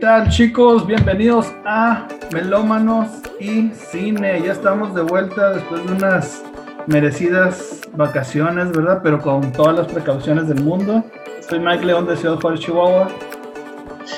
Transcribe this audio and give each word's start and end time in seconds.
tal 0.00 0.30
chicos? 0.30 0.86
Bienvenidos 0.86 1.52
a 1.66 2.08
Melómanos 2.32 3.08
y 3.38 3.68
Cine. 3.74 4.42
Ya 4.42 4.52
estamos 4.52 4.94
de 4.94 5.02
vuelta 5.02 5.52
después 5.52 5.84
de 5.84 5.92
unas 5.92 6.42
merecidas 6.86 7.82
vacaciones, 7.92 8.72
¿verdad? 8.72 9.00
Pero 9.02 9.20
con 9.20 9.52
todas 9.52 9.76
las 9.76 9.92
precauciones 9.92 10.48
del 10.48 10.62
mundo. 10.62 11.04
Soy 11.46 11.60
Mike 11.60 11.84
León 11.84 12.06
de 12.06 12.16
Ciudad 12.16 12.40
Juárez, 12.40 12.60
Chihuahua. 12.60 13.08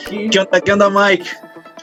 ¿Qué 0.09 0.39
onda, 0.39 0.61
qué 0.61 0.73
onda 0.73 0.89
Mike? 0.89 1.29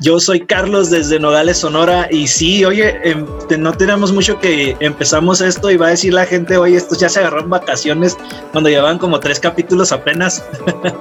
Yo 0.02 0.20
soy 0.20 0.41
Carlos 0.41 0.89
desde 0.89 1.20
Nogales, 1.20 1.58
Sonora. 1.58 2.07
Y 2.09 2.27
sí, 2.27 2.63
oye, 2.63 2.99
em, 3.03 3.26
no 3.57 3.73
tenemos 3.73 4.13
mucho 4.13 4.40
que 4.40 4.77
empezamos 4.80 5.41
esto 5.41 5.70
y 5.70 5.77
va 5.77 5.88
a 5.88 5.90
decir 5.90 6.13
la 6.13 6.26
gente, 6.26 6.57
oye, 6.57 6.77
estos 6.77 6.99
ya 6.99 7.09
se 7.09 7.20
agarraron 7.20 7.49
vacaciones 7.49 8.17
cuando 8.52 8.70
llevaban 8.70 8.98
como 8.98 9.20
tres 9.20 9.40
capítulos 9.40 9.91
apenas. 9.91 10.43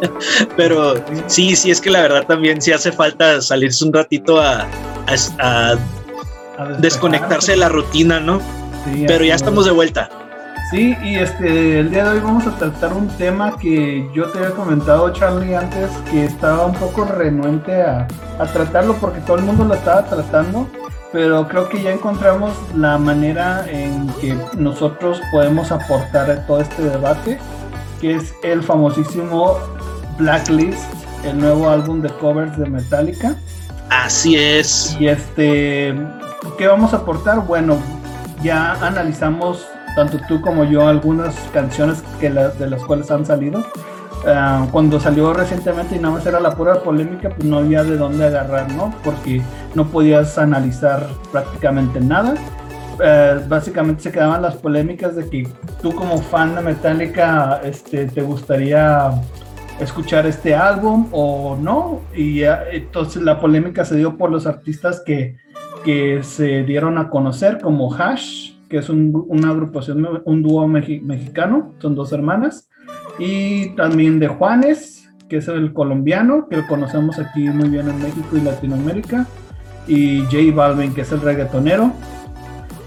Pero 0.56 0.94
sí, 1.26 1.54
sí, 1.54 1.70
es 1.70 1.80
que 1.80 1.90
la 1.90 2.02
verdad 2.02 2.26
también 2.26 2.60
sí 2.60 2.72
hace 2.72 2.90
falta 2.90 3.40
salirse 3.40 3.84
un 3.84 3.92
ratito 3.92 4.40
a, 4.40 4.66
desconectarse 6.80 7.52
de 7.52 7.58
la 7.58 7.68
rutina, 7.68 8.18
¿no? 8.18 8.42
Pero 9.06 9.24
ya 9.24 9.36
estamos 9.36 9.64
de 9.64 9.70
vuelta. 9.70 10.10
Sí, 10.70 10.94
y 11.02 11.16
este, 11.16 11.80
el 11.80 11.90
día 11.90 12.04
de 12.04 12.10
hoy 12.10 12.20
vamos 12.20 12.46
a 12.46 12.54
tratar 12.56 12.92
un 12.92 13.08
tema 13.08 13.56
que 13.56 14.06
yo 14.14 14.30
te 14.30 14.38
había 14.38 14.50
comentado, 14.50 15.10
Charlie, 15.14 15.54
antes, 15.54 15.90
que 16.10 16.26
estaba 16.26 16.66
un 16.66 16.74
poco 16.74 17.06
renuente 17.06 17.80
a, 17.80 18.06
a 18.38 18.46
tratarlo 18.46 18.94
porque 18.96 19.20
todo 19.20 19.38
el 19.38 19.44
mundo 19.44 19.64
lo 19.64 19.72
estaba 19.72 20.04
tratando, 20.04 20.68
pero 21.10 21.48
creo 21.48 21.70
que 21.70 21.82
ya 21.82 21.90
encontramos 21.90 22.52
la 22.76 22.98
manera 22.98 23.64
en 23.66 24.08
que 24.20 24.36
nosotros 24.58 25.22
podemos 25.32 25.72
aportar 25.72 26.30
a 26.30 26.46
todo 26.46 26.60
este 26.60 26.82
debate, 26.82 27.38
que 27.98 28.16
es 28.16 28.34
el 28.42 28.62
famosísimo 28.62 29.56
Blacklist, 30.18 30.84
el 31.24 31.38
nuevo 31.38 31.70
álbum 31.70 32.02
de 32.02 32.10
covers 32.10 32.58
de 32.58 32.68
Metallica. 32.68 33.36
Así 33.88 34.36
es. 34.36 34.94
Y 35.00 35.08
este, 35.08 35.94
¿qué 36.58 36.66
vamos 36.66 36.92
a 36.92 36.98
aportar? 36.98 37.40
Bueno, 37.46 37.78
ya 38.42 38.74
analizamos 38.86 39.66
tanto 39.98 40.20
tú 40.28 40.40
como 40.40 40.62
yo, 40.62 40.86
algunas 40.86 41.34
canciones 41.52 42.04
que 42.20 42.30
de 42.30 42.70
las 42.70 42.84
cuales 42.84 43.10
han 43.10 43.26
salido. 43.26 43.64
Ah, 44.24 44.68
cuando 44.70 45.00
salió 45.00 45.32
recientemente 45.32 45.96
y 45.96 45.98
nada 45.98 46.14
más 46.14 46.24
era 46.24 46.38
la 46.38 46.54
pura 46.54 46.80
polémica, 46.84 47.30
pues 47.30 47.44
no 47.44 47.58
había 47.58 47.82
de 47.82 47.96
dónde 47.96 48.26
agarrar, 48.26 48.72
¿no? 48.74 48.94
Porque 49.02 49.42
no 49.74 49.88
podías 49.88 50.38
analizar 50.38 51.04
prácticamente 51.32 52.00
nada. 52.00 52.36
Eh, 53.02 53.40
básicamente 53.48 54.04
se 54.04 54.12
quedaban 54.12 54.40
las 54.40 54.54
polémicas 54.54 55.16
de 55.16 55.28
que 55.28 55.48
tú 55.82 55.92
como 55.92 56.18
fan 56.18 56.54
de 56.54 56.60
Metallica 56.60 57.60
este, 57.64 58.06
te 58.06 58.22
gustaría 58.22 59.10
escuchar 59.80 60.28
este 60.28 60.54
álbum 60.54 61.08
o 61.10 61.58
no. 61.60 62.02
Y 62.14 62.42
entonces 62.44 63.20
la 63.20 63.40
polémica 63.40 63.84
se 63.84 63.96
dio 63.96 64.16
por 64.16 64.30
los 64.30 64.46
artistas 64.46 65.02
que, 65.04 65.38
que 65.84 66.22
se 66.22 66.62
dieron 66.62 66.98
a 66.98 67.08
conocer 67.08 67.60
como 67.60 67.92
Hash, 67.92 68.57
que 68.68 68.78
es 68.78 68.88
una 68.90 69.50
agrupación, 69.50 70.06
un 70.24 70.42
dúo 70.42 70.66
mexicano, 70.68 71.74
son 71.78 71.94
dos 71.94 72.12
hermanas, 72.12 72.68
y 73.18 73.70
también 73.70 74.18
de 74.18 74.28
Juanes, 74.28 75.08
que 75.28 75.38
es 75.38 75.48
el 75.48 75.72
colombiano, 75.72 76.48
que 76.48 76.56
lo 76.56 76.66
conocemos 76.66 77.18
aquí 77.18 77.48
muy 77.48 77.68
bien 77.68 77.88
en 77.88 78.00
México 78.00 78.36
y 78.36 78.40
Latinoamérica, 78.40 79.26
y 79.86 80.22
J 80.24 80.54
Balvin, 80.54 80.94
que 80.94 81.02
es 81.02 81.12
el 81.12 81.20
reggaetonero. 81.20 81.92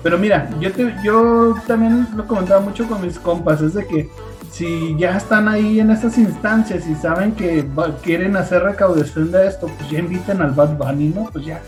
Pero 0.04 0.18
mira, 0.18 0.50
yo, 0.60 0.72
te, 0.72 0.96
yo 1.04 1.56
también 1.68 2.08
lo 2.16 2.26
comentaba 2.26 2.60
mucho 2.60 2.88
con 2.88 3.02
mis 3.02 3.20
compas, 3.20 3.62
es 3.62 3.74
de 3.74 3.86
que 3.86 4.10
si 4.52 4.96
ya 4.98 5.18
están 5.18 5.48
ahí 5.48 5.80
en 5.80 5.92
estas 5.92 6.18
instancias 6.18 6.88
y 6.88 6.96
saben 6.96 7.34
que 7.34 7.66
quieren 8.04 8.36
hacer 8.36 8.64
recaudación 8.64 9.32
de 9.32 9.48
esto, 9.48 9.68
pues 9.68 9.90
ya 9.90 10.00
inviten 10.00 10.42
al 10.42 10.52
Bad 10.52 10.78
Bunny, 10.78 11.10
¿no? 11.10 11.30
Pues 11.32 11.46
ya. 11.46 11.62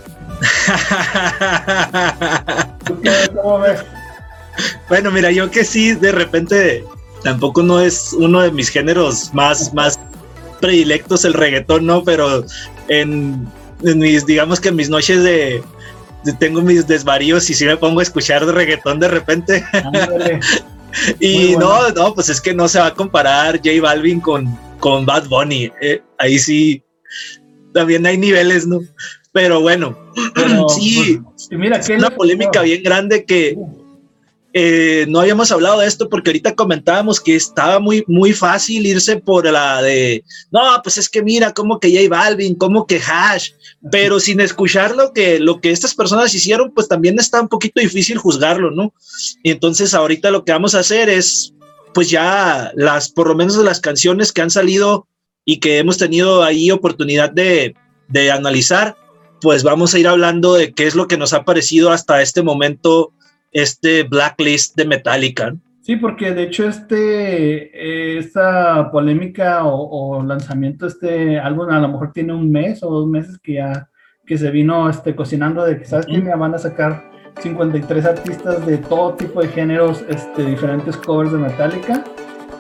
cómo 3.42 3.60
ves? 3.60 3.84
Bueno, 4.94 5.10
mira, 5.10 5.32
yo 5.32 5.50
que 5.50 5.64
sí, 5.64 5.96
de 5.96 6.12
repente 6.12 6.84
tampoco 7.24 7.64
no 7.64 7.82
es 7.82 8.14
uno 8.14 8.42
de 8.42 8.52
mis 8.52 8.70
géneros 8.70 9.34
más, 9.34 9.74
más 9.74 10.00
predilectos 10.62 11.26
el 11.26 11.34
reggaetón, 11.34 11.88
¿no? 11.88 12.04
Pero 12.04 12.46
en, 12.90 13.48
mis, 13.82 14.24
digamos 14.28 14.60
que 14.60 14.70
en 14.70 14.76
mis 14.76 14.92
noches 14.92 15.24
de, 15.24 15.64
tengo 16.38 16.62
mis 16.62 16.86
desvaríos 16.86 17.50
y 17.50 17.56
sí 17.56 17.66
me 17.66 17.76
pongo 17.76 18.02
a 18.02 18.04
escuchar 18.04 18.46
de 18.46 18.52
reggaetón 18.52 19.00
de 19.00 19.08
repente. 19.08 19.66
y 21.20 21.56
no, 21.56 21.90
no, 21.90 22.14
pues 22.14 22.30
es 22.30 22.40
que 22.40 22.54
no 22.54 22.68
se 22.68 22.78
va 22.78 22.86
a 22.86 22.94
comparar 22.94 23.58
J 23.58 23.82
Balvin 23.82 24.20
con, 24.20 24.56
con 24.78 25.08
Bad 25.08 25.28
Bunny. 25.28 25.72
Eh, 25.82 26.04
ahí 26.20 26.38
sí, 26.38 26.84
también 27.74 28.06
hay 28.06 28.20
niveles, 28.20 28.68
¿no? 28.68 28.80
Pero 29.32 29.60
bueno, 29.60 29.98
sí, 30.76 31.20
pues, 31.24 31.50
mira, 31.50 31.78
es 31.78 31.90
una 31.90 32.12
polémica 32.12 32.62
bien 32.62 32.84
grande 32.84 33.26
que. 33.26 33.58
Eh, 34.56 35.08
no 35.10 35.20
habíamos 35.20 35.52
hablado 35.52 35.80
de 35.80 35.88
esto 35.88 36.08
porque 36.08 36.30
ahorita 36.30 36.54
comentábamos 36.54 37.20
que 37.20 37.36
estaba 37.36 37.80
muy, 37.80 38.04
muy 38.08 38.34
fácil 38.34 38.86
irse 38.86 39.18
por 39.18 39.52
la 39.52 39.82
de, 39.82 40.24
no, 40.52 40.62
pues 40.84 41.00
es 41.00 41.10
que 41.10 41.24
mira, 41.24 41.54
como 41.54 41.80
que 41.80 41.90
J 41.90 42.08
Balvin, 42.08 42.54
como 42.54 42.86
que 42.86 43.02
Hash, 43.02 43.50
pero 43.92 44.20
sin 44.20 44.40
escuchar 44.40 44.96
lo 44.96 45.12
que, 45.12 45.40
lo 45.40 45.60
que 45.60 45.72
estas 45.72 45.96
personas 45.96 46.36
hicieron, 46.36 46.72
pues 46.72 46.88
también 46.88 47.18
está 47.18 47.42
un 47.42 47.48
poquito 47.48 47.82
difícil 47.82 48.20
juzgarlo, 48.20 48.70
¿no? 48.70 48.94
Y 49.42 49.50
entonces 49.50 49.96
ahorita 49.96 50.30
lo 50.30 50.46
que 50.46 50.52
vamos 50.52 50.76
a 50.76 50.80
hacer 50.80 51.10
es, 51.10 51.56
pues 51.96 52.12
ya 52.12 52.72
las, 52.76 53.10
por 53.10 53.28
lo 53.28 53.36
menos 53.36 53.56
las 53.58 53.80
canciones 53.80 54.32
que 54.32 54.44
han 54.44 54.52
salido 54.52 55.08
y 55.46 55.60
que 55.60 55.80
hemos 55.80 55.98
tenido 55.98 56.44
ahí 56.44 56.70
oportunidad 56.70 57.32
de, 57.32 57.74
de 58.08 58.32
analizar, 58.32 58.98
pues 59.42 59.64
vamos 59.64 59.96
a 59.96 60.00
ir 60.00 60.08
hablando 60.08 60.54
de 60.54 60.74
qué 60.74 60.86
es 60.86 60.94
lo 60.94 61.08
que 61.08 61.18
nos 61.18 61.34
ha 61.34 61.44
parecido 61.44 61.92
hasta 61.92 62.22
este 62.22 62.44
momento 62.44 63.14
este 63.54 64.04
blacklist 64.04 64.76
de 64.76 64.86
Metallica. 64.86 65.56
Sí, 65.82 65.98
porque 65.98 66.32
de 66.34 66.44
hecho 66.44 66.68
este, 66.68 68.18
esta 68.18 68.90
polémica 68.90 69.66
o, 69.66 70.24
lanzamiento 70.24 70.86
de 70.86 70.92
este 70.92 71.40
álbum 71.40 71.70
a 71.70 71.80
lo 71.80 71.90
mejor 71.90 72.14
tiene 72.14 72.34
un 72.34 72.52
mes 72.52 72.82
o 72.84 72.90
dos 72.90 73.08
meses 73.08 73.38
que 73.38 73.54
ya 73.56 73.90
que 74.26 74.38
se 74.38 74.50
vino 74.52 74.90
este, 74.90 75.16
cocinando 75.16 75.66
de 75.66 75.78
que, 75.78 75.86
¿sabes 75.86 76.06
que 76.06 76.18
Me 76.20 76.34
van 76.36 76.56
a 76.56 76.58
sacar 76.58 77.12
53 77.42 78.06
artistas 78.06 78.66
de 78.66 78.78
todo 78.78 79.16
tipo 79.16 79.42
de 79.42 79.50
géneros, 79.50 80.04
este, 80.08 80.46
diferentes 80.46 80.96
covers 80.98 81.32
de 81.32 81.40
Metallica. 81.40 82.04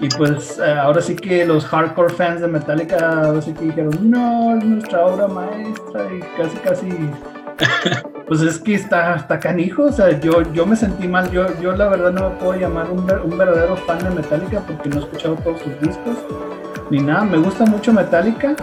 Y 0.01 0.09
pues 0.09 0.59
eh, 0.59 0.73
ahora 0.73 1.01
sí 1.01 1.15
que 1.15 1.45
los 1.45 1.65
hardcore 1.65 2.13
fans 2.13 2.41
de 2.41 2.47
Metallica 2.47 3.27
ahora 3.27 3.41
sí 3.41 3.53
que 3.53 3.65
dijeron, 3.65 4.09
no, 4.09 4.57
es 4.57 4.65
nuestra 4.65 5.05
obra 5.05 5.27
maestra 5.27 6.07
y 6.13 6.19
casi, 6.35 6.57
casi 6.57 6.87
pues 8.27 8.41
es 8.41 8.59
que 8.59 8.75
está, 8.75 9.15
está 9.15 9.39
canijo, 9.39 9.83
o 9.83 9.91
sea, 9.91 10.19
yo, 10.19 10.41
yo 10.53 10.65
me 10.65 10.75
sentí 10.75 11.07
mal, 11.07 11.29
yo, 11.31 11.45
yo 11.61 11.73
la 11.73 11.87
verdad 11.89 12.11
no 12.11 12.29
me 12.29 12.35
puedo 12.37 12.53
llamar 12.59 12.89
un, 12.89 12.99
un 12.99 13.37
verdadero 13.37 13.75
fan 13.77 13.99
de 14.03 14.09
Metallica 14.09 14.61
porque 14.61 14.89
no 14.89 14.97
he 14.97 14.99
escuchado 14.99 15.35
todos 15.35 15.61
sus 15.61 15.79
discos, 15.81 16.17
ni 16.89 16.99
nada, 16.99 17.23
me 17.25 17.37
gusta 17.37 17.65
mucho 17.65 17.93
Metallica, 17.93 18.55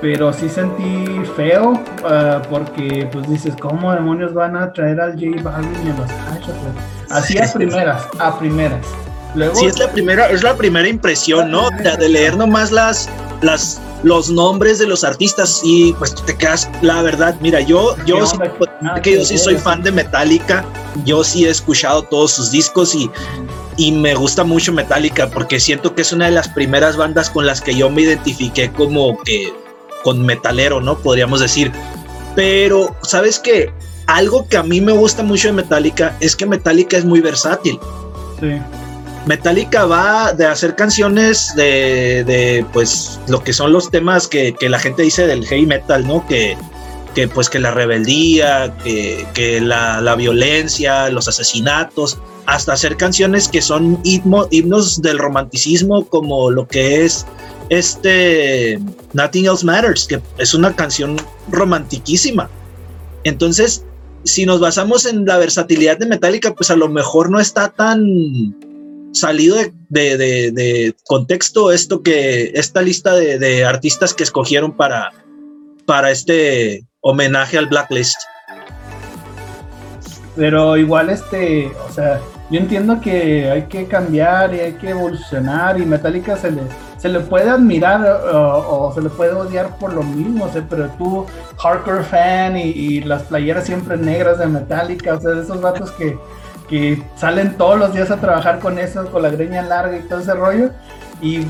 pero 0.00 0.32
sí 0.32 0.48
sentí 0.48 1.24
feo 1.36 1.80
ah, 2.04 2.40
porque 2.48 3.08
pues 3.12 3.28
dices, 3.28 3.54
¿cómo 3.60 3.92
demonios 3.92 4.32
van 4.32 4.56
a 4.56 4.72
traer 4.72 5.00
al 5.00 5.12
J 5.12 5.42
Balvin 5.42 5.86
y 5.86 5.90
a 5.90 5.96
los 5.96 7.10
Así 7.10 7.38
a 7.38 7.52
primeras, 7.52 8.06
a 8.18 8.38
primeras. 8.38 8.86
Luego, 9.34 9.54
sí, 9.54 9.66
es 9.66 9.78
la 9.78 9.90
primera, 9.90 10.28
es 10.30 10.42
la 10.42 10.54
primera 10.56 10.88
impresión, 10.88 11.50
¿no? 11.50 11.68
De, 11.70 12.08
leer 12.08 12.36
nomás 12.36 12.70
las, 12.70 13.08
las, 13.42 13.80
los 14.02 14.30
nombres 14.30 14.78
de 14.78 14.86
los 14.86 15.04
artistas 15.04 15.60
y 15.64 15.92
pues 15.94 16.14
te 16.14 16.36
quedas, 16.36 16.68
la 16.82 17.02
verdad, 17.02 17.36
mira, 17.40 17.60
yo, 17.60 17.96
yo, 18.04 18.26
sí, 18.26 18.36
que 19.02 19.14
yo 19.14 19.24
sí 19.24 19.38
soy 19.38 19.56
fan 19.56 19.82
de 19.82 19.92
Metallica, 19.92 20.64
yo 21.04 21.24
sí 21.24 21.44
he 21.46 21.50
escuchado 21.50 22.02
todos 22.02 22.32
sus 22.32 22.50
discos 22.50 22.94
y, 22.94 23.10
y 23.76 23.92
me 23.92 24.14
gusta 24.14 24.44
mucho 24.44 24.72
Metallica 24.72 25.30
porque 25.30 25.60
siento 25.60 25.94
que 25.94 26.02
es 26.02 26.12
una 26.12 26.26
de 26.26 26.32
las 26.32 26.48
primeras 26.48 26.96
bandas 26.96 27.30
con 27.30 27.46
las 27.46 27.60
que 27.60 27.74
yo 27.74 27.90
me 27.90 28.02
identifiqué 28.02 28.70
como 28.72 29.20
que 29.22 29.52
con 30.02 30.24
metalero, 30.24 30.80
¿no? 30.80 30.98
Podríamos 30.98 31.40
decir. 31.40 31.72
Pero, 32.34 32.94
¿sabes 33.02 33.38
qué? 33.38 33.72
Algo 34.06 34.48
que 34.48 34.56
a 34.56 34.62
mí 34.62 34.80
me 34.80 34.92
gusta 34.92 35.22
mucho 35.22 35.48
de 35.48 35.54
Metallica 35.54 36.16
es 36.20 36.34
que 36.36 36.46
Metallica 36.46 36.96
es 36.96 37.04
muy 37.04 37.20
versátil. 37.20 37.78
Sí. 38.40 38.58
Metallica 39.26 39.84
va 39.84 40.32
de 40.32 40.46
hacer 40.46 40.74
canciones 40.74 41.52
de, 41.54 42.64
pues 42.72 43.20
lo 43.28 43.42
que 43.42 43.52
son 43.52 43.72
los 43.72 43.90
temas 43.90 44.26
que, 44.26 44.54
la 44.60 44.78
gente 44.78 45.02
dice 45.02 45.26
del 45.26 45.46
heavy 45.46 45.66
metal, 45.66 46.06
¿no? 46.06 46.26
Que, 46.26 46.56
que 47.14 47.28
pues 47.28 47.50
que 47.50 47.58
la 47.58 47.70
rebeldía, 47.70 48.74
que, 48.84 49.60
la, 49.60 50.14
violencia, 50.16 51.10
los 51.10 51.28
asesinatos, 51.28 52.18
hasta 52.46 52.72
hacer 52.72 52.96
canciones 52.96 53.48
que 53.48 53.60
son 53.60 54.00
himnos 54.04 55.02
del 55.02 55.18
romanticismo 55.18 56.06
como 56.06 56.50
lo 56.50 56.66
que 56.66 57.04
es 57.04 57.26
este 57.68 58.78
Nothing 59.12 59.46
Else 59.46 59.66
Matters, 59.66 60.06
que 60.06 60.22
es 60.38 60.54
una 60.54 60.74
canción 60.74 61.16
romantiquísima. 61.50 62.48
Entonces, 63.24 63.84
si 64.24 64.46
nos 64.46 64.60
basamos 64.60 65.06
en 65.06 65.26
la 65.26 65.38
versatilidad 65.38 65.98
de 65.98 66.06
Metallica, 66.06 66.54
pues 66.54 66.70
a 66.70 66.76
lo 66.76 66.88
mejor 66.88 67.30
no 67.30 67.40
está 67.40 67.68
tan 67.68 68.56
salido 69.12 69.56
de, 69.88 70.94
contexto 71.06 71.72
esto 71.72 72.02
que 72.02 72.52
esta 72.54 72.82
lista 72.82 73.14
de, 73.14 73.64
artistas 73.64 74.14
que 74.14 74.22
escogieron 74.22 74.72
para, 74.72 75.12
para 75.86 76.10
este 76.10 76.84
homenaje 77.00 77.58
al 77.58 77.66
Blacklist. 77.66 78.18
Pero 80.36 80.76
igual 80.76 81.10
este, 81.10 81.72
o 81.88 81.92
sea, 81.92 82.20
yo 82.50 82.60
entiendo 82.60 83.00
que 83.00 83.50
hay 83.50 83.62
que 83.64 83.86
cambiar 83.86 84.54
y 84.54 84.60
hay 84.60 84.72
que 84.74 84.90
evolucionar 84.90 85.80
y 85.80 85.84
Metallica 85.84 86.36
se 86.36 86.50
le, 86.50 86.62
se 86.96 87.08
le 87.08 87.20
puede 87.20 87.50
admirar 87.50 88.00
o, 88.32 88.92
se 88.94 89.02
le 89.02 89.10
puede 89.10 89.32
odiar 89.32 89.76
por 89.78 89.92
lo 89.92 90.02
mismo, 90.02 90.50
pero 90.70 90.88
tú, 90.96 91.26
hardcore 91.58 92.04
fan 92.04 92.56
y, 92.56 93.00
las 93.00 93.24
playeras 93.24 93.66
siempre 93.66 93.96
negras 93.96 94.38
de 94.38 94.46
Metallica, 94.46 95.14
o 95.14 95.20
sea, 95.20 95.32
de 95.32 95.42
esos 95.42 95.60
datos 95.60 95.90
que, 95.92 96.18
que 96.68 97.02
salen 97.16 97.56
todos 97.56 97.78
los 97.78 97.92
días 97.92 98.10
a 98.10 98.20
trabajar 98.20 98.60
con 98.60 98.78
eso, 98.78 99.10
con 99.10 99.22
la 99.22 99.30
greña 99.30 99.62
larga 99.62 99.96
y 99.96 100.02
todo 100.02 100.20
ese 100.20 100.34
rollo. 100.34 100.70
Y 101.20 101.40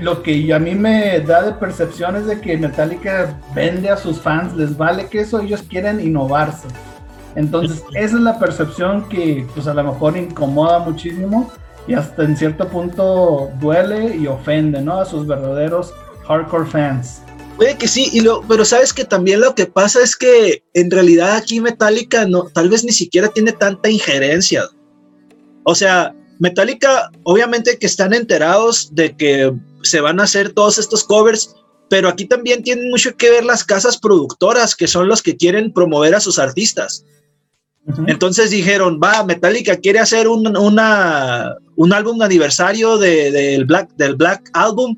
lo 0.00 0.22
que 0.22 0.52
a 0.52 0.58
mí 0.58 0.74
me 0.74 1.20
da 1.20 1.42
de 1.42 1.52
percepción 1.52 2.16
es 2.16 2.26
de 2.26 2.40
que 2.40 2.58
Metallica 2.58 3.38
vende 3.54 3.88
a 3.88 3.96
sus 3.96 4.20
fans, 4.20 4.54
les 4.54 4.76
vale 4.76 5.06
que 5.06 5.20
eso, 5.20 5.40
ellos 5.40 5.62
quieren 5.62 6.00
innovarse. 6.00 6.68
Entonces, 7.34 7.82
esa 7.94 8.16
es 8.16 8.22
la 8.22 8.38
percepción 8.38 9.08
que 9.08 9.46
pues 9.54 9.66
a 9.66 9.74
lo 9.74 9.82
mejor 9.82 10.16
incomoda 10.16 10.80
muchísimo 10.80 11.50
y 11.86 11.94
hasta 11.94 12.22
en 12.22 12.36
cierto 12.36 12.68
punto 12.68 13.50
duele 13.60 14.16
y 14.16 14.26
ofende, 14.26 14.80
¿no? 14.80 15.00
A 15.00 15.04
sus 15.04 15.26
verdaderos 15.26 15.92
hardcore 16.26 16.66
fans. 16.66 17.23
Puede 17.56 17.78
que 17.78 17.86
sí, 17.86 18.10
y 18.12 18.20
lo, 18.20 18.42
pero 18.48 18.64
sabes 18.64 18.92
que 18.92 19.04
también 19.04 19.40
lo 19.40 19.54
que 19.54 19.66
pasa 19.66 20.02
es 20.02 20.16
que 20.16 20.64
en 20.74 20.90
realidad 20.90 21.36
aquí 21.36 21.60
Metallica 21.60 22.26
no, 22.26 22.44
tal 22.52 22.68
vez 22.68 22.84
ni 22.84 22.92
siquiera 22.92 23.28
tiene 23.28 23.52
tanta 23.52 23.88
injerencia. 23.88 24.64
O 25.62 25.74
sea, 25.74 26.14
Metallica, 26.40 27.10
obviamente 27.22 27.78
que 27.78 27.86
están 27.86 28.12
enterados 28.12 28.94
de 28.94 29.16
que 29.16 29.52
se 29.82 30.00
van 30.00 30.18
a 30.18 30.24
hacer 30.24 30.52
todos 30.52 30.78
estos 30.78 31.04
covers, 31.04 31.54
pero 31.88 32.08
aquí 32.08 32.24
también 32.26 32.62
tienen 32.62 32.90
mucho 32.90 33.16
que 33.16 33.30
ver 33.30 33.44
las 33.44 33.62
casas 33.62 33.98
productoras, 33.98 34.74
que 34.74 34.88
son 34.88 35.06
los 35.06 35.22
que 35.22 35.36
quieren 35.36 35.72
promover 35.72 36.14
a 36.14 36.20
sus 36.20 36.38
artistas. 36.38 37.04
Entonces 38.06 38.50
dijeron, 38.50 38.98
va, 39.02 39.24
Metallica 39.24 39.76
quiere 39.76 40.00
hacer 40.00 40.26
un, 40.26 40.56
una, 40.56 41.54
un 41.76 41.92
álbum 41.92 42.18
de 42.18 42.24
aniversario 42.24 42.96
de, 42.98 43.62
Black, 43.66 43.90
del 43.96 44.16
Black 44.16 44.48
Album. 44.54 44.96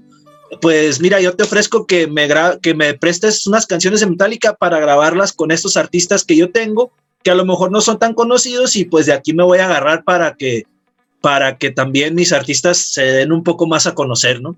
Pues 0.61 1.01
mira, 1.01 1.21
yo 1.21 1.35
te 1.35 1.45
ofrezco 1.45 1.87
que 1.87 2.07
me, 2.07 2.29
que 2.63 2.75
me 2.75 2.95
prestes 2.95 3.47
unas 3.47 3.67
canciones 3.67 4.01
de 4.01 4.07
Metallica 4.07 4.55
para 4.55 4.79
grabarlas 4.79 5.33
con 5.33 5.51
estos 5.51 5.77
artistas 5.77 6.25
que 6.25 6.37
yo 6.37 6.51
tengo, 6.51 6.93
que 7.23 7.31
a 7.31 7.35
lo 7.35 7.45
mejor 7.45 7.73
no 7.73 7.81
son 7.81 7.99
tan 7.99 8.15
conocidos 8.15 8.77
y 8.77 8.85
pues 8.85 9.07
de 9.07 9.13
aquí 9.13 9.35
me 9.35 9.43
voy 9.43 9.59
a 9.59 9.67
agarrar 9.67 10.05
para 10.05 10.35
que, 10.35 10.65
para 11.21 11.57
que 11.59 11.71
también 11.71 12.15
mis 12.15 12.33
artistas 12.33 12.79
se 12.79 13.03
den 13.03 13.33
un 13.33 13.43
poco 13.43 13.67
más 13.67 13.87
a 13.87 13.95
conocer, 13.95 14.41
¿no? 14.41 14.57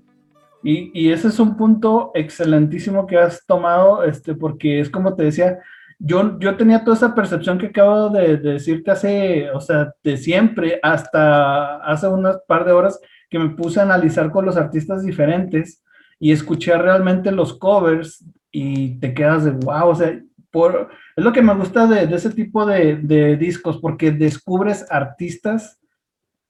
Y, 0.63 0.91
y 0.93 1.11
ese 1.11 1.29
es 1.29 1.39
un 1.39 1.55
punto 1.55 2.11
excelentísimo 2.13 3.07
que 3.07 3.17
has 3.17 3.45
tomado, 3.45 4.03
este, 4.03 4.35
porque 4.35 4.81
es 4.81 4.89
como 4.89 5.15
te 5.15 5.23
decía, 5.23 5.59
yo, 5.99 6.39
yo 6.39 6.55
tenía 6.55 6.83
toda 6.83 6.95
esa 6.95 7.13
percepción 7.13 7.57
que 7.57 7.67
acabo 7.67 8.09
de, 8.09 8.37
decirte 8.37 8.89
hace, 8.91 9.51
o 9.51 9.59
sea, 9.59 9.93
de 10.01 10.17
siempre, 10.17 10.79
hasta 10.81 11.77
hace 11.77 12.07
unas 12.07 12.37
par 12.47 12.65
de 12.65 12.71
horas 12.71 12.99
que 13.29 13.39
me 13.39 13.49
puse 13.49 13.79
a 13.79 13.83
analizar 13.83 14.31
con 14.31 14.45
los 14.45 14.57
artistas 14.57 15.03
diferentes 15.03 15.83
y 16.19 16.31
escuché 16.31 16.77
realmente 16.77 17.31
los 17.31 17.57
covers 17.57 18.25
y 18.51 18.99
te 18.99 19.13
quedas 19.13 19.45
de 19.45 19.51
wow, 19.51 19.89
o 19.89 19.95
sea, 19.95 20.19
por, 20.51 20.89
es 21.15 21.23
lo 21.23 21.31
que 21.31 21.41
me 21.41 21.53
gusta 21.53 21.85
de, 21.87 22.13
ese 22.15 22.31
tipo 22.31 22.65
de, 22.65 23.37
discos, 23.37 23.77
porque 23.77 24.11
descubres 24.11 24.85
artistas 24.89 25.79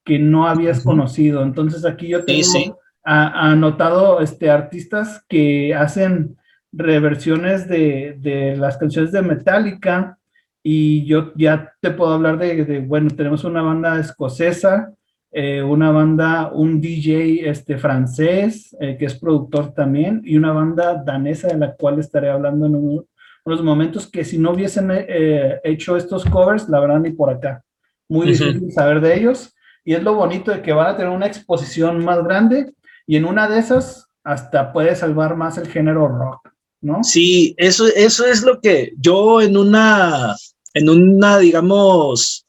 que 0.06 0.18
no 0.18 0.48
habías 0.48 0.84
conocido. 0.84 1.44
Entonces 1.44 1.86
aquí 1.86 2.08
yo 2.08 2.24
tengo 2.24 2.80
anotado 3.04 4.22
este, 4.22 4.50
artistas 4.50 5.24
que 5.28 5.76
hacen 5.76 6.38
reversiones 6.72 7.68
de, 7.68 8.16
de, 8.20 8.56
las 8.56 8.78
canciones 8.78 9.12
de 9.12 9.22
Metallica 9.22 10.20
y 10.64 11.06
yo 11.06 11.32
ya 11.36 11.74
te 11.82 11.92
puedo 11.92 12.14
hablar 12.14 12.38
de, 12.38 12.80
bueno, 12.80 13.10
tenemos 13.10 13.44
una 13.44 13.62
banda 13.62 14.00
escocesa, 14.00 14.94
eh, 15.32 15.62
una 15.62 15.92
banda, 15.92 16.52
un 16.52 16.82
DJ 16.82 17.48
este, 17.50 17.78
francés 17.78 18.76
eh, 18.80 18.98
que 18.98 19.06
es 19.06 19.14
productor 19.14 19.74
también 19.74 20.22
y 20.26 20.38
una 20.38 20.52
banda 20.52 20.96
danesa 20.96 21.50
de 21.50 21.58
la 21.58 21.76
cual 21.76 22.00
estaré 22.00 22.30
hablando 22.30 22.66
en 22.66 22.76
unos 22.76 23.64
momentos 23.64 24.08
que 24.08 24.26
si 24.26 24.40
no 24.40 24.52
hubiesen 24.52 24.90
eh, 24.92 25.60
hecho 25.64 25.96
estos 25.98 26.26
covers, 26.26 26.68
la 26.68 26.80
verdad 26.80 27.00
ni 27.00 27.12
por 27.12 27.30
acá. 27.30 27.64
Muy 28.08 28.28
difícil 28.28 28.72
saber 28.72 29.02
de 29.02 29.18
ellos 29.18 29.56
y 29.86 29.94
es 29.94 30.02
lo 30.02 30.16
bonito 30.16 30.52
de 30.52 30.64
que 30.64 30.74
van 30.74 30.88
a 30.88 30.98
tener 30.98 31.12
una 31.12 31.28
exposición 31.28 32.04
más 32.04 32.24
grande 32.24 32.74
y 33.06 33.16
en 33.16 33.26
una 33.26 33.48
de 33.48 33.60
esas 33.60 34.08
hasta 34.24 34.74
puede 34.74 34.96
salvar 34.96 35.36
más 35.36 35.60
el 35.60 35.68
género 35.68 36.08
rock. 36.08 36.50
¿no? 36.82 37.04
Sí, 37.04 37.54
eso, 37.58 37.88
eso 37.88 38.26
es 38.26 38.44
lo 38.44 38.60
que 38.62 38.94
yo 38.98 39.42
en 39.42 39.58
una, 39.58 40.36
en 40.74 40.90
una, 40.90 41.38
digamos, 41.38 42.46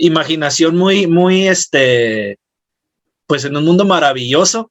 imaginación 0.00 0.76
muy, 0.76 1.06
muy, 1.06 1.48
este, 1.48 2.38
pues 3.26 3.44
en 3.44 3.56
un 3.56 3.64
mundo 3.64 3.84
maravilloso, 3.84 4.70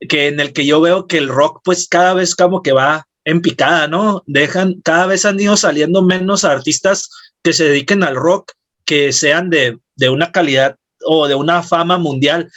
que 0.00 0.28
en 0.28 0.40
el 0.40 0.52
que 0.52 0.66
yo 0.66 0.80
veo 0.80 1.06
que 1.06 1.18
el 1.18 1.28
rock, 1.28 1.60
pues 1.64 1.88
cada 1.88 2.14
vez 2.14 2.34
como 2.34 2.62
que 2.62 2.72
va 2.72 3.06
en 3.24 3.40
picada, 3.40 3.88
¿no? 3.88 4.22
Dejan, 4.26 4.80
cada 4.82 5.06
vez 5.06 5.24
han 5.24 5.40
ido 5.40 5.56
saliendo 5.56 6.02
menos 6.02 6.44
artistas 6.44 7.10
que 7.42 7.52
se 7.52 7.64
dediquen 7.64 8.02
al 8.02 8.16
rock, 8.16 8.52
que 8.84 9.12
sean 9.12 9.50
de, 9.50 9.78
de 9.96 10.08
una 10.10 10.32
calidad 10.32 10.76
o 11.06 11.26
de 11.26 11.34
una 11.34 11.62
fama 11.62 11.98
mundial 11.98 12.50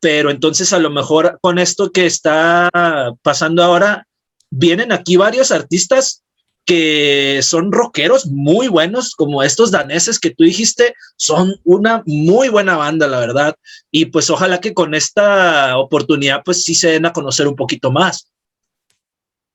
pero 0.00 0.30
entonces 0.30 0.72
a 0.72 0.78
lo 0.78 0.90
mejor 0.90 1.38
con 1.40 1.58
esto 1.58 1.90
que 1.90 2.06
está 2.06 2.70
pasando 3.22 3.62
ahora, 3.62 4.06
vienen 4.50 4.92
aquí 4.92 5.16
varios 5.16 5.50
artistas 5.50 6.22
que 6.68 7.40
son 7.40 7.72
rockeros 7.72 8.26
muy 8.26 8.68
buenos, 8.68 9.14
como 9.14 9.42
estos 9.42 9.70
daneses 9.70 10.20
que 10.20 10.34
tú 10.34 10.44
dijiste, 10.44 10.94
son 11.16 11.54
una 11.64 12.02
muy 12.04 12.50
buena 12.50 12.76
banda, 12.76 13.06
la 13.06 13.20
verdad. 13.20 13.54
Y 13.90 14.04
pues 14.04 14.28
ojalá 14.28 14.60
que 14.60 14.74
con 14.74 14.92
esta 14.94 15.78
oportunidad 15.78 16.42
pues 16.44 16.64
sí 16.64 16.74
se 16.74 16.90
den 16.90 17.06
a 17.06 17.14
conocer 17.14 17.48
un 17.48 17.56
poquito 17.56 17.90
más. 17.90 18.30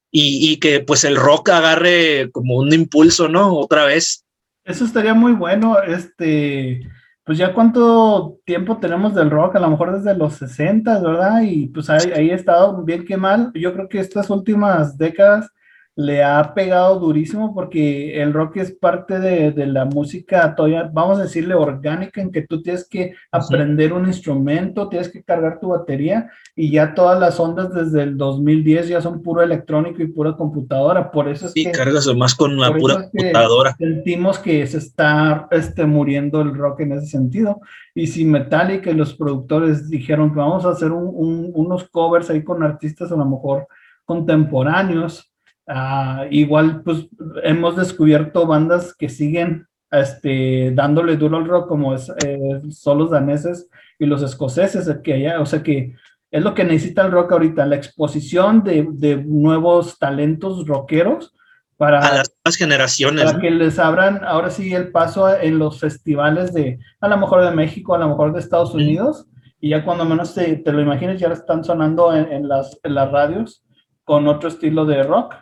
Y, 0.10 0.52
y 0.52 0.58
que 0.58 0.80
pues 0.80 1.04
el 1.04 1.16
rock 1.16 1.50
agarre 1.50 2.32
como 2.32 2.58
un 2.58 2.74
impulso, 2.74 3.30
¿no? 3.30 3.58
Otra 3.58 3.86
vez. 3.86 4.26
Eso 4.66 4.84
estaría 4.84 5.14
muy 5.14 5.34
bueno, 5.34 5.84
este, 5.84 6.82
pues 7.24 7.38
ya 7.38 7.54
cuánto 7.54 8.40
tiempo 8.44 8.78
tenemos 8.78 9.14
del 9.14 9.30
rock, 9.30 9.58
a 9.58 9.60
lo 9.60 9.70
mejor 9.70 9.96
desde 9.96 10.18
los 10.18 10.34
60, 10.34 11.00
¿verdad? 11.00 11.44
Y 11.44 11.68
pues 11.68 11.92
ahí, 11.92 12.12
ahí 12.12 12.32
ha 12.32 12.36
estado 12.36 12.82
bien 12.84 13.06
que 13.06 13.18
mal. 13.18 13.52
Yo 13.54 13.72
creo 13.72 13.88
que 13.88 14.00
estas 14.00 14.32
últimas 14.32 14.98
décadas 14.98 15.48
le 15.96 16.24
ha 16.24 16.54
pegado 16.56 17.00
durísimo 17.00 17.54
porque 17.54 18.20
el 18.22 18.34
rock 18.34 18.58
es 18.58 18.72
parte 18.72 19.20
de, 19.20 19.54
la 19.68 19.86
música, 19.86 20.56
todavía, 20.56 20.90
vamos 20.92 21.20
a 21.20 21.24
decirle 21.24 21.54
orgánica, 21.54 22.20
en 22.20 22.32
que 22.32 22.42
tú 22.42 22.62
tienes 22.62 22.88
que 22.88 23.14
aprender 23.32 23.94
un 23.94 24.08
instrumento, 24.08 24.90
tienes 24.90 25.10
que 25.10 25.24
cargar 25.24 25.60
tu 25.60 25.70
batería 25.70 26.32
y 26.56 26.72
ya 26.72 26.96
todas 26.96 27.20
las 27.20 27.40
ondas 27.40 27.74
desde 27.74 28.04
el 28.04 28.18
2010 28.18 28.88
ya 28.88 29.02
son 29.02 29.22
puro 29.22 29.44
electrónico 29.44 30.02
y 30.02 30.08
pura 30.08 30.34
computadora. 30.34 31.12
Por 31.12 31.28
eso 31.30 31.46
es 31.46 31.54
y 31.56 31.72
cargas 31.72 32.08
más 32.16 32.34
con 32.34 32.54
una 32.54 32.74
pura 32.74 33.10
computadora. 33.10 33.76
Sentimos 33.78 34.40
que 34.40 34.66
se 34.66 34.80
está 34.80 35.48
este, 35.52 35.86
muriendo 35.86 36.42
el 36.42 36.56
rock 36.56 36.82
en 36.82 36.94
ese 36.94 37.08
sentido. 37.08 37.62
Y 37.94 38.08
si 38.08 38.26
Metallica 38.26 38.90
y 38.90 38.96
los 38.96 39.14
productores 39.14 39.90
dijeron 39.90 40.32
que 40.32 40.40
vamos 40.40 40.66
a 40.66 40.70
hacer 40.70 40.92
unos 40.92 41.88
covers 41.90 42.32
ahí 42.32 42.44
con 42.44 42.64
artistas 42.64 43.12
a 43.12 43.16
lo 43.16 43.26
mejor 43.26 43.68
contemporáneos, 44.06 45.33
Ah, 45.68 46.26
igual, 46.30 46.82
pues 46.84 47.08
hemos 47.44 47.76
descubierto 47.78 48.46
bandas 48.46 48.94
que 48.94 49.10
siguen 49.10 49.68
este, 49.92 50.72
dándole 50.72 51.16
duro 51.18 51.38
al 51.38 51.48
rock, 51.48 51.68
como 51.68 51.94
es, 51.94 52.12
eh, 52.26 52.62
son 52.72 52.98
los 52.98 53.12
daneses 53.12 53.70
y 54.00 54.06
los 54.06 54.22
escoceses, 54.24 54.90
que 55.04 55.14
allá, 55.14 55.40
o 55.40 55.46
sea 55.46 55.64
que 55.64 55.96
es 56.32 56.44
lo 56.44 56.56
que 56.56 56.64
necesita 56.64 57.06
el 57.06 57.12
rock 57.12 57.32
ahorita, 57.32 57.66
la 57.66 57.76
exposición 57.76 58.64
de, 58.64 58.88
de 58.92 59.18
nuevos 59.18 60.00
talentos 60.00 60.66
rockeros 60.66 61.34
para 61.78 62.00
a 62.00 62.16
las 62.16 62.34
nuevas 62.44 62.58
generaciones. 62.58 63.26
Para 63.26 63.40
que 63.40 63.52
les 63.52 63.78
abran 63.78 64.22
ahora 64.26 64.50
sí 64.50 64.74
el 64.74 64.92
paso 64.92 65.34
en 65.40 65.60
los 65.60 65.80
festivales 65.80 66.54
de, 66.54 66.80
a 67.02 67.08
lo 67.08 67.18
mejor 67.18 67.44
de 67.44 67.52
México, 67.52 67.94
a 67.94 68.00
lo 68.00 68.10
mejor 68.10 68.34
de 68.34 68.40
Estados 68.40 68.74
Unidos, 68.74 69.28
y 69.60 69.70
ya 69.70 69.86
cuando 69.86 70.06
menos 70.06 70.34
te, 70.34 70.58
te 70.58 70.72
lo 70.74 70.82
imagines, 70.82 71.20
ya 71.20 71.28
están 71.28 71.64
sonando 71.64 72.16
en, 72.16 72.32
en, 72.32 72.48
las, 72.48 72.80
en 72.84 72.96
las 72.96 73.12
radios 73.12 73.64
con 74.04 74.28
otro 74.28 74.50
estilo 74.50 74.86
de 74.86 75.04
rock. 75.04 75.36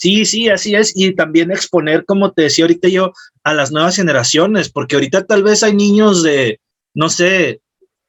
Sí, 0.00 0.24
sí, 0.24 0.48
así 0.48 0.74
es. 0.74 0.92
Y 0.96 1.14
también 1.14 1.50
exponer, 1.50 2.06
como 2.06 2.32
te 2.32 2.42
decía 2.42 2.64
ahorita 2.64 2.88
yo, 2.88 3.12
a 3.44 3.52
las 3.52 3.70
nuevas 3.70 3.96
generaciones, 3.96 4.70
porque 4.70 4.96
ahorita 4.96 5.26
tal 5.26 5.42
vez 5.42 5.62
hay 5.62 5.74
niños 5.74 6.22
de, 6.22 6.58
no 6.94 7.10
sé, 7.10 7.60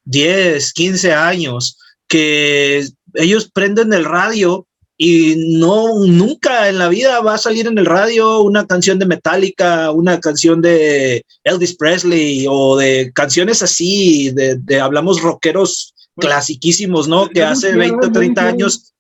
10, 0.06 0.72
15 0.72 1.12
años, 1.14 1.78
que 2.08 2.88
ellos 3.16 3.52
prenden 3.54 3.92
el 3.92 4.06
radio 4.06 4.68
y 4.96 5.36
no, 5.58 6.06
nunca 6.06 6.70
en 6.70 6.78
la 6.78 6.88
vida 6.88 7.20
va 7.20 7.34
a 7.34 7.38
salir 7.38 7.68
en 7.68 7.78
el 7.78 7.86
radio 7.86 8.40
una 8.40 8.66
canción 8.66 8.98
de 8.98 9.06
Metallica, 9.06 9.92
una 9.92 10.22
canción 10.22 10.62
de 10.62 11.26
Elvis 11.44 11.76
Presley 11.76 12.46
o 12.48 12.78
de 12.78 13.12
canciones 13.14 13.62
así, 13.62 14.32
de, 14.32 14.80
hablamos 14.80 15.22
rockeros 15.22 15.94
clasiquísimos, 16.16 17.10
¿no? 17.10 17.28
Que 17.28 17.44
hace 17.44 17.76
20 17.76 18.08
o 18.08 18.12
30 18.14 18.48
años 18.48 18.94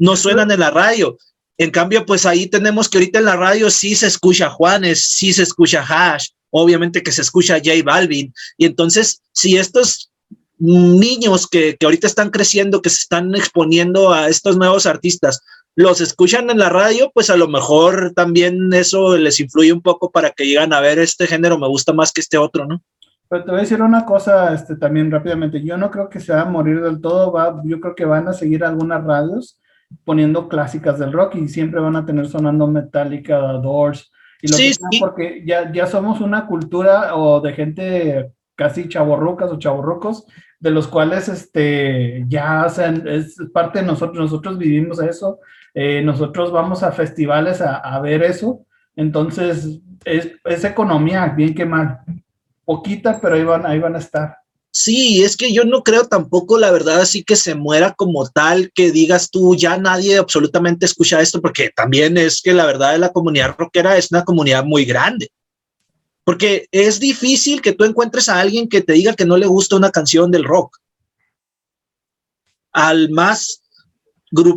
no 0.00 0.16
suenan 0.16 0.50
en 0.50 0.58
la 0.58 0.72
radio. 0.72 1.16
En 1.56 1.70
cambio, 1.70 2.04
pues 2.04 2.26
ahí 2.26 2.46
tenemos 2.46 2.88
que 2.88 2.98
ahorita 2.98 3.20
en 3.20 3.26
la 3.26 3.36
radio 3.36 3.70
sí 3.70 3.94
se 3.94 4.06
escucha 4.06 4.50
Juanes, 4.50 5.02
sí 5.02 5.32
se 5.32 5.44
escucha 5.44 5.84
Hash, 5.86 6.28
obviamente 6.50 7.02
que 7.02 7.12
se 7.12 7.22
escucha 7.22 7.58
J 7.58 7.70
Balvin. 7.84 8.32
Y 8.58 8.66
entonces, 8.66 9.22
si 9.32 9.56
estos 9.56 10.10
niños 10.58 11.46
que, 11.46 11.76
que 11.76 11.86
ahorita 11.86 12.06
están 12.06 12.30
creciendo, 12.30 12.82
que 12.82 12.90
se 12.90 13.02
están 13.02 13.34
exponiendo 13.34 14.12
a 14.12 14.28
estos 14.28 14.56
nuevos 14.56 14.86
artistas, 14.86 15.42
los 15.76 16.00
escuchan 16.00 16.50
en 16.50 16.58
la 16.58 16.68
radio, 16.68 17.10
pues 17.12 17.30
a 17.30 17.36
lo 17.36 17.48
mejor 17.48 18.12
también 18.14 18.72
eso 18.72 19.16
les 19.16 19.40
influye 19.40 19.72
un 19.72 19.82
poco 19.82 20.10
para 20.10 20.30
que 20.30 20.44
lleguen 20.44 20.72
a 20.72 20.80
ver 20.80 20.98
este 20.98 21.26
género, 21.26 21.58
me 21.58 21.68
gusta 21.68 21.92
más 21.92 22.12
que 22.12 22.20
este 22.20 22.38
otro, 22.38 22.66
¿no? 22.66 22.80
Pero 23.28 23.44
te 23.44 23.50
voy 23.50 23.58
a 23.58 23.62
decir 23.62 23.82
una 23.82 24.04
cosa 24.04 24.54
este, 24.54 24.76
también 24.76 25.10
rápidamente, 25.10 25.62
yo 25.64 25.76
no 25.76 25.90
creo 25.90 26.08
que 26.08 26.20
se 26.20 26.32
va 26.32 26.42
a 26.42 26.46
morir 26.46 26.80
del 26.80 27.00
todo, 27.00 27.32
yo 27.64 27.80
creo 27.80 27.94
que 27.94 28.04
van 28.04 28.28
a 28.28 28.32
seguir 28.32 28.62
algunas 28.62 29.02
radios 29.02 29.58
poniendo 30.04 30.48
clásicas 30.48 30.98
del 30.98 31.12
rock 31.12 31.36
y 31.36 31.48
siempre 31.48 31.80
van 31.80 31.96
a 31.96 32.06
tener 32.06 32.26
sonando 32.26 32.66
Metallica, 32.66 33.38
Doors, 33.38 34.10
y 34.42 34.48
lo 34.48 34.56
sí, 34.56 34.72
sí. 34.74 35.00
porque 35.00 35.42
ya, 35.46 35.72
ya 35.72 35.86
somos 35.86 36.20
una 36.20 36.46
cultura 36.46 37.14
o 37.16 37.40
de 37.40 37.52
gente 37.52 38.32
casi 38.56 38.88
chaborrucas 38.88 39.50
o 39.50 39.58
chaborrucos, 39.58 40.26
de 40.60 40.70
los 40.70 40.86
cuales 40.86 41.28
este, 41.28 42.24
ya 42.28 42.62
hacen, 42.62 43.06
es 43.06 43.36
parte 43.52 43.80
de 43.80 43.86
nosotros, 43.86 44.18
nosotros 44.18 44.58
vivimos 44.58 45.00
eso, 45.00 45.38
eh, 45.74 46.02
nosotros 46.02 46.52
vamos 46.52 46.82
a 46.82 46.92
festivales 46.92 47.60
a, 47.60 47.76
a 47.76 48.00
ver 48.00 48.22
eso, 48.22 48.64
entonces 48.96 49.80
es, 50.04 50.32
es, 50.44 50.64
economía, 50.64 51.26
bien 51.28 51.54
que 51.54 51.66
mal, 51.66 52.00
poquita, 52.64 53.18
pero 53.20 53.34
ahí 53.34 53.44
van, 53.44 53.66
ahí 53.66 53.78
van 53.78 53.96
a 53.96 53.98
estar. 53.98 54.38
Sí, 54.76 55.22
es 55.22 55.36
que 55.36 55.52
yo 55.52 55.64
no 55.64 55.84
creo 55.84 56.08
tampoco, 56.08 56.58
la 56.58 56.72
verdad, 56.72 57.00
así 57.00 57.22
que 57.22 57.36
se 57.36 57.54
muera 57.54 57.94
como 57.94 58.28
tal, 58.28 58.72
que 58.74 58.90
digas 58.90 59.30
tú, 59.30 59.54
ya 59.54 59.76
nadie 59.76 60.18
absolutamente 60.18 60.84
escucha 60.84 61.20
esto, 61.20 61.40
porque 61.40 61.70
también 61.70 62.18
es 62.18 62.42
que 62.42 62.52
la 62.52 62.66
verdad 62.66 62.90
de 62.90 62.98
la 62.98 63.12
comunidad 63.12 63.54
rockera 63.56 63.96
es 63.96 64.10
una 64.10 64.24
comunidad 64.24 64.64
muy 64.64 64.84
grande. 64.84 65.30
Porque 66.24 66.66
es 66.72 66.98
difícil 66.98 67.62
que 67.62 67.72
tú 67.72 67.84
encuentres 67.84 68.28
a 68.28 68.40
alguien 68.40 68.68
que 68.68 68.80
te 68.80 68.94
diga 68.94 69.14
que 69.14 69.24
no 69.24 69.36
le 69.36 69.46
gusta 69.46 69.76
una 69.76 69.92
canción 69.92 70.32
del 70.32 70.42
rock. 70.42 70.76
Al 72.72 73.10
más 73.10 73.60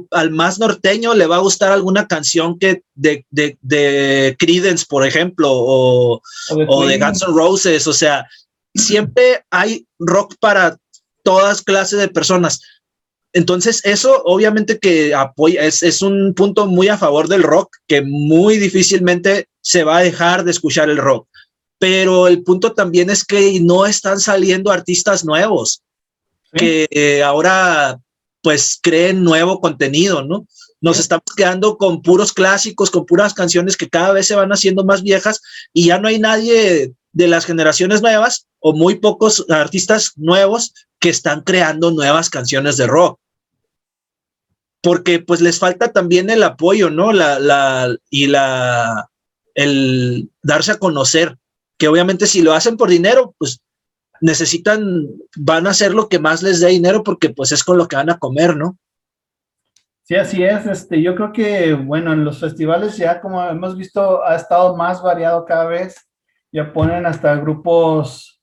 al 0.10 0.32
más 0.32 0.58
norteño 0.58 1.14
le 1.14 1.28
va 1.28 1.36
a 1.36 1.42
gustar 1.42 1.72
alguna 1.72 2.08
canción 2.08 2.58
que 2.58 2.82
de, 2.96 3.24
de, 3.30 3.60
de 3.62 4.36
Credence, 4.40 4.84
por 4.90 5.06
ejemplo, 5.06 5.52
o, 5.52 6.20
o, 6.68 6.86
de, 6.88 6.98
Guns 6.98 7.22
N' 7.22 7.36
Roses. 7.36 7.86
O 7.86 7.94
sea, 7.94 8.28
siempre 8.78 9.44
hay 9.50 9.86
rock 10.00 10.36
para 10.40 10.78
todas 11.24 11.62
clases 11.62 12.00
de 12.00 12.08
personas. 12.08 12.62
Entonces, 13.34 13.82
eso 13.84 14.24
obviamente 14.26 14.80
que 14.80 15.14
apoya, 15.14 15.64
es, 15.64 15.84
es 15.84 16.02
un 16.02 16.34
punto 16.34 16.66
muy 16.66 16.88
a 16.88 16.98
favor 16.98 17.28
del 17.28 17.44
rock, 17.44 17.76
que 17.88 18.02
muy 18.02 18.58
difícilmente 18.58 19.48
se 19.62 19.84
va 19.84 19.98
a 19.98 20.04
dejar 20.04 20.44
de 20.44 20.52
escuchar 20.52 20.90
el 20.90 20.98
rock 20.98 21.28
pero 21.80 22.28
el 22.28 22.44
punto 22.44 22.74
también 22.74 23.10
es 23.10 23.24
que 23.24 23.60
no 23.62 23.86
están 23.86 24.20
saliendo 24.20 24.72
artistas 24.72 25.24
nuevos 25.24 25.82
que 26.54 26.88
eh, 26.90 27.24
ahora 27.24 28.00
pues 28.42 28.80
creen 28.82 29.24
nuevo 29.24 29.60
contenido, 29.60 30.24
¿no? 30.24 30.48
Nos 30.80 31.00
estamos 31.00 31.26
quedando 31.36 31.78
con 31.78 32.02
puros 32.02 32.32
clásicos, 32.32 32.90
con 32.90 33.06
puras 33.06 33.34
canciones 33.34 33.76
que 33.76 33.90
cada 33.90 34.14
vez 34.14 34.28
se 34.28 34.36
van 34.36 34.52
haciendo 34.52 34.86
más 34.86 35.04
viejas 35.04 35.42
y 35.74 35.88
ya 35.88 36.00
no 36.00 36.08
hay 36.08 36.20
nadie 36.20 36.94
de 37.12 37.28
las 37.28 37.46
generaciones 37.46 38.02
nuevas 38.02 38.47
o 38.60 38.74
muy 38.74 38.96
pocos 38.96 39.46
artistas 39.50 40.14
nuevos 40.16 40.74
que 41.00 41.10
están 41.10 41.42
creando 41.42 41.92
nuevas 41.92 42.30
canciones 42.30 42.78
de 42.78 42.88
rock. 42.88 43.20
Porque 44.82 45.20
pues 45.20 45.42
les 45.42 45.60
falta 45.60 45.92
también 45.92 46.30
el 46.30 46.44
apoyo, 46.44 46.90
¿no? 46.90 47.12
La, 47.12 47.40
la, 47.40 47.96
y 48.10 48.28
la, 48.28 49.10
el 49.56 50.30
darse 50.42 50.74
a 50.74 50.78
conocer 50.78 51.38
que 51.78 51.88
obviamente 51.88 52.26
si 52.28 52.42
lo 52.42 52.54
hacen 52.54 52.78
por 52.78 52.90
dinero, 52.90 53.36
pues 53.38 53.62
necesitan, 54.22 55.08
van 55.36 55.68
a 55.68 55.72
hacer 55.72 55.94
lo 55.94 56.10
que 56.10 56.20
más 56.20 56.42
les 56.42 56.60
dé 56.60 56.70
dinero 56.70 57.04
porque 57.04 57.30
pues 57.30 57.52
es 57.52 57.64
con 57.64 57.78
lo 57.78 57.88
que 57.88 57.96
van 57.96 58.10
a 58.10 58.18
comer, 58.18 58.56
¿no? 58.56 58.78
Sí, 60.04 60.16
así 60.16 60.44
es. 60.44 60.66
Este, 60.66 61.02
yo 61.02 61.16
creo 61.16 61.34
que, 61.34 61.74
bueno, 61.74 62.14
en 62.14 62.24
los 62.24 62.40
festivales 62.40 62.98
ya 62.98 63.20
como 63.20 63.44
hemos 63.44 63.76
visto 63.76 64.24
ha 64.24 64.36
estado 64.36 64.76
más 64.76 65.02
variado 65.02 65.46
cada 65.46 65.66
vez. 65.66 65.96
Ya 66.52 66.72
ponen 66.72 67.06
hasta 67.06 67.36
grupos 67.36 68.37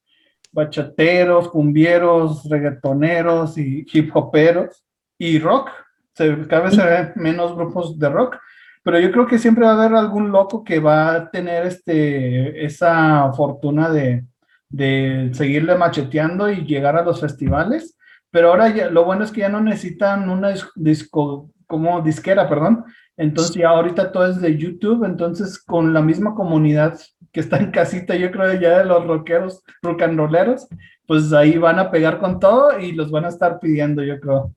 bachateros, 0.54 1.48
cumbieros, 1.48 2.48
reggaetoneros 2.48 3.58
y 3.58 3.84
hip 3.92 4.14
hoperos 4.14 4.84
y 5.18 5.38
rock. 5.38 5.70
Se, 6.14 6.46
cada 6.46 6.62
vez 6.64 6.74
se 6.74 6.84
ven 6.84 7.12
menos 7.16 7.54
grupos 7.54 7.98
de 7.98 8.08
rock 8.08 8.36
pero 8.84 9.00
yo 9.00 9.10
creo 9.10 9.26
que 9.26 9.38
siempre 9.38 9.64
va 9.64 9.72
a 9.72 9.82
haber 9.82 9.96
algún 9.96 10.30
loco 10.30 10.62
que 10.62 10.78
va 10.78 11.14
a 11.14 11.30
tener 11.30 11.66
este, 11.66 12.64
esa 12.64 13.32
fortuna 13.32 13.88
de, 13.88 14.26
de 14.68 15.30
seguirle 15.32 15.74
macheteando 15.74 16.50
y 16.50 16.66
llegar 16.66 16.94
a 16.94 17.02
los 17.02 17.18
festivales. 17.18 17.96
Pero 18.30 18.50
ahora 18.50 18.68
ya, 18.68 18.90
lo 18.90 19.04
bueno 19.06 19.24
es 19.24 19.30
que 19.30 19.40
ya 19.40 19.48
no 19.48 19.60
necesitan 19.60 20.28
una 20.28 20.52
disco, 20.74 21.50
como 21.66 22.02
disquera, 22.02 22.46
perdón. 22.46 22.84
Entonces 23.16 23.56
ya 23.56 23.70
ahorita 23.70 24.12
todo 24.12 24.26
es 24.26 24.42
de 24.42 24.58
YouTube, 24.58 25.04
entonces 25.04 25.58
con 25.58 25.94
la 25.94 26.02
misma 26.02 26.34
comunidad 26.34 26.98
que 27.34 27.40
está 27.40 27.58
en 27.58 27.70
casita, 27.70 28.16
yo 28.16 28.30
creo 28.30 28.58
ya 28.58 28.78
de 28.78 28.84
los 28.86 29.06
rockeros, 29.06 29.62
rock 29.82 30.02
and 30.02 30.16
rolleros, 30.16 30.66
pues 31.06 31.32
ahí 31.34 31.58
van 31.58 31.78
a 31.78 31.90
pegar 31.90 32.18
con 32.18 32.40
todo 32.40 32.78
y 32.80 32.92
los 32.92 33.10
van 33.10 33.26
a 33.26 33.28
estar 33.28 33.60
pidiendo, 33.60 34.02
yo 34.02 34.18
creo. 34.18 34.54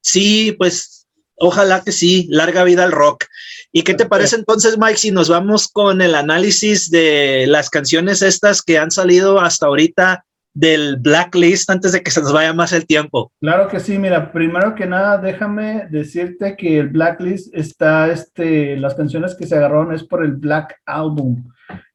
Sí, 0.00 0.54
pues 0.56 1.00
Ojalá 1.42 1.82
que 1.82 1.90
sí, 1.90 2.26
larga 2.28 2.64
vida 2.64 2.84
al 2.84 2.92
rock. 2.92 3.24
¿Y 3.72 3.82
qué 3.82 3.94
te 3.94 4.04
parece 4.04 4.36
entonces, 4.36 4.76
Mike, 4.76 4.98
si 4.98 5.10
nos 5.10 5.30
vamos 5.30 5.68
con 5.68 6.02
el 6.02 6.14
análisis 6.14 6.90
de 6.90 7.46
las 7.48 7.70
canciones 7.70 8.20
estas 8.20 8.60
que 8.60 8.76
han 8.76 8.90
salido 8.90 9.40
hasta 9.40 9.64
ahorita 9.64 10.26
del 10.52 10.96
Blacklist 10.96 11.70
antes 11.70 11.92
de 11.92 12.02
que 12.02 12.10
se 12.10 12.20
nos 12.20 12.32
vaya 12.32 12.52
más 12.52 12.72
el 12.72 12.86
tiempo? 12.86 13.32
Claro 13.40 13.68
que 13.68 13.80
sí, 13.80 13.98
mira, 13.98 14.32
primero 14.32 14.74
que 14.74 14.86
nada, 14.86 15.18
déjame 15.18 15.86
decirte 15.90 16.56
que 16.56 16.78
el 16.78 16.88
Blacklist 16.88 17.54
está, 17.54 18.10
este, 18.10 18.76
las 18.76 18.94
canciones 18.94 19.34
que 19.34 19.46
se 19.46 19.56
agarraron 19.56 19.92
es 19.92 20.04
por 20.04 20.24
el 20.24 20.32
Black 20.32 20.80
Album. 20.86 21.44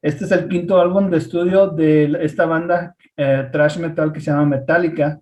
Este 0.00 0.24
es 0.24 0.32
el 0.32 0.48
quinto 0.48 0.80
álbum 0.80 1.10
de 1.10 1.18
estudio 1.18 1.68
de 1.68 2.18
esta 2.22 2.46
banda 2.46 2.94
eh, 3.16 3.48
trash 3.50 3.78
metal 3.78 4.12
que 4.12 4.20
se 4.20 4.30
llama 4.30 4.46
Metallica 4.46 5.20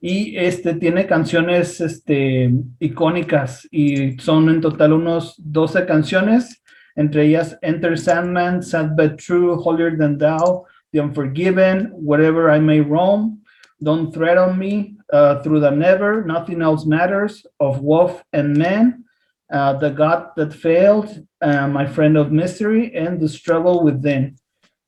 y 0.00 0.36
este 0.36 0.74
tiene 0.74 1.06
canciones 1.06 1.80
este, 1.80 2.50
icónicas 2.78 3.68
y 3.70 4.18
son 4.18 4.48
en 4.48 4.60
total 4.60 4.94
unos 4.94 5.34
12 5.38 5.84
canciones, 5.84 6.62
entre 6.96 7.26
ellas 7.26 7.58
Enter 7.60 7.98
Sandman, 7.98 8.62
Sad 8.62 8.90
But 8.96 9.16
True, 9.16 9.56
Holier 9.62 9.98
Than 9.98 10.16
Thou, 10.16 10.64
The 10.92 11.00
Unforgiven, 11.00 11.92
whatever 11.92 12.50
I 12.50 12.58
May 12.58 12.80
Roam, 12.80 13.42
Don't 13.82 14.12
Threaten 14.12 14.58
Me, 14.58 14.96
uh, 15.12 15.42
Through 15.42 15.60
the 15.60 15.70
Never, 15.70 16.24
Nothing 16.24 16.62
Else 16.62 16.84
Matters, 16.84 17.46
Of 17.58 17.80
Wolf 17.80 18.22
and 18.32 18.56
Man, 18.56 19.04
uh, 19.52 19.74
The 19.74 19.90
God 19.90 20.30
That 20.36 20.52
Failed, 20.52 21.26
uh, 21.40 21.68
My 21.68 21.86
Friend 21.86 22.16
of 22.16 22.30
Mystery, 22.32 22.94
and 22.94 23.20
The 23.20 23.28
Struggle 23.28 23.82
Within. 23.82 24.36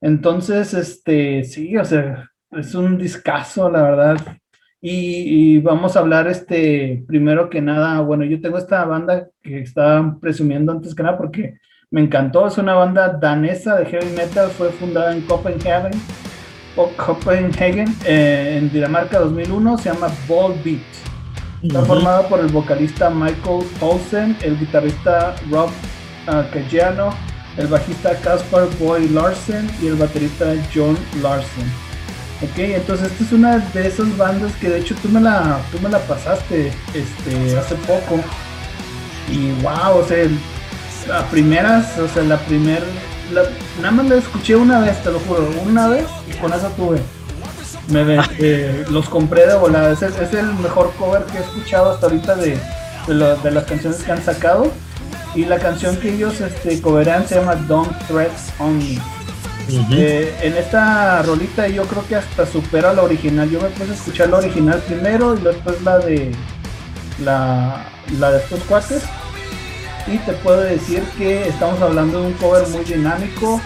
Entonces, 0.03 0.75
este, 0.75 1.45
sí, 1.45 1.77
o 1.77 1.85
sea, 1.85 2.29
es 2.51 2.75
un 2.75 2.99
discazo, 2.99 3.71
la 3.71 3.83
verdad. 3.83 4.39
Y, 4.81 5.59
vamos 5.61 5.97
a 5.97 6.01
hablar 6.01 6.27
este, 6.27 7.05
primero 7.07 7.49
que 7.49 7.61
nada, 7.61 8.01
bueno, 8.01 8.25
yo 8.25 8.41
tengo 8.41 8.59
esta 8.59 8.85
banda 8.85 9.29
que 9.41 9.61
estaba 9.61 10.19
presumiendo 10.21 10.73
antes 10.73 10.93
que 10.93 11.05
nada 11.05 11.17
porque 11.17 11.59
me 11.93 12.01
encantó, 12.01 12.49
es 12.49 12.57
una 12.57 12.75
banda 12.75 13.09
danesa 13.21 13.77
de 13.77 13.85
heavy 13.85 14.17
metal, 14.17 14.49
fue 14.49 14.71
fundada 14.71 15.15
en 15.15 15.21
Copenhagen, 15.21 15.93
o 16.75 16.89
Copenhagen 16.97 17.95
eh, 18.07 18.57
en 18.59 18.73
Dinamarca 18.73 19.21
2001, 19.21 19.77
se 19.77 19.93
llama 19.93 20.09
Ball 20.27 20.55
Beat. 20.65 20.81
Está 21.63 21.83
formada 21.83 22.27
por 22.29 22.41
el 22.41 22.49
vocalista 22.49 23.11
Michael 23.11 23.65
Olsen, 23.81 24.37
el 24.43 24.59
guitarrista 24.59 25.37
Rob 25.51 25.69
uh, 26.29 27.61
el 27.61 27.67
bajista 27.67 28.17
Caspar 28.17 28.67
Boy 28.81 29.11
Larsen 29.11 29.71
y 29.83 29.89
el 29.89 29.97
baterista 29.97 30.55
John 30.75 30.97
Larsen. 31.23 31.71
Ok, 32.41 32.59
entonces 32.59 33.13
esta 33.13 33.25
es 33.25 33.33
una 33.33 33.59
de 33.59 33.87
esas 33.87 34.17
bandas 34.17 34.51
que 34.57 34.71
de 34.71 34.79
hecho 34.81 34.95
tú 35.03 35.11
me 35.11 35.21
la, 35.21 35.61
tú 35.71 35.79
me 35.81 35.91
la 35.91 35.99
pasaste 35.99 36.73
este, 36.95 37.57
hace 37.57 37.75
poco. 37.75 38.19
Y 39.31 39.53
wow, 39.63 39.99
o 40.01 40.05
sea, 40.05 40.27
la 41.07 41.25
primeras, 41.27 41.99
o 41.99 42.09
sea, 42.09 42.23
la 42.23 42.39
primera, 42.39 42.85
nada 43.81 43.91
más 43.91 44.07
la 44.07 44.17
escuché 44.17 44.57
una 44.57 44.81
vez, 44.81 45.03
te 45.03 45.11
lo 45.11 45.19
juro, 45.21 45.49
una 45.65 45.89
vez 45.89 46.07
y 46.29 46.37
con 46.39 46.53
esa 46.53 46.69
tuve. 46.71 47.01
Me, 47.89 48.19
eh, 48.39 48.85
los 48.91 49.09
compré 49.09 49.47
de 49.47 49.55
volada, 49.55 49.91
es, 49.91 50.03
es, 50.03 50.35
el 50.35 50.55
mejor 50.55 50.93
cover 50.99 51.25
que 51.25 51.39
he 51.39 51.41
escuchado 51.41 51.91
hasta 51.91 52.07
ahorita 52.07 52.37
de, 52.37 52.57
de, 53.09 53.51
las 53.51 53.65
canciones 53.65 54.03
que 54.03 54.13
han 54.13 54.23
sacado. 54.23 54.71
Y 55.35 55.47
la 55.47 55.59
canción 55.59 55.97
que 55.97 56.13
ellos 56.13 56.41
este, 56.43 56.81
coveran 56.83 57.27
se 57.27 57.37
llama 57.37 57.55
Don't 57.55 57.97
Threats 58.07 58.53
On 58.59 58.77
Me. 58.77 58.99
Eh, 59.93 60.37
en 60.43 60.57
esta 60.57 61.23
rolita 61.23 61.67
yo 61.69 61.85
creo 61.85 62.07
que 62.07 62.17
hasta 62.17 62.47
supera 62.47 62.93
la 62.93 63.03
original. 63.03 63.49
Yo 63.49 63.61
me 63.61 63.69
puse 63.71 63.93
a 63.93 63.95
escuchar 63.95 64.29
la 64.29 64.39
original 64.39 64.79
primero 64.87 65.35
y 65.35 65.41
después 65.41 65.81
la 65.83 65.99
de 65.99 66.33
la, 67.25 67.87
la 68.19 68.31
de 68.33 68.39
estos 68.39 68.61
cuates. 68.65 69.03
Y 70.07 70.19
te 70.19 70.33
puedo 70.33 70.61
decir 70.61 71.03
que 71.17 71.49
estamos 71.49 71.81
hablando 71.81 72.21
de 72.21 72.27
un 72.29 72.33
cover 72.35 72.67
muy 72.69 72.85
dinámico 72.85 73.61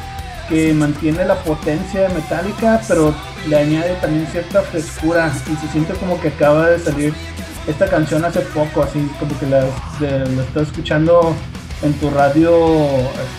que 0.48 0.72
mantiene 0.72 1.24
la 1.24 1.36
potencia 1.42 2.02
de 2.02 2.08
Metallica, 2.10 2.80
pero 2.86 3.14
le 3.48 3.56
añade 3.56 3.94
también 3.94 4.26
cierta 4.28 4.62
frescura 4.62 5.32
y 5.50 5.56
se 5.56 5.72
siente 5.72 5.94
como 5.94 6.20
que 6.20 6.28
acaba 6.28 6.70
de 6.70 6.78
salir 6.78 7.14
esta 7.66 7.88
canción 7.88 8.24
hace 8.24 8.40
poco, 8.40 8.82
así 8.82 9.00
como 9.18 9.38
que 9.38 9.46
la, 9.46 9.64
de, 9.98 10.42
estoy 10.42 10.62
escuchando 10.62 11.34
en 11.82 11.92
tu 11.94 12.10
radio 12.10 12.78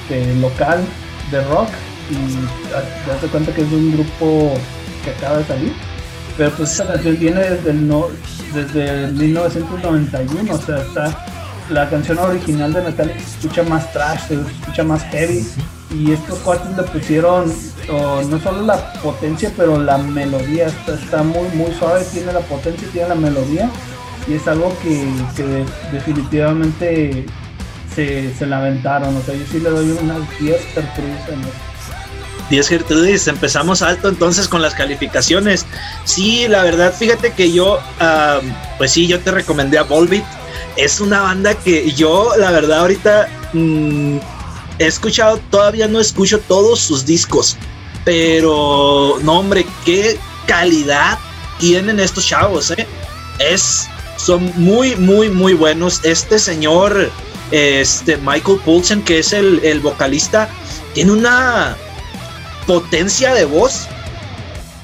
este, 0.10 0.36
local 0.36 0.84
de 1.32 1.44
rock 1.46 1.70
y 2.10 2.16
te 2.66 3.12
das 3.12 3.32
cuenta 3.32 3.54
que 3.54 3.62
es 3.62 3.72
un 3.72 3.94
grupo 3.94 4.54
que 5.04 5.12
acaba 5.12 5.38
de 5.38 5.46
salir. 5.46 5.74
Pero 6.38 6.52
pues 6.52 6.72
esta 6.72 6.94
canción 6.94 7.18
viene 7.18 7.42
desde 7.42 7.72
el, 7.72 7.88
no, 7.88 8.08
desde 8.54 9.08
1991, 9.08 10.54
o 10.54 10.58
sea, 10.60 10.78
está 10.78 11.26
la 11.70 11.90
canción 11.90 12.18
original 12.20 12.74
de 12.74 12.82
Metallica 12.82 13.20
se 13.20 13.38
escucha 13.38 13.64
más 13.64 13.92
trash, 13.92 14.28
se 14.28 14.36
escucha 14.36 14.84
más 14.84 15.04
heavy. 15.06 15.46
Y 15.92 16.12
estos 16.12 16.40
cuartos 16.40 16.76
le 16.76 16.84
pusieron 16.84 17.52
no 17.88 18.40
solo 18.40 18.62
la 18.64 18.94
potencia 19.02 19.52
pero 19.56 19.82
la 19.82 19.98
melodía. 19.98 20.68
Está, 20.88 21.24
muy 21.24 21.48
muy 21.50 21.74
suave 21.74 22.04
tiene 22.12 22.34
la 22.34 22.42
potencia 22.42 22.88
tiene 22.92 23.10
la 23.10 23.16
melodía. 23.16 23.70
Y 24.28 24.34
es 24.34 24.48
algo 24.48 24.76
que, 24.84 25.06
definitivamente 25.92 27.26
se, 27.96 28.34
se 28.36 28.46
lamentaron 28.46 29.16
o 29.16 29.22
sea 29.22 29.34
yo 29.34 29.46
sí 29.50 29.60
le 29.60 29.70
doy 29.70 29.90
unas 29.92 30.20
10 30.40 30.62
Gertrudis 30.74 31.30
en 31.32 31.42
10 32.50 32.68
Gertrudis, 32.68 33.28
empezamos 33.28 33.82
alto 33.82 34.08
entonces 34.08 34.48
con 34.48 34.62
las 34.62 34.74
calificaciones. 34.74 35.66
Sí, 36.06 36.48
la 36.48 36.64
verdad, 36.64 36.94
fíjate 36.94 37.32
que 37.32 37.52
yo, 37.52 37.80
pues 38.78 38.92
sí, 38.92 39.08
yo 39.08 39.20
te 39.20 39.32
recomendé 39.32 39.78
a 39.78 39.84
Volbeat. 39.84 40.26
Es 40.78 41.00
una 41.00 41.22
banda 41.22 41.56
que 41.56 41.92
yo, 41.92 42.32
la 42.38 42.52
verdad, 42.52 42.80
ahorita 42.80 43.28
mm, 43.54 44.18
he 44.80 44.86
escuchado, 44.86 45.40
todavía 45.50 45.88
no 45.88 46.00
escucho 46.00 46.40
todos 46.40 46.80
sus 46.80 47.06
discos, 47.06 47.58
pero 48.06 49.18
no, 49.24 49.40
hombre, 49.40 49.66
qué 49.84 50.18
calidad 50.46 51.18
tienen 51.60 52.00
estos 52.00 52.26
chavos, 52.26 52.72
¿eh? 52.72 52.88
Es, 53.40 53.88
son 54.18 54.52
muy, 54.56 54.96
muy, 54.96 55.30
muy 55.30 55.54
buenos. 55.54 56.00
Este 56.04 56.40
señor, 56.40 57.10
este 57.52 58.18
Michael 58.18 58.60
Poulsen, 58.64 59.02
que 59.04 59.20
es 59.20 59.34
el, 59.34 59.60
el 59.64 59.80
vocalista, 59.80 60.50
tiene 60.94 61.12
una 61.12 61.76
potencia 62.66 63.34
de 63.34 63.46
voz 63.46 63.88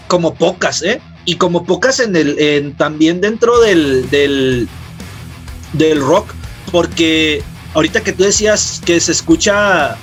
como 0.07 0.33
pocas, 0.33 0.81
¿eh? 0.81 1.01
Y 1.25 1.35
como 1.35 1.65
pocas 1.65 1.99
en 1.99 2.15
el, 2.15 2.37
en, 2.39 2.73
también 2.75 3.21
dentro 3.21 3.59
del, 3.59 4.09
del, 4.09 4.67
del 5.73 6.01
rock, 6.01 6.33
porque 6.71 7.43
ahorita 7.73 8.01
que 8.01 8.13
tú 8.13 8.23
decías 8.23 8.81
que 8.85 8.99
se 8.99 9.11
escucha 9.11 9.97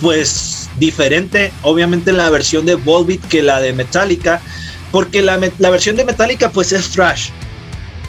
pues 0.00 0.68
diferente, 0.78 1.52
obviamente 1.62 2.12
la 2.12 2.28
versión 2.30 2.66
de 2.66 2.74
Volbeat 2.74 3.20
que 3.28 3.42
la 3.42 3.60
de 3.60 3.72
Metallica, 3.72 4.40
porque 4.90 5.22
la, 5.22 5.38
la, 5.58 5.70
versión 5.70 5.96
de 5.96 6.04
Metallica 6.04 6.50
pues 6.50 6.72
es 6.72 6.90
thrash. 6.90 7.30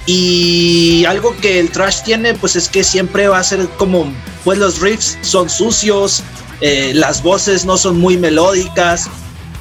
Y 0.06 1.04
algo 1.06 1.36
que 1.38 1.60
el 1.60 1.70
thrash 1.70 2.04
tiene 2.04 2.34
pues 2.34 2.56
es 2.56 2.70
que 2.70 2.84
siempre 2.84 3.28
va 3.28 3.40
a 3.40 3.44
ser 3.44 3.68
como, 3.78 4.12
pues 4.44 4.58
los 4.58 4.80
riffs 4.80 5.18
son 5.22 5.50
sucios, 5.50 6.24
eh, 6.62 6.92
las 6.96 7.22
voces 7.22 7.66
no 7.66 7.78
son 7.78 8.00
muy 8.00 8.18
melódicas, 8.18 9.10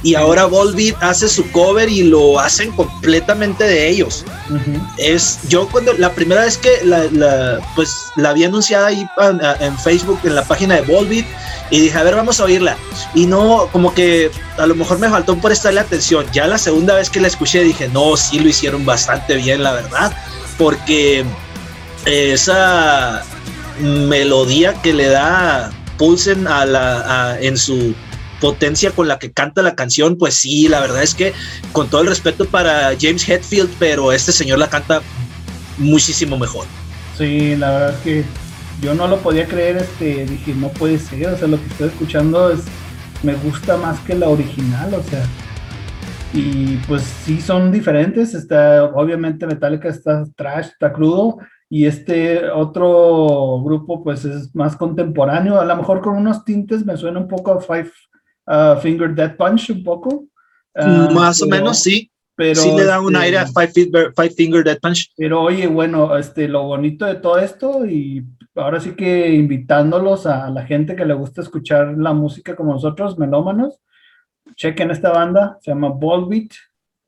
y 0.03 0.15
ahora 0.15 0.45
Volbeat 0.45 1.01
hace 1.01 1.27
su 1.27 1.49
cover 1.51 1.89
y 1.89 2.03
lo 2.03 2.39
hacen 2.39 2.71
completamente 2.71 3.63
de 3.63 3.89
ellos. 3.89 4.23
Es 4.97 5.39
yo 5.49 5.67
cuando 5.67 5.93
la 5.93 6.13
primera 6.13 6.41
vez 6.41 6.57
que 6.57 6.69
la, 6.83 7.59
pues 7.75 8.11
la 8.15 8.33
vi 8.33 8.43
anunciada 8.43 8.87
ahí 8.87 9.07
en 9.59 9.77
Facebook 9.79 10.19
en 10.23 10.35
la 10.35 10.43
página 10.43 10.75
de 10.75 10.81
Volbeat 10.81 11.25
y 11.71 11.79
dije, 11.81 11.97
a 11.97 12.03
ver, 12.03 12.15
vamos 12.15 12.39
a 12.39 12.45
oírla. 12.45 12.77
Y 13.13 13.25
no, 13.25 13.69
como 13.71 13.93
que 13.93 14.31
a 14.57 14.67
lo 14.67 14.75
mejor 14.75 14.99
me 14.99 15.09
faltó 15.09 15.33
por 15.33 15.49
prestarle 15.49 15.79
atención. 15.79 16.25
Ya 16.31 16.47
la 16.47 16.57
segunda 16.57 16.95
vez 16.95 17.09
que 17.09 17.19
la 17.19 17.27
escuché 17.27 17.63
dije, 17.63 17.89
no, 17.89 18.15
sí 18.15 18.39
lo 18.39 18.47
hicieron 18.47 18.85
bastante 18.85 19.35
bien, 19.35 19.63
la 19.63 19.73
verdad, 19.73 20.15
porque 20.57 21.25
esa 22.05 23.23
melodía 23.79 24.81
que 24.81 24.93
le 24.93 25.07
da 25.09 25.71
Pulsen 25.97 26.47
a 26.47 26.65
la, 26.65 27.37
en 27.41 27.57
su 27.57 27.95
potencia 28.39 28.91
con 28.91 29.07
la 29.07 29.19
que 29.19 29.31
canta 29.31 29.61
la 29.61 29.75
canción, 29.75 30.17
pues 30.17 30.35
sí, 30.35 30.67
la 30.67 30.79
verdad 30.79 31.03
es 31.03 31.15
que 31.15 31.33
con 31.71 31.89
todo 31.89 32.01
el 32.01 32.07
respeto 32.07 32.45
para 32.45 32.95
James 32.99 33.27
Hetfield, 33.27 33.69
pero 33.79 34.11
este 34.11 34.31
señor 34.31 34.59
la 34.59 34.69
canta 34.69 35.01
muchísimo 35.77 36.37
mejor. 36.37 36.65
Sí, 37.17 37.55
la 37.55 37.71
verdad 37.71 37.95
es 37.95 38.01
que 38.01 38.25
yo 38.81 38.93
no 38.93 39.07
lo 39.07 39.17
podía 39.17 39.47
creer, 39.47 39.77
este, 39.77 40.25
dije, 40.25 40.53
no 40.53 40.69
puede 40.69 40.99
ser, 40.99 41.27
o 41.27 41.37
sea, 41.37 41.47
lo 41.47 41.57
que 41.57 41.67
estoy 41.67 41.87
escuchando 41.87 42.51
es, 42.51 42.61
me 43.23 43.33
gusta 43.35 43.77
más 43.77 43.99
que 44.01 44.15
la 44.15 44.29
original, 44.29 44.93
o 44.93 45.03
sea, 45.03 45.25
y 46.33 46.77
pues 46.87 47.01
sí 47.25 47.41
son 47.41 47.71
diferentes, 47.71 48.35
está, 48.35 48.83
obviamente 48.83 49.47
Metallica 49.47 49.89
está 49.89 50.25
trash, 50.35 50.67
está 50.67 50.93
crudo, 50.93 51.39
y 51.69 51.85
este 51.85 52.49
otro 52.49 53.61
grupo 53.63 54.03
pues 54.03 54.23
es 54.25 54.53
más 54.55 54.75
contemporáneo, 54.75 55.59
a 55.59 55.65
lo 55.65 55.75
mejor 55.75 56.01
con 56.01 56.15
unos 56.15 56.45
tintes 56.45 56.85
me 56.85 56.95
suena 56.97 57.19
un 57.19 57.27
poco 57.27 57.51
a 57.51 57.61
Five 57.61 57.91
uh, 58.47 58.79
Finger 58.81 59.13
Dead 59.13 59.35
Punch 59.35 59.69
un 59.69 59.83
poco. 59.83 60.25
Uh, 60.75 61.11
Más 61.13 61.41
o 61.41 61.47
menos, 61.47 61.83
sí. 61.83 62.11
Pero 62.35 62.61
sí 62.61 62.71
le 62.77 62.85
da 62.85 63.01
un 63.01 63.15
este, 63.15 63.25
aire 63.25 63.37
a 63.39 63.47
Five 63.47 63.69
Finger, 63.69 64.13
Five 64.15 64.29
Finger 64.29 64.63
Dead 64.63 64.79
Punch. 64.79 65.11
Pero 65.17 65.41
oye, 65.41 65.65
bueno, 65.65 66.15
este, 66.15 66.47
lo 66.47 66.63
bonito 66.63 67.05
de 67.05 67.15
todo 67.15 67.39
esto 67.39 67.83
y 67.87 68.23
ahora 68.53 68.79
sí 68.79 68.91
que 68.91 69.33
invitándolos 69.33 70.27
a 70.27 70.49
la 70.51 70.63
gente 70.63 70.95
que 70.95 71.05
le 71.05 71.15
gusta 71.15 71.41
escuchar 71.41 71.97
la 71.97 72.13
música 72.13 72.55
como 72.55 72.73
nosotros, 72.73 73.17
melómanos, 73.17 73.79
chequen 74.55 74.91
esta 74.91 75.11
banda, 75.11 75.57
se 75.63 75.71
llama 75.71 75.89
Volbeat, 75.89 76.51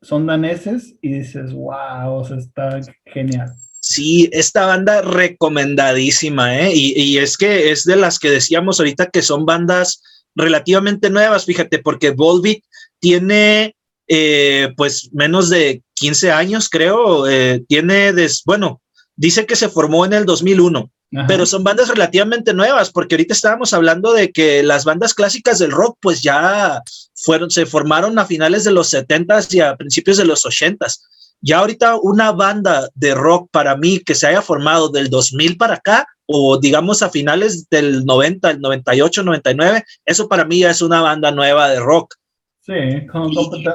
son 0.02 0.26
daneses 0.26 0.96
y 1.00 1.12
dices, 1.12 1.52
wow, 1.52 2.12
o 2.12 2.24
sea, 2.24 2.38
está 2.38 2.80
genial. 3.06 3.52
Sí, 3.80 4.28
esta 4.32 4.66
banda 4.66 5.00
recomendadísima, 5.02 6.58
¿eh? 6.58 6.72
Y, 6.74 7.00
y, 7.00 7.18
es 7.18 7.38
que 7.38 7.70
es 7.70 7.84
de 7.84 7.96
las 7.96 8.18
que 8.18 8.30
decíamos 8.30 8.78
ahorita 8.78 9.06
que 9.06 9.22
son 9.22 9.46
bandas 9.46 10.02
relativamente 10.34 11.10
nuevas, 11.10 11.44
fíjate, 11.44 11.78
porque 11.78 12.10
Volbeat 12.10 12.62
tiene 12.98 13.74
eh, 14.08 14.72
pues 14.76 15.10
menos 15.12 15.50
de 15.50 15.82
15 15.94 16.32
años, 16.32 16.68
creo, 16.68 17.28
eh, 17.28 17.62
tiene, 17.68 18.12
des, 18.12 18.42
bueno, 18.44 18.80
dice 19.14 19.46
que 19.46 19.54
se 19.54 19.68
formó 19.68 20.04
en 20.04 20.14
el 20.14 20.26
2001, 20.26 20.90
pero 21.28 21.44
son 21.44 21.62
bandas 21.62 21.88
relativamente 21.88 22.54
nuevas, 22.54 22.90
porque 22.90 23.14
ahorita 23.14 23.34
estábamos 23.34 23.72
hablando 23.72 24.12
de 24.12 24.32
que 24.32 24.62
las 24.62 24.84
bandas 24.84 25.12
clásicas 25.12 25.58
del 25.58 25.72
rock 25.72 25.98
pues 26.00 26.22
ya 26.22 26.82
fueron, 27.14 27.50
se 27.50 27.66
formaron 27.66 28.18
a 28.18 28.24
finales 28.24 28.64
de 28.64 28.70
los 28.72 28.92
70s 28.92 29.54
y 29.54 29.60
a 29.60 29.76
principios 29.76 30.16
de 30.16 30.24
los 30.24 30.44
80s. 30.44 31.00
Ya 31.40 31.58
ahorita 31.58 31.96
una 31.96 32.32
banda 32.32 32.88
de 32.94 33.14
rock 33.14 33.48
para 33.50 33.76
mí 33.76 34.00
que 34.00 34.14
se 34.14 34.26
haya 34.26 34.42
formado 34.42 34.88
del 34.88 35.10
2000 35.10 35.56
para 35.56 35.74
acá, 35.74 36.06
o 36.32 36.58
digamos 36.58 37.02
a 37.02 37.10
finales 37.10 37.68
del 37.68 38.04
90, 38.04 38.52
el 38.52 38.60
98, 38.60 39.24
99, 39.24 39.84
eso 40.04 40.28
para 40.28 40.44
mí 40.44 40.60
ya 40.60 40.70
es 40.70 40.80
una 40.80 41.02
banda 41.02 41.32
nueva 41.32 41.68
de 41.68 41.80
rock. 41.80 42.14
Sí, 42.60 42.72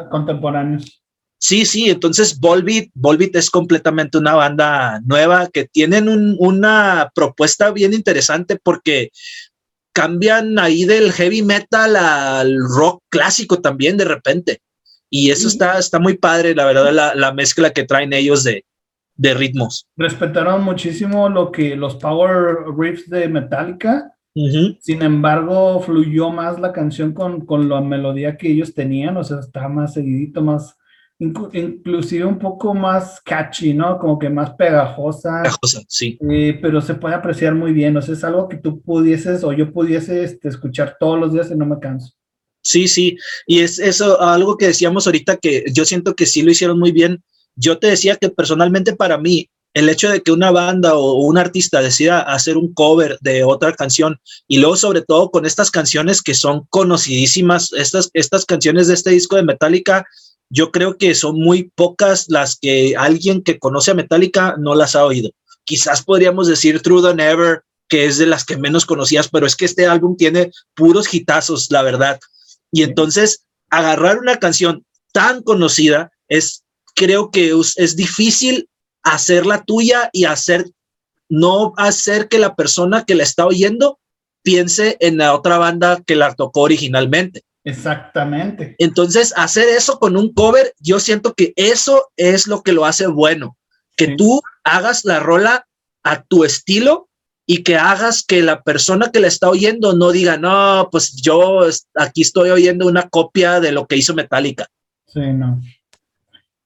contemporáneos. 0.10 1.04
Sí, 1.38 1.66
sí, 1.66 1.90
entonces 1.90 2.40
Volbeat, 2.40 2.88
Volbeat 2.94 3.36
es 3.36 3.50
completamente 3.50 4.18
una 4.18 4.36
banda 4.36 5.02
nueva 5.04 5.50
que 5.52 5.66
tienen 5.66 6.08
una 6.08 7.12
propuesta 7.14 7.72
bien 7.72 7.94
interesante 7.94 8.58
porque 8.58 9.10
cambian 9.94 10.58
ahí 10.58 10.86
del 10.86 11.12
heavy 11.12 11.42
metal 11.42 11.98
al 11.98 12.58
rock 12.58 13.04
clásico 13.10 13.60
también 13.60 13.98
de 13.98 14.06
repente. 14.06 14.62
Y 15.10 15.30
eso 15.30 15.50
está, 15.50 15.78
está 15.78 16.00
muy 16.00 16.18
padre, 16.18 16.56
la 16.56 16.66
verdad, 16.66 16.94
la, 16.94 17.16
la 17.16 17.34
mezcla 17.34 17.72
que 17.72 17.84
traen 17.84 18.14
ellos 18.14 18.46
de, 18.46 18.64
de 19.16 19.34
ritmos. 19.34 19.88
Respetaron 19.96 20.64
muchísimo 20.64 21.30
lo 21.30 21.52
que 21.52 21.76
los 21.76 21.96
power 21.96 22.58
riffs 22.78 23.10
de 23.10 23.28
Metallica. 23.28 24.12
Sin 24.82 25.02
embargo, 25.02 25.80
fluyó 25.80 26.30
más 26.30 26.60
la 26.60 26.74
canción 26.74 27.14
con, 27.14 27.46
con, 27.46 27.70
la 27.70 27.80
melodía 27.80 28.36
que 28.36 28.52
ellos 28.52 28.74
tenían, 28.74 29.16
o 29.16 29.24
sea, 29.24 29.40
estaba 29.40 29.70
más 29.70 29.94
seguidito, 29.94 30.42
más, 30.42 30.76
inclusive 31.18 32.26
un 32.26 32.38
poco 32.38 32.74
más 32.74 33.22
catchy, 33.22 33.74
¿no? 33.74 33.98
Como 33.98 34.20
que 34.20 34.30
más 34.30 34.50
pegajosa. 34.56 35.42
Pegajosa, 35.42 35.84
sí. 35.88 36.20
Eh, 36.30 36.60
pero 36.62 36.82
se 36.82 36.96
puede 36.96 37.16
apreciar 37.16 37.56
muy 37.56 37.72
bien, 37.72 37.96
o 37.96 38.02
sea, 38.02 38.14
es 38.14 38.26
algo 38.26 38.50
que 38.50 38.58
tú 38.58 38.82
pudieses 38.82 39.42
o 39.46 39.54
yo 39.54 39.72
pudiese 39.72 40.26
este, 40.26 40.50
escuchar 40.50 40.98
todos 41.00 41.18
los 41.18 41.32
días 41.32 41.50
y 41.50 41.56
no 41.56 41.66
me 41.66 41.80
canso. 41.80 42.14
Sí, 42.62 42.90
sí, 42.90 43.16
y 43.48 43.60
es 43.60 43.80
eso, 43.80 44.20
algo 44.20 44.58
que 44.58 44.68
decíamos 44.68 45.06
ahorita 45.06 45.38
que 45.38 45.64
yo 45.72 45.86
siento 45.86 46.14
que 46.14 46.26
sí 46.26 46.42
lo 46.42 46.52
hicieron 46.52 46.78
muy 46.78 46.92
bien 46.92 47.24
yo 47.56 47.80
te 47.80 47.88
decía 47.88 48.16
que 48.18 48.30
personalmente 48.30 48.96
para 48.96 49.18
mí, 49.18 49.50
el 49.74 49.90
hecho 49.90 50.10
de 50.10 50.22
que 50.22 50.32
una 50.32 50.52
banda 50.52 50.96
o 50.96 51.14
un 51.16 51.38
artista 51.38 51.82
decida 51.82 52.22
hacer 52.22 52.58
un 52.58 52.74
cover 52.74 53.18
de 53.20 53.44
otra 53.44 53.74
canción 53.74 54.20
y 54.48 54.60
luego 54.60 54.78
sobre 54.78 55.02
todo 55.02 55.32
con 55.32 55.46
estas 55.46 55.70
canciones 55.70 56.22
que 56.22 56.34
son 56.34 56.66
conocidísimas, 56.70 57.74
estas, 57.74 58.10
estas 58.14 58.46
canciones 58.46 58.88
de 58.88 58.94
este 58.94 59.10
disco 59.10 59.36
de 59.36 59.44
Metallica, 59.44 60.06
yo 60.50 60.72
creo 60.72 60.98
que 60.98 61.14
son 61.14 61.40
muy 61.40 61.72
pocas 61.76 62.28
las 62.30 62.58
que 62.58 62.96
alguien 62.98 63.42
que 63.42 63.60
conoce 63.60 63.92
a 63.92 63.96
Metallica 63.96 64.56
no 64.58 64.76
las 64.76 64.96
ha 64.96 65.06
oído. 65.06 65.32
quizás 65.66 66.04
podríamos 66.04 66.48
decir 66.48 66.82
True 66.82 67.02
Than 67.02 67.20
Ever, 67.20 67.64
que 67.90 68.06
es 68.06 68.18
de 68.18 68.28
las 68.28 68.46
que 68.46 68.58
menos 68.58 68.86
conocías, 68.86 69.28
pero 69.28 69.46
es 69.46 69.56
que 69.56 69.66
este 69.66 69.88
álbum 69.88 70.16
tiene 70.16 70.52
puros 70.76 71.12
hitazos, 71.12 71.72
la 71.72 71.82
verdad. 71.82 72.20
Y 72.72 72.84
entonces 72.84 73.46
agarrar 73.70 74.20
una 74.20 74.38
canción 74.38 74.86
tan 75.12 75.42
conocida 75.42 76.12
es, 76.28 76.65
creo 76.96 77.30
que 77.30 77.54
es 77.76 77.96
difícil 77.96 78.70
hacerla 79.04 79.64
tuya 79.64 80.10
y 80.12 80.26
hacer, 80.26 80.66
no 81.30 81.74
hacer 81.78 82.28
que 82.28 82.40
la 82.40 82.56
persona 82.56 83.04
que 83.06 83.16
la 83.16 83.24
está 83.24 83.46
oyendo 83.46 84.00
piense 84.42 84.98
en 85.00 85.18
la 85.18 85.34
otra 85.34 85.58
banda 85.58 86.02
que 86.06 86.16
la 86.16 86.34
tocó 86.34 86.62
originalmente. 86.62 87.44
Exactamente. 87.64 88.76
Entonces, 88.78 89.34
hacer 89.36 89.68
eso 89.70 90.00
con 90.00 90.16
un 90.18 90.34
cover, 90.34 90.74
yo 90.80 91.00
siento 91.00 91.34
que 91.34 91.52
eso 91.56 92.12
es 92.16 92.48
lo 92.48 92.62
que 92.62 92.74
lo 92.74 92.86
hace 92.86 93.08
bueno, 93.08 93.58
que 93.98 94.16
tú 94.16 94.42
hagas 94.64 95.04
la 95.04 95.20
rola 95.20 95.68
a 96.04 96.22
tu 96.24 96.44
estilo 96.44 97.10
y 97.48 97.64
que 97.64 97.76
hagas 97.76 98.24
que 98.24 98.42
la 98.42 98.62
persona 98.62 99.12
que 99.12 99.20
la 99.20 99.28
está 99.28 99.50
oyendo 99.50 99.94
no 99.94 100.12
diga, 100.12 100.38
no, 100.38 100.90
pues 100.92 101.16
yo 101.16 101.62
aquí 101.96 102.22
estoy 102.22 102.52
oyendo 102.52 102.88
una 102.88 103.10
copia 103.10 103.60
de 103.60 103.72
lo 103.72 103.88
que 103.88 103.98
hizo 103.98 104.14
Metallica. 104.14 104.68
Sí, 105.08 105.22
no. 105.34 105.62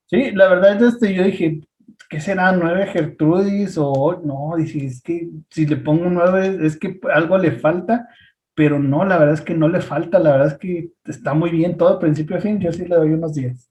Sí, 0.10 0.32
la 0.32 0.48
verdad 0.48 0.82
es 0.82 0.98
que 0.98 1.14
yo 1.14 1.24
dije, 1.24 1.62
¿qué 2.10 2.20
será? 2.20 2.52
¿Nueve 2.52 2.88
Gertrudis? 2.88 3.78
O 3.78 4.22
no, 4.24 4.56
dije, 4.58 4.86
es 4.86 5.02
que 5.02 5.30
si 5.50 5.66
le 5.66 5.78
pongo 5.78 6.10
nueve, 6.10 6.66
es 6.66 6.78
que 6.78 7.00
algo 7.14 7.38
le 7.38 7.52
falta, 7.52 8.08
pero 8.56 8.80
no, 8.80 9.06
la 9.06 9.18
verdad 9.18 9.36
es 9.36 9.42
que 9.42 9.54
no 9.54 9.70
le 9.70 9.82
falta, 9.82 10.20
la 10.20 10.32
verdad 10.32 10.48
es 10.48 10.58
que 10.58 10.90
está 11.06 11.34
muy 11.34 11.52
bien 11.52 11.78
todo, 11.78 12.00
principio 12.00 12.38
a 12.38 12.42
fin, 12.42 12.60
yo 12.60 12.74
sí 12.74 12.86
le 12.86 12.96
doy 12.96 13.12
unos 13.12 13.36
10. 13.36 13.70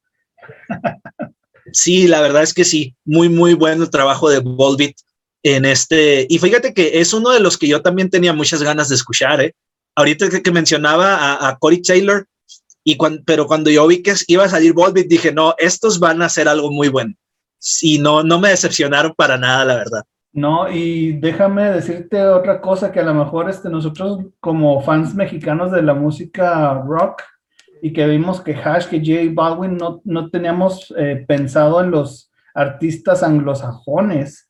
sí, 1.73 2.07
la 2.07 2.21
verdad 2.21 2.43
es 2.43 2.55
que 2.55 2.65
sí, 2.65 2.97
muy, 3.05 3.29
muy 3.29 3.55
bueno 3.55 3.83
el 3.83 3.91
trabajo 3.91 4.31
de 4.31 4.39
Volbeat 4.39 4.95
en 5.43 5.65
este, 5.65 6.27
y 6.29 6.39
fíjate 6.39 6.73
que 6.73 7.01
es 7.01 7.13
uno 7.13 7.31
de 7.31 7.41
los 7.41 7.59
que 7.59 7.69
yo 7.69 7.83
también 7.83 8.11
tenía 8.11 8.33
muchas 8.33 8.63
ganas 8.63 8.89
de 8.89 8.95
escuchar, 8.95 9.41
¿eh? 9.41 9.55
Ahorita 9.95 10.29
que, 10.29 10.53
mencionaba 10.53 11.17
a, 11.17 11.49
a, 11.49 11.59
Taylor, 11.85 12.27
y 12.85 12.97
pero 13.27 13.47
cuando 13.47 13.71
yo 13.71 13.87
vi 13.87 14.03
que 14.03 14.15
iba 14.29 14.45
a 14.45 14.49
salir 14.49 14.73
Volbeat, 14.73 15.07
dije, 15.07 15.33
no, 15.33 15.55
estos 15.59 15.99
van 15.99 16.23
a 16.23 16.27
hacer 16.27 16.49
algo 16.49 16.71
muy 16.71 16.89
bueno. 16.89 17.15
Sí, 17.59 17.99
no, 17.99 18.23
no 18.23 18.39
me 18.39 18.51
decepcionaron 18.51 19.13
para 19.17 19.37
nada, 19.37 19.65
la 19.65 19.75
verdad. 19.75 20.05
No, 20.33 20.71
y 20.71 21.13
déjame 21.19 21.71
decirte 21.71 22.23
otra 22.23 22.61
cosa 22.61 22.93
que 22.93 23.01
a 23.01 23.05
lo 23.05 23.15
mejor 23.15 23.51
este, 23.51 23.69
nosotros 23.69 24.19
como 24.41 24.81
fans 24.83 25.15
mexicanos 25.15 25.73
de 25.73 25.83
la 25.83 25.95
música 25.95 26.75
rock 26.87 27.23
y 27.83 27.93
que 27.93 28.07
vimos 28.07 28.41
que 28.41 28.55
Hash, 28.55 28.87
que 28.87 28.99
J 28.99 29.33
Baldwin 29.33 29.77
no, 29.77 30.01
no 30.05 30.31
teníamos 30.31 30.95
eh, 30.97 31.25
pensado 31.27 31.81
en 31.81 31.91
los 31.91 32.31
artistas 32.55 33.23
anglosajones 33.23 34.48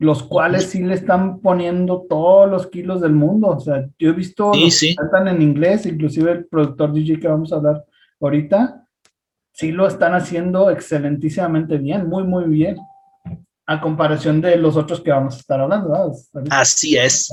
los 0.00 0.22
cuales 0.22 0.64
sí 0.64 0.82
le 0.82 0.94
están 0.94 1.40
poniendo 1.40 2.06
todos 2.08 2.50
los 2.50 2.66
kilos 2.68 3.02
del 3.02 3.12
mundo. 3.12 3.48
O 3.48 3.60
sea, 3.60 3.86
yo 3.98 4.08
he 4.08 4.12
visto 4.12 4.50
sí, 4.70 4.96
que 4.96 5.04
están 5.04 5.28
en 5.28 5.42
inglés, 5.42 5.84
inclusive 5.84 6.32
el 6.32 6.46
productor 6.46 6.94
DJ 6.94 7.20
que 7.20 7.28
vamos 7.28 7.52
a 7.52 7.56
hablar 7.56 7.84
ahorita, 8.18 8.88
sí 9.52 9.72
lo 9.72 9.86
están 9.86 10.14
haciendo 10.14 10.70
excelentísimamente 10.70 11.76
bien, 11.76 12.08
muy, 12.08 12.24
muy 12.24 12.44
bien, 12.44 12.78
a 13.66 13.78
comparación 13.82 14.40
de 14.40 14.56
los 14.56 14.78
otros 14.78 15.02
que 15.02 15.10
vamos 15.10 15.36
a 15.36 15.40
estar 15.40 15.60
hablando. 15.60 15.94
Así 16.48 16.96
es. 16.96 17.30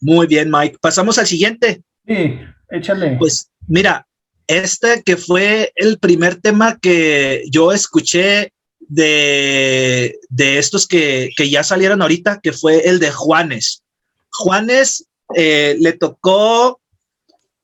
Muy 0.00 0.28
bien, 0.28 0.48
Mike. 0.52 0.78
Pasamos 0.80 1.18
al 1.18 1.26
siguiente. 1.26 1.82
Sí, 2.06 2.38
échale. 2.70 3.16
Pues 3.18 3.50
mira, 3.66 4.06
este 4.46 5.02
que 5.02 5.16
fue 5.16 5.72
el 5.74 5.98
primer 5.98 6.36
tema 6.36 6.78
que 6.78 7.42
yo 7.50 7.72
escuché 7.72 8.53
de, 8.88 10.18
estos 10.38 10.86
que, 10.86 11.32
ya 11.36 11.62
salieron 11.62 12.02
ahorita, 12.02 12.40
que 12.42 12.52
fue 12.52 12.88
el 12.88 12.98
de 12.98 13.10
Juanes. 13.10 13.82
Juanes 14.30 15.06
eh, 15.36 15.76
le 15.80 15.92
tocó 15.92 16.80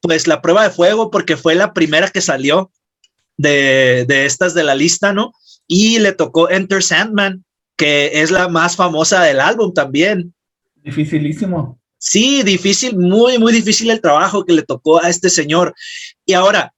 pues 0.01 0.27
la 0.27 0.41
prueba 0.41 0.65
de 0.65 0.71
fuego 0.71 1.11
porque 1.11 1.37
fue 1.37 1.55
la 1.55 1.73
primera 1.75 2.09
que 2.09 2.21
salió 2.21 2.71
de, 3.37 4.05
de 4.09 4.25
estas 4.25 4.55
de 4.55 4.65
la 4.65 4.75
lista, 4.75 5.13
¿no? 5.13 5.33
Y 5.67 5.99
le 5.99 6.13
tocó 6.13 6.51
Enter 6.51 6.83
Sandman, 6.83 7.45
que 7.77 8.23
es 8.23 8.31
la 8.31 8.49
más 8.49 8.77
famosa 8.77 9.23
del 9.23 9.41
álbum 9.41 9.73
también. 9.73 10.35
Dificilísimo. 10.83 11.81
Sí, 11.99 12.43
difícil, 12.43 12.97
muy, 12.97 13.39
muy 13.39 13.53
difícil 13.53 13.91
el 13.91 14.01
trabajo 14.01 14.45
que 14.45 14.55
le 14.55 14.63
tocó 14.63 15.03
a 15.03 15.11
este 15.11 15.29
señor. 15.29 15.75
Y 16.25 16.33
ahora, 16.33 16.73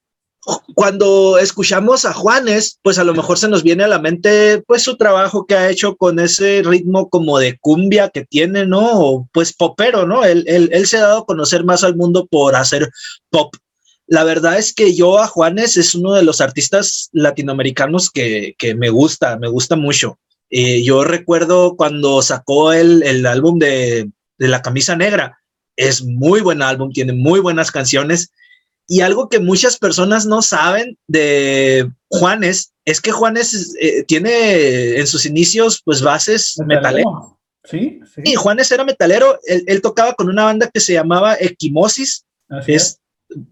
cuando 0.74 1.38
escuchamos 1.38 2.04
a 2.04 2.12
Juanes, 2.12 2.78
pues 2.82 2.98
a 2.98 3.04
lo 3.04 3.14
mejor 3.14 3.38
se 3.38 3.48
nos 3.48 3.62
viene 3.62 3.84
a 3.84 3.88
la 3.88 4.00
mente 4.00 4.62
pues 4.66 4.82
su 4.82 4.96
trabajo 4.96 5.46
que 5.46 5.54
ha 5.54 5.70
hecho 5.70 5.96
con 5.96 6.18
ese 6.18 6.62
ritmo 6.64 7.08
como 7.08 7.38
de 7.38 7.58
cumbia 7.58 8.08
que 8.08 8.24
tiene, 8.24 8.66
¿no? 8.66 9.00
O, 9.00 9.28
pues 9.32 9.52
popero, 9.52 10.06
¿no? 10.06 10.24
Él, 10.24 10.44
él, 10.48 10.86
se 10.86 10.96
ha 10.96 11.02
dado 11.02 11.18
a 11.20 11.26
conocer 11.26 11.64
más 11.64 11.84
al 11.84 11.96
mundo 11.96 12.26
por 12.26 12.56
hacer 12.56 12.90
pop. 13.30 13.54
La 14.08 14.24
verdad 14.24 14.58
es 14.58 14.74
que 14.74 14.94
yo 14.94 15.20
a 15.20 15.28
Juanes 15.28 15.76
es 15.76 15.94
uno 15.94 16.12
de 16.14 16.24
los 16.24 16.40
artistas 16.40 17.08
latinoamericanos 17.12 18.10
que, 18.10 18.54
que 18.58 18.74
me 18.74 18.90
gusta, 18.90 19.38
me 19.38 19.48
gusta 19.48 19.76
mucho. 19.76 20.18
Eh, 20.50 20.82
yo 20.82 21.04
recuerdo 21.04 21.76
cuando 21.76 22.20
sacó 22.20 22.72
el, 22.72 23.04
el 23.04 23.24
álbum 23.26 23.58
de, 23.58 24.10
de 24.38 24.48
La 24.48 24.60
Camisa 24.60 24.96
Negra, 24.96 25.38
es 25.76 26.02
muy 26.02 26.40
buen 26.40 26.62
álbum, 26.62 26.90
tiene 26.92 27.12
muy 27.12 27.40
buenas 27.40 27.70
canciones 27.70 28.32
y 28.92 29.00
algo 29.00 29.30
que 29.30 29.40
muchas 29.40 29.78
personas 29.78 30.26
no 30.26 30.42
saben 30.42 30.98
de 31.08 31.90
Juanes 32.08 32.74
es 32.84 33.00
que 33.00 33.10
Juanes 33.10 33.74
eh, 33.80 34.02
tiene 34.02 34.98
en 34.98 35.06
sus 35.06 35.24
inicios 35.24 35.80
pues 35.82 36.02
bases 36.02 36.56
metalero. 36.66 37.40
Sí, 37.64 38.00
sí. 38.14 38.20
Y 38.22 38.34
Juanes 38.34 38.70
era 38.70 38.84
metalero, 38.84 39.38
él, 39.44 39.80
tocaba 39.80 40.12
con 40.12 40.28
una 40.28 40.44
banda 40.44 40.68
que 40.70 40.78
se 40.78 40.92
llamaba 40.92 41.38
Equimosis. 41.40 42.26
es, 42.66 43.00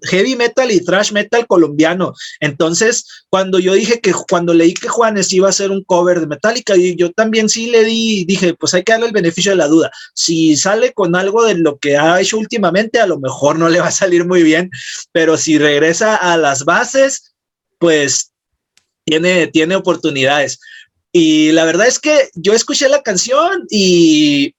heavy 0.03 0.37
metal 0.37 0.71
y 0.71 0.85
thrash 0.85 1.12
metal 1.12 1.47
colombiano. 1.47 2.14
Entonces, 2.40 3.07
cuando 3.29 3.59
yo 3.59 3.75
dije 3.75 4.01
que 4.01 4.12
cuando 4.12 4.55
leí 4.55 4.75
que 4.75 4.88
Juanes 4.88 5.33
iba 5.33 5.47
a 5.47 5.51
hacer 5.51 5.71
un 5.71 5.85
cover 5.85 6.21
de 6.21 6.27
Metallica, 6.27 6.75
yo 6.77 7.11
también 7.12 7.49
sí 7.49 7.71
le 7.71 7.85
di, 7.85 8.25
dije, 8.25 8.55
pues 8.55 8.75
hay 8.75 8.83
que 8.83 8.93
darle 8.93 9.07
el 9.07 9.12
beneficio 9.12 9.53
de 9.53 9.57
la 9.57 9.69
duda. 9.69 9.90
Si 10.14 10.57
sale 10.57 10.93
con 10.93 11.16
algo 11.16 11.45
de 11.45 11.55
lo 11.55 11.79
que 11.79 11.97
ha 11.97 12.21
hecho 12.21 12.38
últimamente, 12.38 13.01
a 13.01 13.07
lo 13.07 13.19
mejor 13.19 13.59
no 13.59 13.69
le 13.69 13.81
va 13.81 13.88
a 13.88 13.93
salir 13.93 14.27
muy 14.27 14.43
bien, 14.43 14.71
pero 15.12 15.37
si 15.37 15.59
regresa 15.59 16.16
a 16.16 16.37
las 16.37 16.64
bases, 16.64 17.35
pues 17.79 18.33
tiene, 19.05 19.47
tiene 19.49 19.77
oportunidades. 19.77 20.61
Y 21.12 21.53
la 21.53 21.64
verdad 21.64 21.88
es 21.88 21.99
que 21.99 22.31
yo 22.35 22.53
escuché 22.53 22.88
la 22.88 23.03
canción 23.03 23.66
y 23.71 24.55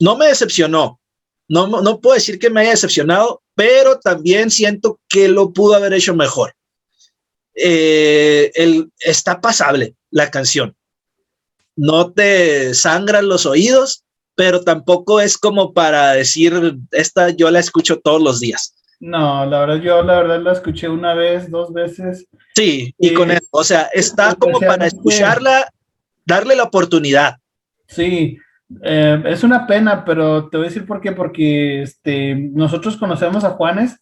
no 0.00 0.16
me 0.16 0.26
decepcionó. 0.26 1.00
No, 1.48 1.66
no 1.68 2.00
puedo 2.00 2.14
decir 2.14 2.38
que 2.38 2.50
me 2.50 2.60
haya 2.60 2.70
decepcionado, 2.70 3.42
pero 3.54 3.98
también 3.98 4.50
siento 4.50 5.00
que 5.08 5.28
lo 5.28 5.52
pudo 5.52 5.74
haber 5.74 5.94
hecho 5.94 6.14
mejor. 6.14 6.54
Eh, 7.54 8.50
el, 8.54 8.90
está 8.98 9.40
pasable 9.40 9.94
la 10.10 10.30
canción. 10.30 10.76
No 11.74 12.12
te 12.12 12.74
sangran 12.74 13.28
los 13.28 13.46
oídos, 13.46 14.04
pero 14.34 14.62
tampoco 14.62 15.20
es 15.20 15.38
como 15.38 15.72
para 15.72 16.12
decir, 16.12 16.76
esta 16.90 17.30
yo 17.30 17.50
la 17.50 17.60
escucho 17.60 17.98
todos 18.00 18.22
los 18.22 18.40
días. 18.40 18.74
No, 18.98 19.44
la 19.46 19.60
verdad, 19.60 19.82
yo 19.82 20.02
la 20.02 20.16
verdad 20.22 20.42
la 20.42 20.52
escuché 20.52 20.88
una 20.88 21.14
vez, 21.14 21.50
dos 21.50 21.72
veces. 21.72 22.26
Sí, 22.54 22.94
y, 22.98 23.12
con 23.12 23.30
eso, 23.30 23.46
o 23.50 23.64
sea, 23.64 23.90
está 23.92 24.34
como 24.34 24.58
para 24.58 24.86
escucharla, 24.86 25.70
darle 26.24 26.56
la 26.56 26.64
oportunidad. 26.64 27.36
Sí, 27.88 28.38
eh, 28.82 29.22
es 29.26 29.44
una 29.44 29.66
pena, 29.66 30.04
pero 30.04 30.48
te 30.48 30.56
voy 30.56 30.66
a 30.66 30.68
decir 30.68 30.86
por 30.86 31.00
qué, 31.00 31.12
porque 31.12 31.82
este, 31.82 32.34
nosotros 32.34 32.96
conocemos 32.96 33.44
a 33.44 33.50
Juanes, 33.50 34.00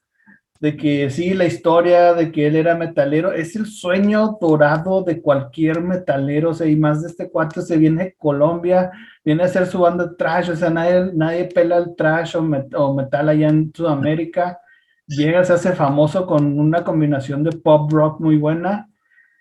de 0.61 0.77
que 0.77 1.11
sí, 1.11 1.35
la 1.35 1.45
historia 1.45 2.15
de 2.15 2.33
que 2.33 2.47
él 2.47 2.57
era 2.57 2.75
metalero, 2.75 3.33
es 3.33 3.55
el 3.57 3.67
sueño 3.67 4.39
dorado 4.41 5.03
de 5.03 5.21
cualquier 5.21 5.83
metalero, 5.83 6.51
o 6.51 6.55
sea, 6.55 6.67
y 6.67 6.77
más 6.77 7.03
de 7.03 7.09
este 7.09 7.31
cuarto 7.31 7.61
se 7.61 7.77
viene 7.77 8.05
de 8.05 8.15
Colombia, 8.15 8.91
viene 9.25 9.43
a 9.43 9.47
hacer 9.47 9.67
su 9.67 9.81
banda 9.81 10.17
trash, 10.17 10.51
o 10.51 10.57
sea, 10.57 10.71
nadie, 10.71 11.11
nadie 11.15 11.47
pela 11.47 11.77
el 11.77 11.95
trash 11.97 12.37
o, 12.37 12.41
o 12.41 12.95
metal 12.95 13.29
allá 13.29 13.49
en 13.49 13.73
Sudamérica, 13.75 14.59
llega, 15.07 15.45
se 15.45 15.53
hace 15.53 15.73
famoso 15.73 16.27
con 16.27 16.59
una 16.59 16.83
combinación 16.83 17.43
de 17.43 17.53
pop 17.53 17.93
rock 17.93 18.21
muy 18.21 18.37
buena, 18.37 18.89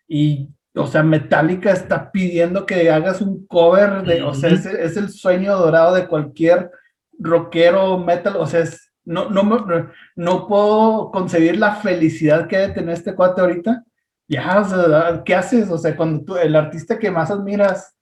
y 0.07 0.49
o 0.75 0.87
sea, 0.87 1.03
Metallica 1.03 1.71
está 1.71 2.11
pidiendo 2.11 2.65
que 2.65 2.89
hagas 2.89 3.21
un 3.21 3.45
cover 3.45 4.03
de, 4.03 4.23
o 4.23 4.33
sea, 4.33 4.49
es, 4.49 4.65
el 4.65 5.09
sueño 5.09 5.55
dorado 5.55 5.93
de 5.93 6.07
cualquier 6.07 6.71
rockero 7.19 7.97
metal, 7.99 8.37
o 8.37 8.47
sea, 8.47 8.61
es, 8.61 8.91
no, 9.05 9.29
no, 9.29 9.65
no 10.15 10.47
puedo 10.47 11.11
concebir 11.11 11.57
la 11.57 11.75
felicidad 11.75 12.47
que 12.47 12.57
debe 12.57 12.73
tener 12.73 12.95
este 12.95 13.13
cuate 13.13 13.41
ahorita. 13.41 13.83
Ya, 14.27 14.61
o 14.61 14.65
sea, 14.65 15.21
¿qué 15.23 15.35
haces? 15.35 15.69
O 15.69 15.77
sea, 15.77 15.95
cuando 15.95 16.23
tú, 16.23 16.37
el 16.37 16.55
artista 16.55 16.97
que 16.97 17.11
más 17.11 17.29
admiras, 17.29 17.95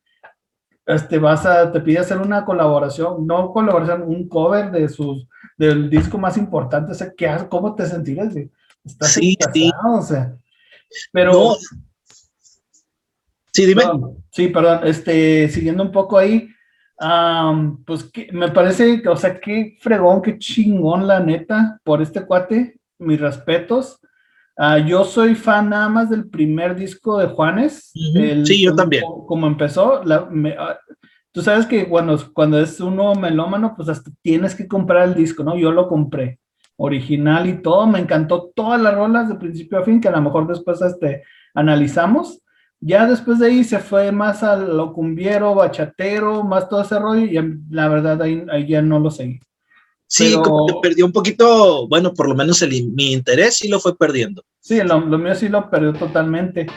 este, 0.86 1.19
vas 1.19 1.45
a, 1.45 1.71
te 1.71 1.81
pide 1.81 1.99
hacer 1.99 2.19
una 2.19 2.45
colaboración, 2.45 3.25
no 3.25 3.51
colaboración, 3.51 4.03
un 4.03 4.29
cover 4.29 4.71
de 4.71 4.88
sus, 4.88 5.27
del 5.57 5.89
disco 5.89 6.17
más 6.17 6.38
importante, 6.38 6.91
o 6.91 6.95
sea, 6.95 7.12
¿qué, 7.17 7.29
¿cómo 7.49 7.75
te 7.75 7.86
sentirías? 7.86 8.34
Estás 8.84 9.12
sí, 9.13 9.38
sí. 9.53 9.71
O 9.89 10.01
sea, 10.01 10.36
pero... 11.12 11.55
Sí, 13.53 13.65
dime. 13.65 13.83
sí, 14.31 14.47
perdón, 14.47 14.81
este, 14.85 15.49
siguiendo 15.49 15.83
un 15.83 15.91
poco 15.91 16.17
ahí, 16.17 16.49
pues 17.85 18.09
me 18.31 18.49
parece, 18.49 19.01
o 19.07 19.15
sea, 19.15 19.39
qué 19.39 19.77
fregón, 19.79 20.21
qué 20.21 20.37
chingón 20.37 21.07
la 21.07 21.19
neta 21.19 21.79
por 21.83 22.01
este 22.01 22.25
cuate, 22.25 22.79
mis 22.99 23.19
respetos. 23.19 23.99
Ah, 24.57 24.77
yo 24.77 25.03
soy 25.03 25.33
fan 25.33 25.69
nada 25.69 25.89
más 25.89 26.09
del 26.09 26.29
primer 26.29 26.75
disco 26.75 27.17
de 27.17 27.27
Juanes. 27.27 27.91
sí, 27.93 28.63
yo 28.63 28.75
también. 28.75 29.03
Como, 29.25 29.47
empezó, 29.47 30.03
la, 30.03 30.29
ah, 30.59 30.77
tú 31.31 31.41
sabes 31.41 31.65
que 31.65 31.85
bueno, 31.85 32.15
cuando 32.33 32.59
es 32.59 32.79
uno 32.79 33.15
melómano, 33.15 33.73
pues 33.75 33.89
hasta 33.89 34.11
tienes 34.21 34.53
que 34.53 34.67
comprar 34.67 35.07
el 35.07 35.15
disco, 35.15 35.43
¿no? 35.43 35.57
Yo 35.57 35.71
lo 35.71 35.87
compré, 35.87 36.39
original 36.77 37.47
y 37.47 37.61
todo, 37.61 37.87
me 37.87 37.99
encantó 37.99 38.51
todas 38.55 38.79
las 38.79 38.93
rolas 38.93 39.29
de 39.29 39.35
principio 39.35 39.79
a 39.79 39.83
fin, 39.83 39.99
que 39.99 40.09
a 40.09 40.11
lo 40.11 40.21
mejor 40.21 40.47
después 40.47 40.81
este, 40.81 41.23
analizamos. 41.53 42.43
Ya 42.84 43.06
después 43.06 43.38
de 43.38 43.48
ahí 43.48 43.63
se 43.63 43.80
fue 43.80 44.12
más 44.12 44.41
a 44.41 44.56
lo 44.58 44.91
cumbiero, 44.91 45.54
bachatero, 45.54 46.44
más 46.44 46.67
todo 46.67 46.82
ese 46.82 46.98
rollo, 46.98 47.26
y 47.26 47.60
la 47.70 47.88
verdad 47.88 48.20
ahí, 48.22 48.44
ahí 48.52 48.67
ya 48.67 48.82
no 48.82 49.00
lo 49.00 49.12
seguí. 49.12 49.39
Sí, 50.08 50.34
como 50.44 50.65
que 50.65 50.74
perdió 50.82 51.06
un 51.06 51.13
poquito, 51.13 51.88
bueno, 51.88 52.13
por 52.13 52.28
lo 52.28 52.36
menos 52.36 52.62
el, 52.63 52.91
mi 52.91 53.13
interés 53.13 53.56
sí 53.56 53.70
lo 53.70 53.80
fue 53.80 53.96
perdiendo. 53.96 54.44
Sí, 54.60 54.82
lo, 54.84 55.00
mío 55.00 55.34
sí 55.36 55.48
lo 55.48 55.70
perdió 55.70 55.94
totalmente. 55.94 56.67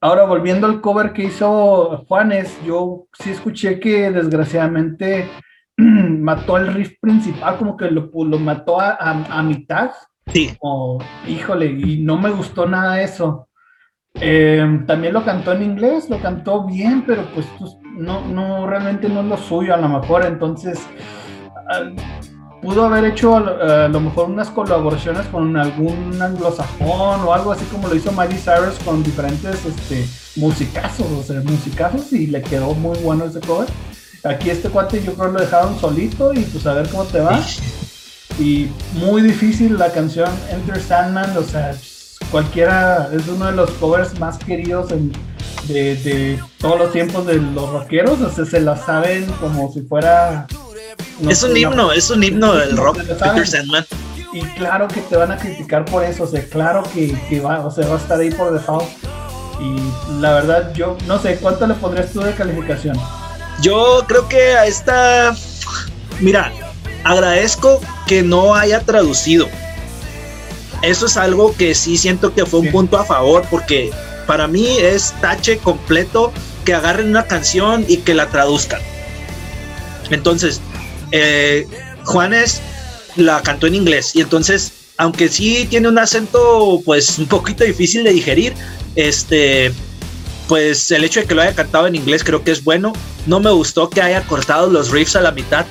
Ahora, 0.00 0.24
volviendo 0.24 0.66
al 0.66 0.80
cover 0.80 1.12
que 1.12 1.24
hizo 1.24 2.02
Juanes, 2.08 2.56
yo 2.64 3.08
sí 3.12 3.30
escuché 3.30 3.78
que 3.78 4.10
desgraciadamente 4.10 5.28
mató 5.76 6.56
el 6.56 6.72
riff 6.72 6.94
principal, 6.98 7.58
como 7.58 7.76
que 7.76 7.90
lo, 7.90 8.10
lo 8.10 8.38
mató 8.38 8.80
a, 8.80 8.96
a, 8.98 9.42
mitad. 9.42 9.90
Sí. 10.32 10.56
O, 10.62 10.98
híjole, 11.28 11.66
y 11.66 11.98
no 11.98 12.16
me 12.16 12.30
gustó 12.30 12.66
nada 12.66 13.02
eso. 13.02 13.48
Em, 14.14 14.86
también 14.86 15.14
lo 15.14 15.24
cantó 15.24 15.52
en 15.52 15.62
inglés, 15.62 16.08
lo 16.08 16.20
cantó 16.20 16.64
bien, 16.64 17.04
pero 17.06 17.24
pues, 17.34 17.46
pues 17.58 17.76
no, 17.96 18.24
no, 18.26 18.66
realmente 18.66 19.08
no 19.08 19.20
es 19.20 19.26
lo 19.26 19.36
suyo 19.36 19.74
a 19.74 19.78
lo 19.78 19.88
mejor. 19.88 20.24
Entonces, 20.24 20.78
pudo 22.60 22.84
haber 22.84 23.04
hecho 23.06 23.36
a 23.36 23.88
lo 23.88 24.00
mejor 24.00 24.30
unas 24.30 24.48
colaboraciones 24.50 25.26
con 25.26 25.56
algún 25.56 26.20
anglosajón 26.22 27.22
o 27.22 27.32
algo 27.32 27.52
así 27.52 27.64
como 27.66 27.88
lo 27.88 27.96
hizo 27.96 28.12
Miley 28.12 28.38
Cyrus 28.38 28.78
con 28.84 29.02
diferentes 29.02 29.64
este, 29.64 30.06
musicazos, 30.36 31.10
o 31.10 31.22
sea, 31.22 31.40
musicazos 31.40 32.12
y 32.12 32.28
le 32.28 32.42
quedó 32.42 32.74
muy 32.74 32.96
bueno 32.98 33.24
ese 33.24 33.40
cover. 33.40 33.68
Aquí 34.24 34.50
este 34.50 34.68
cuate 34.68 35.02
yo 35.02 35.14
creo 35.14 35.32
lo 35.32 35.40
dejaron 35.40 35.76
solito 35.80 36.32
y 36.32 36.40
pues 36.40 36.64
a 36.66 36.74
ver 36.74 36.88
cómo 36.88 37.04
te 37.04 37.20
va. 37.20 37.40
Y 38.38 38.68
muy 38.94 39.20
difícil 39.22 39.76
la 39.76 39.90
canción 39.90 40.30
Enter 40.50 40.80
Sandman, 40.80 41.36
o 41.36 41.42
sea, 41.42 41.74
cualquiera, 42.32 43.08
es 43.12 43.28
uno 43.28 43.46
de 43.46 43.52
los 43.52 43.70
covers 43.72 44.18
más 44.18 44.38
queridos 44.38 44.88
de, 45.68 45.94
de, 45.96 46.40
todos 46.58 46.78
los 46.78 46.92
tiempos 46.92 47.24
de 47.26 47.34
los 47.34 47.70
rockeros, 47.70 48.20
o 48.20 48.30
sea, 48.30 48.44
se 48.44 48.60
la 48.60 48.76
saben 48.76 49.26
como 49.40 49.72
si 49.72 49.82
fuera 49.82 50.48
es 51.28 51.42
un 51.42 51.56
himno, 51.56 51.92
es 51.92 52.10
un 52.10 52.22
himno 52.22 52.54
del 52.54 52.76
rock, 52.76 52.98
Peter 52.98 53.46
Sandman. 53.46 53.84
Y 54.32 54.40
claro 54.40 54.88
que 54.88 55.00
te 55.02 55.16
van 55.16 55.30
a 55.30 55.36
criticar 55.36 55.84
por 55.84 56.02
eso, 56.04 56.24
o 56.24 56.26
sea, 56.26 56.44
claro 56.48 56.82
que, 56.94 57.14
que 57.28 57.40
va, 57.40 57.64
o 57.64 57.70
sea, 57.70 57.86
va 57.86 57.94
a 57.94 57.98
estar 57.98 58.18
ahí 58.18 58.30
por 58.30 58.52
default. 58.52 58.88
Y 59.60 60.20
la 60.20 60.34
verdad, 60.34 60.72
yo 60.74 60.96
no 61.06 61.20
sé, 61.20 61.36
¿cuánto 61.36 61.66
le 61.66 61.74
pondrías 61.74 62.10
tú 62.12 62.20
de 62.20 62.32
calificación? 62.32 62.98
Yo 63.60 64.02
creo 64.08 64.28
que 64.28 64.56
a 64.56 64.66
esta. 64.66 65.36
Mira, 66.20 66.50
agradezco 67.04 67.80
que 68.06 68.22
no 68.22 68.54
haya 68.54 68.80
traducido. 68.80 69.46
Eso 70.82 71.06
es 71.06 71.16
algo 71.16 71.54
que 71.56 71.74
sí 71.74 71.96
siento 71.96 72.34
que 72.34 72.44
fue 72.44 72.60
un 72.60 72.70
punto 72.70 72.98
a 72.98 73.04
favor, 73.04 73.44
porque 73.50 73.90
para 74.26 74.48
mí 74.48 74.78
es 74.78 75.14
tache 75.20 75.58
completo 75.58 76.32
que 76.64 76.74
agarren 76.74 77.08
una 77.08 77.26
canción 77.26 77.84
y 77.88 77.98
que 77.98 78.14
la 78.14 78.28
traduzcan. 78.28 78.80
Entonces, 80.10 80.60
eh, 81.12 81.66
Juanes 82.04 82.60
la 83.16 83.42
cantó 83.42 83.66
en 83.66 83.74
inglés 83.74 84.14
y 84.14 84.20
entonces, 84.20 84.72
aunque 84.96 85.28
sí 85.28 85.66
tiene 85.68 85.88
un 85.88 85.98
acento 85.98 86.80
pues 86.84 87.18
un 87.18 87.26
poquito 87.26 87.64
difícil 87.64 88.04
de 88.04 88.12
digerir, 88.12 88.54
este, 88.96 89.72
pues 90.48 90.90
el 90.90 91.04
hecho 91.04 91.20
de 91.20 91.26
que 91.26 91.34
lo 91.34 91.42
haya 91.42 91.54
cantado 91.54 91.86
en 91.86 91.94
inglés 91.94 92.24
creo 92.24 92.42
que 92.42 92.50
es 92.50 92.62
bueno. 92.62 92.92
No 93.26 93.40
me 93.40 93.50
gustó 93.50 93.88
que 93.88 94.02
haya 94.02 94.22
cortado 94.22 94.68
los 94.68 94.90
riffs 94.90 95.16
a 95.16 95.20
la 95.20 95.30
mitad. 95.30 95.64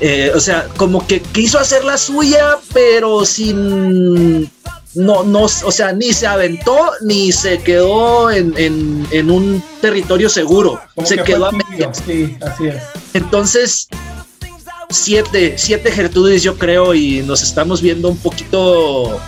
Eh, 0.00 0.32
o 0.34 0.40
sea, 0.40 0.66
como 0.76 1.06
que 1.06 1.20
quiso 1.20 1.58
hacer 1.58 1.84
la 1.84 1.96
suya, 1.96 2.58
pero 2.72 3.24
sin 3.24 4.50
no, 4.94 5.24
no, 5.24 5.42
o 5.42 5.72
sea, 5.72 5.92
ni 5.92 6.12
se 6.12 6.26
aventó 6.26 6.92
ni 7.00 7.32
se 7.32 7.58
quedó 7.58 8.30
en, 8.30 9.30
un 9.30 9.62
territorio 9.80 10.28
seguro. 10.28 10.80
se 11.04 11.16
quedó 11.18 11.46
a 11.46 11.52
medias. 11.52 12.02
Sí, 12.06 12.36
así 12.40 12.68
es. 12.68 12.82
Entonces, 13.12 13.88
siete, 14.90 15.54
siete 15.56 15.90
Gertrudis 15.90 16.42
yo 16.42 16.56
creo 16.56 16.94
y 16.94 17.22
nos 17.22 17.42
estamos 17.42 17.82
viendo 17.82 18.08
un 18.08 18.16
poquito 18.16 19.20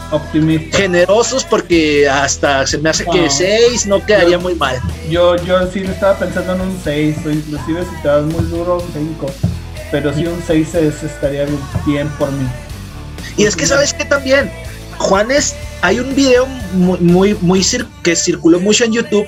generosos 0.73 1.45
porque 1.45 2.09
hasta 2.09 2.67
se 2.67 2.79
me 2.79 2.91
hace 2.91 3.05
que 3.05 3.29
seis 3.29 3.87
no 3.87 4.05
quedaría 4.05 4.39
muy 4.39 4.55
mal. 4.55 4.81
Yo, 5.11 5.37
yo 5.45 5.67
sí 5.73 5.81
estaba 5.81 6.19
pensando 6.19 6.55
en 6.55 6.61
un 6.61 6.81
seis, 6.83 7.17
inclusive 7.25 7.85
si 7.85 8.03
te 8.03 8.09
das 8.09 8.25
muy 8.25 8.45
duro 8.45 8.77
un 8.77 8.93
cinco, 8.93 9.27
pero 9.91 10.13
sí 10.15 10.27
un 10.27 10.43
seis 10.47 10.75
estaría 10.75 11.47
bien 11.87 12.09
por 12.19 12.31
mí. 12.33 12.47
Y 13.37 13.45
es 13.45 13.55
que 13.55 13.67
sabes 13.67 13.93
que 13.93 14.05
también, 14.05 14.51
Juanes, 14.99 15.55
hay 15.83 16.01
un 16.01 16.15
video 16.15 16.47
muy, 16.73 16.99
muy, 17.01 17.35
muy 17.41 17.67
que 18.03 18.17
circuló 18.17 18.61
mucho 18.61 18.85
en 18.85 18.93
YouTube 18.93 19.27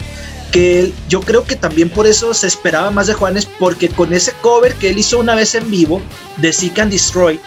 que 0.51 0.93
yo 1.09 1.21
creo 1.21 1.45
que 1.45 1.57
también 1.57 1.91
por 1.91 2.07
eso 2.07 2.33
se 2.33 2.47
esperaba 2.47 2.91
más 2.91 3.07
de 3.07 3.15
Juanes, 3.15 3.47
porque 3.59 3.89
con 3.89 4.13
ese 4.13 4.33
cover 4.41 4.75
que 4.75 4.91
él 4.91 4.99
hizo 4.99 5.19
una 5.19 5.35
vez 5.35 5.55
en 5.55 5.71
vivo 5.71 6.01
de 6.39 6.53
Seek 6.53 6.79
and 6.79 6.93
Destroy, 6.93 7.39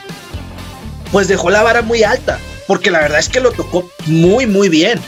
pues 1.12 1.28
dejó 1.28 1.50
la 1.50 1.64
vara 1.64 1.82
muy 1.82 2.04
alta, 2.04 2.40
porque 2.68 2.92
la 2.92 3.00
verdad 3.00 3.20
es 3.20 3.30
que 3.30 3.40
lo 3.40 3.52
tocó 3.52 3.90
muy, 4.06 4.46
muy 4.46 4.70
bien. 4.70 5.00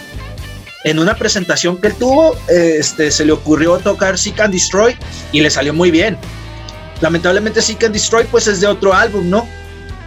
En 0.85 0.99
una 0.99 1.15
presentación 1.15 1.77
que 1.77 1.87
él 1.87 1.95
tuvo, 1.95 2.35
este, 2.49 3.09
se 3.09 3.25
le 3.25 3.31
ocurrió 3.31 3.77
tocar 3.77 4.17
Seek 4.17 4.39
and 4.41 4.53
Destroy 4.53 4.97
y 5.31 5.41
le 5.41 5.49
salió 5.49 5.73
muy 5.73 5.91
bien. 5.91 6.17
Lamentablemente 7.03 7.61
Seek 7.61 7.83
and 7.83 7.93
Destroy 7.93 8.23
pues 8.31 8.47
es 8.47 8.61
de 8.61 8.67
otro 8.67 8.93
álbum, 8.93 9.29
¿no? 9.29 9.45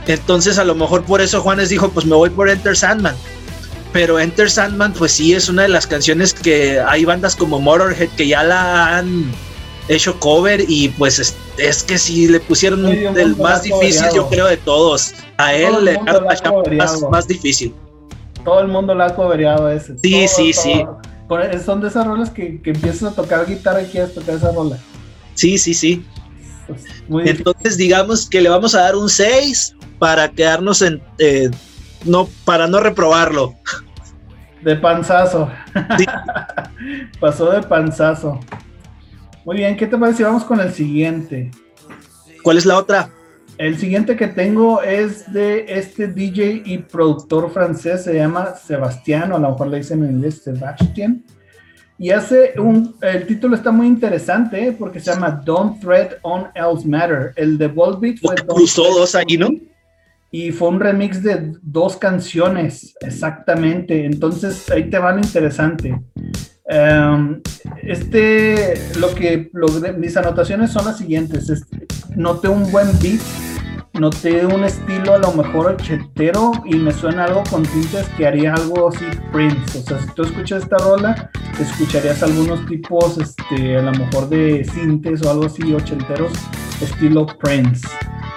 Entonces 0.06 0.58
a 0.58 0.64
lo 0.64 0.74
mejor 0.74 1.04
por 1.04 1.20
eso 1.20 1.42
Juanes 1.42 1.68
dijo, 1.68 1.90
pues 1.90 2.06
me 2.06 2.16
voy 2.16 2.30
por 2.30 2.48
Enter 2.48 2.76
Sandman 2.76 3.14
pero 3.92 4.18
Enter 4.20 4.50
Sandman, 4.50 4.92
pues 4.92 5.12
sí, 5.12 5.32
es 5.32 5.48
una 5.48 5.62
de 5.62 5.68
las 5.68 5.86
canciones 5.86 6.34
que 6.34 6.78
hay 6.78 7.06
bandas 7.06 7.34
como 7.34 7.58
Motorhead 7.58 8.10
que 8.10 8.26
ya 8.26 8.42
la 8.42 8.98
han 8.98 9.32
hecho 9.88 10.20
cover 10.20 10.62
y 10.68 10.90
pues 10.90 11.34
es, 11.56 11.82
que 11.82 11.96
si 11.96 12.28
le 12.28 12.40
pusieron 12.40 12.84
el 12.86 13.36
más 13.36 13.62
difícil, 13.62 14.06
yo 14.14 14.28
creo, 14.28 14.48
de 14.48 14.58
todos. 14.58 15.14
A 15.38 15.54
él 15.54 15.82
le 15.82 15.98
más, 16.76 17.00
más 17.10 17.26
difícil. 17.26 17.74
Todo 18.44 18.60
el 18.60 18.68
mundo 18.68 18.94
la 18.94 19.06
ha 19.06 19.14
covereado 19.14 19.70
ese. 19.70 19.96
Sí, 19.98 20.28
sí, 20.28 20.52
sí. 20.52 20.84
Son 21.64 21.80
de 21.80 21.88
esas 21.88 22.06
rolas 22.06 22.28
que, 22.28 22.60
que 22.60 22.72
empiezas 22.72 23.12
a 23.12 23.14
tocar 23.14 23.46
guitarra 23.46 23.80
y 23.80 23.86
quieres 23.86 24.14
tocar 24.14 24.34
esa 24.34 24.52
rola. 24.52 24.78
Sí, 25.34 25.56
sí, 25.56 25.72
sí. 25.72 26.04
Entonces 27.24 27.76
digamos 27.76 28.28
que 28.28 28.40
le 28.40 28.48
vamos 28.48 28.74
a 28.74 28.82
dar 28.82 28.96
un 28.96 29.08
6 29.08 29.76
para 29.98 30.30
quedarnos 30.30 30.82
en... 30.82 31.02
Eh, 31.18 31.50
no, 32.04 32.28
para 32.44 32.66
no 32.66 32.80
reprobarlo. 32.80 33.54
De 34.62 34.76
panzazo. 34.76 35.50
Pasó 37.20 37.50
de 37.50 37.62
panzazo. 37.62 38.40
Muy 39.44 39.56
bien, 39.58 39.76
¿qué 39.76 39.86
te 39.86 39.96
parece 39.96 40.18
si 40.18 40.22
vamos 40.24 40.44
con 40.44 40.60
el 40.60 40.72
siguiente? 40.72 41.50
¿Cuál 42.42 42.58
es 42.58 42.66
la 42.66 42.78
otra? 42.78 43.10
El 43.58 43.78
siguiente 43.78 44.16
que 44.16 44.28
tengo 44.28 44.82
es 44.82 45.32
de 45.32 45.64
este 45.68 46.08
DJ 46.08 46.62
y 46.64 46.78
productor 46.78 47.50
francés, 47.50 48.04
se 48.04 48.14
llama 48.14 48.54
Sebastián, 48.54 49.32
o 49.32 49.36
a 49.36 49.38
lo 49.38 49.50
mejor 49.50 49.68
le 49.68 49.78
dicen 49.78 50.04
en 50.04 50.16
inglés 50.16 50.42
Sebastián. 50.42 51.24
Y 51.98 52.10
hace 52.10 52.54
un, 52.58 52.94
el 53.00 53.26
título 53.26 53.56
está 53.56 53.70
muy 53.70 53.86
interesante 53.86 54.68
¿eh? 54.68 54.76
porque 54.78 55.00
se 55.00 55.12
llama 55.12 55.42
Don't 55.44 55.80
Thread 55.80 56.18
on 56.22 56.48
Else 56.54 56.86
Matter. 56.86 57.32
El 57.36 57.56
de 57.56 57.68
Volbeat 57.68 58.18
fue... 58.18 58.34
Cruzó 58.34 58.84
dos 58.84 59.14
ahí, 59.14 59.38
¿no? 59.38 59.48
y 60.30 60.52
fue 60.52 60.68
un 60.68 60.80
remix 60.80 61.22
de 61.22 61.54
dos 61.62 61.96
canciones, 61.96 62.94
exactamente. 63.00 64.04
Entonces 64.04 64.70
ahí 64.70 64.90
te 64.90 64.98
va 64.98 65.12
lo 65.12 65.20
interesante. 65.20 65.98
Em, 66.68 67.40
este, 67.82 68.74
lo 68.98 69.14
que 69.14 69.50
mis 69.96 70.16
anotaciones 70.16 70.72
son 70.72 70.84
las 70.84 70.98
siguientes. 70.98 71.64
noté 72.14 72.48
un 72.48 72.70
buen 72.70 72.88
beat, 73.00 73.20
noté 73.98 74.44
un 74.46 74.64
estilo 74.64 75.14
a 75.14 75.18
lo 75.18 75.32
mejor 75.32 75.72
ochetero 75.72 76.52
y 76.64 76.76
me 76.76 76.92
suena 76.92 77.24
algo 77.24 77.42
con 77.50 77.62
tintes 77.64 78.06
que 78.16 78.26
haría 78.26 78.54
algo 78.54 78.88
así 78.88 79.04
Prince. 79.32 79.78
O 79.78 79.82
sea, 79.82 80.00
si 80.00 80.08
tú 80.14 80.22
escuchas 80.22 80.62
esta 80.62 80.78
rola, 80.78 81.30
escucharías 81.58 82.22
algunos 82.22 82.64
tipos, 82.66 83.18
este, 83.18 83.78
a 83.78 83.82
lo 83.82 83.92
mejor 83.92 84.28
de 84.28 84.64
sintes 84.64 85.22
o 85.22 85.30
algo 85.30 85.46
así 85.46 85.72
ochenteros, 85.72 86.32
estilo 86.80 87.26
Prince 87.26 87.86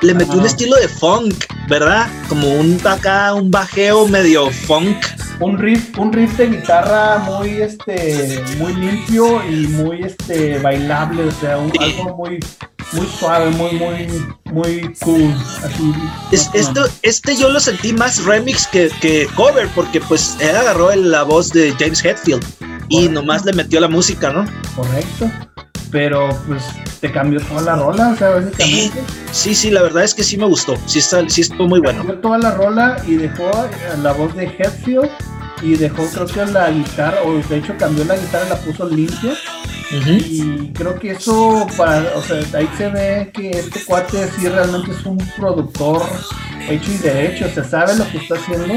le 0.02 0.14
metió 0.14 0.40
un 0.40 0.46
estilo 0.46 0.76
de 0.78 0.88
funk, 0.88 1.46
¿verdad? 1.68 2.08
Como 2.30 2.48
un 2.54 2.80
acá, 2.86 3.34
un 3.34 3.52
bajeo 3.52 4.08
medio 4.08 4.50
funk. 4.50 4.98
Un 5.40 5.58
riff, 5.58 5.98
un 5.98 6.12
riff 6.12 6.38
de 6.38 6.48
guitarra 6.48 7.20
muy 7.20 7.62
este, 7.62 8.44
muy 8.58 8.74
limpio 8.74 9.42
y 9.50 9.68
muy 9.68 10.04
este 10.04 10.60
bailable, 10.60 11.24
o 11.24 11.32
sea, 11.32 11.56
algo 11.56 12.18
muy 12.18 12.40
muy 12.94 13.08
suave, 13.08 13.50
muy, 13.52 13.74
muy, 13.74 14.08
muy 14.46 14.94
cool. 15.02 15.34
Así, 15.64 15.94
esto, 16.32 16.86
este 17.04 17.36
yo 17.36 17.50
lo 17.50 17.60
sentí 17.60 17.94
más 17.94 18.24
remix 18.26 18.68
que, 18.68 18.90
que 19.02 19.28
cover, 19.36 19.68
porque 19.76 20.02
pues 20.02 20.38
él 20.40 20.56
agarró 20.56 20.94
la 20.96 21.24
voz 21.24 21.52
de 21.52 21.74
James 21.80 22.04
Hetfield 22.04 22.44
y 22.90 23.08
nomás 23.08 23.46
le 23.46 23.54
metió 23.54 23.80
la 23.80 23.88
música, 23.88 24.32
¿no? 24.32 24.46
Correcto. 24.76 25.30
Pero 25.92 26.30
pues 26.48 26.64
te 27.00 27.12
cambió 27.12 27.42
toda 27.42 27.62
la 27.62 27.76
rola, 27.76 28.10
o 28.10 28.16
sea, 28.16 28.30
básicamente. 28.30 29.02
Sí, 29.32 29.56
sí, 29.56 29.72
la 29.72 29.82
verdad 29.82 30.04
es 30.04 30.14
que 30.14 30.24
sí 30.24 30.38
me 30.38 30.46
gustó. 30.46 30.76
Sí, 30.86 31.00
está, 31.00 31.28
sí 31.30 31.42
estuvo 31.42 31.68
muy 31.68 31.80
bueno. 31.80 32.00
Cambió 32.00 32.20
toda 32.20 32.38
la 32.38 32.52
rola 32.52 33.02
y 33.08 33.16
dejó 33.16 33.50
la 34.02 34.14
voz 34.14 34.36
de 34.36 34.46
Hetfield 34.46 35.10
y 35.62 35.76
dejó 35.76 36.06
creo 36.08 36.26
que 36.26 36.46
la 36.46 36.70
guitarra, 36.72 37.22
o 37.24 37.34
de 37.38 37.58
hecho 37.58 37.76
cambió 37.78 38.06
la 38.06 38.16
guitarra 38.16 38.46
y 38.46 38.50
la 38.50 38.58
puso 38.58 38.88
limpia. 38.88 39.34
Y 39.92 40.72
creo 40.74 41.00
que 41.00 41.12
eso, 41.12 41.66
para, 41.76 42.16
o 42.16 42.22
sea, 42.22 42.40
ahí 42.54 42.70
se 42.78 42.90
ve 42.90 43.32
que 43.34 43.52
este 43.52 43.84
cuate 43.86 44.28
sí 44.38 44.48
realmente 44.48 44.92
es 44.92 45.06
un 45.06 45.18
productor 45.36 46.04
hecho 46.70 46.92
y 46.92 46.98
derecho, 46.98 47.50
se 47.50 47.64
sabe 47.64 47.96
lo 47.96 48.08
que 48.12 48.20
está 48.20 48.36
haciendo 48.36 48.76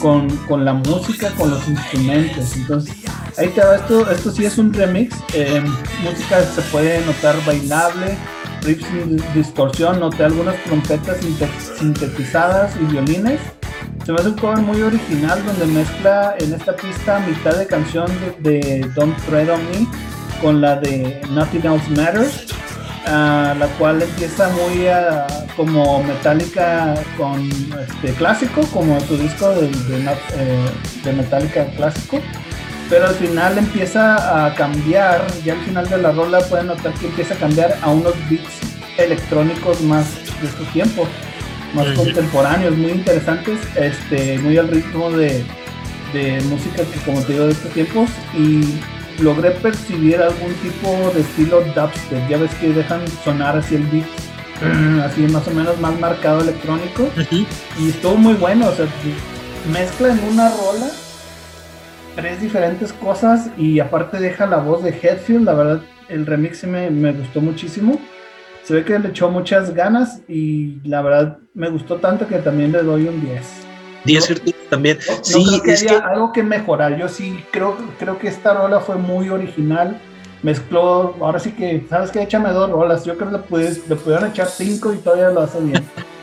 con, 0.00 0.64
la 0.64 0.74
música, 0.74 1.30
con 1.30 1.50
los 1.50 1.66
instrumentos. 1.66 2.56
Entonces, 2.56 2.94
ahí 3.36 3.48
te 3.48 3.62
va, 3.62 3.76
esto, 3.76 4.08
esto 4.10 4.30
sí 4.30 4.44
es 4.44 4.56
un 4.58 4.72
remix. 4.72 5.16
Eh, 5.32 5.62
música 6.02 6.42
se 6.44 6.62
puede 6.62 7.04
notar 7.04 7.36
bailable, 7.44 8.16
riffs 8.62 8.86
sin 8.86 9.16
distorsión, 9.34 9.98
noté 9.98 10.24
algunas 10.24 10.62
trompetas 10.64 11.18
sintetizadas 11.78 12.76
y 12.80 12.84
violines 12.92 13.40
se 14.04 14.12
me 14.12 14.18
hace 14.18 14.28
un 14.28 14.36
cover 14.36 14.58
muy 14.58 14.82
original 14.82 15.42
donde 15.46 15.66
mezcla 15.66 16.34
en 16.38 16.52
esta 16.52 16.76
pista 16.76 17.20
mitad 17.20 17.56
de 17.56 17.66
canción 17.66 18.06
de, 18.40 18.86
Don't 18.94 19.16
Tread 19.26 19.48
on 19.48 19.60
Me 19.70 19.86
con 20.40 20.60
la 20.60 20.76
de 20.76 21.20
Nothing 21.30 21.66
Else 21.66 21.90
Matters, 21.90 22.46
ah, 23.06 23.54
la 23.58 23.66
cual 23.78 24.02
empieza 24.02 24.48
muy 24.50 24.86
ah, 24.86 25.26
como 25.56 26.02
metálica 26.02 26.94
con 27.16 27.48
este 27.48 28.12
clásico, 28.14 28.62
como 28.72 28.98
tu 29.02 29.16
disco 29.16 29.50
de, 29.50 29.66
eh, 29.66 30.70
de, 31.04 31.12
Metallica 31.12 31.66
clásico, 31.76 32.20
pero 32.90 33.06
al 33.06 33.14
final 33.14 33.58
empieza 33.58 34.46
a 34.46 34.54
cambiar, 34.54 35.24
ya 35.44 35.54
al 35.54 35.60
final 35.60 35.88
de 35.88 35.98
la 35.98 36.12
rola 36.12 36.40
pueden 36.40 36.68
notar 36.68 36.92
que 36.94 37.06
empieza 37.06 37.34
a 37.34 37.38
cambiar 37.38 37.78
a 37.82 37.90
unos 37.90 38.14
beats 38.28 38.60
electrónicos 38.98 39.80
más 39.82 40.06
de 40.40 40.46
estos 40.48 40.66
tiempos 40.72 41.08
más 41.74 41.88
contemporáneos, 41.96 42.76
muy 42.76 42.92
interesantes, 42.92 43.58
este, 43.74 44.38
muy 44.38 44.56
al 44.56 44.68
ritmo 44.68 45.10
de, 45.10 45.44
música 46.48 46.84
que 46.84 47.00
como 47.04 47.20
te 47.22 47.32
digo 47.32 47.46
de 47.46 47.52
estos 47.52 47.72
tiempos 47.72 48.08
y 48.38 48.60
logré 49.20 49.50
percibir 49.52 50.20
algún 50.20 50.52
tipo 50.54 51.10
de 51.14 51.20
estilo 51.20 51.60
dubstep, 51.74 52.28
ya 52.28 52.38
ves 52.38 52.54
que 52.56 52.72
dejan 52.72 53.06
sonar 53.24 53.56
así 53.56 53.76
el 53.76 53.84
beat, 53.84 54.06
así 55.04 55.22
más 55.22 55.46
o 55.48 55.50
menos 55.50 55.78
más 55.80 55.98
marcado 55.98 56.40
electrónico. 56.40 57.08
Y 57.78 57.88
estuvo 57.88 58.16
muy 58.16 58.34
bueno, 58.34 58.68
o 58.68 58.72
sea, 58.72 58.86
mezcla 59.72 60.12
en 60.12 60.20
una 60.32 60.50
rola 60.50 60.90
tres 62.14 62.40
diferentes 62.40 62.92
cosas 62.92 63.50
y 63.56 63.80
aparte 63.80 64.18
deja 64.18 64.46
la 64.46 64.58
voz 64.58 64.82
de 64.82 64.90
Headfield, 64.90 65.44
la 65.44 65.54
verdad 65.54 65.82
el 66.08 66.26
remix 66.26 66.64
me, 66.64 66.90
me 66.90 67.12
gustó 67.12 67.40
muchísimo. 67.40 67.98
Se 68.62 68.74
ve 68.74 68.84
que 68.84 68.98
le 68.98 69.08
echó 69.08 69.30
muchas 69.30 69.74
ganas 69.74 70.22
y 70.28 70.80
la 70.88 71.02
verdad 71.02 71.38
me 71.54 71.68
gustó 71.68 71.96
tanto 71.96 72.26
que 72.26 72.38
también 72.38 72.72
le 72.72 72.82
doy 72.82 73.06
un 73.08 73.20
10. 73.20 73.73
10 74.04 74.42
también. 74.70 74.98
sí, 75.22 75.60
es 75.64 75.82
que 75.82 75.94
algo 75.94 76.32
que 76.32 76.42
mejorar. 76.42 76.96
Yo 76.98 77.08
sí 77.08 77.44
creo, 77.50 77.76
creo 77.98 78.18
que 78.18 78.28
esta 78.28 78.54
rola 78.54 78.80
fue 78.80 78.96
muy 78.96 79.28
original. 79.28 80.00
Mezcló, 80.42 81.14
ahora 81.20 81.40
sí 81.40 81.52
que, 81.52 81.86
¿sabes 81.88 82.10
qué? 82.10 82.22
Échame 82.22 82.50
dos 82.50 82.70
rolas. 82.70 83.04
Yo 83.04 83.16
creo 83.16 83.30
que 83.30 83.36
le, 83.38 83.42
puedes, 83.42 83.88
le 83.88 83.96
pudieron 83.96 84.30
echar 84.30 84.48
cinco 84.48 84.92
y 84.92 84.98
todavía 84.98 85.30
lo 85.30 85.40
hace 85.40 85.60
bien. 85.60 85.82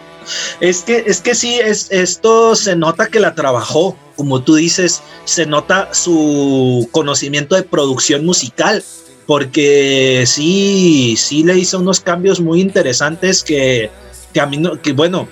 es 0.60 0.84
que, 0.84 1.04
es 1.08 1.22
que 1.22 1.34
sí, 1.34 1.60
es, 1.60 1.92
esto 1.92 2.56
se 2.56 2.76
nota 2.76 3.08
que 3.08 3.20
la 3.20 3.34
trabajó. 3.34 3.98
Como 4.16 4.44
tú 4.44 4.56
dices, 4.56 5.02
se 5.26 5.48
nota 5.48 5.94
su 5.94 6.88
conocimiento 6.92 7.56
de 7.56 7.64
producción 7.64 8.24
musical 8.26 8.84
porque 9.32 10.26
sí, 10.28 11.16
sí 11.18 11.44
le 11.44 11.58
hizo 11.58 11.80
unos 11.80 12.02
cambios 12.02 12.42
muy 12.42 12.60
interesantes 12.60 13.44
que, 13.44 13.90
a 14.38 14.46
mí, 14.46 14.58
no, 14.58 14.82
que 14.82 14.92
bueno, 14.92 15.28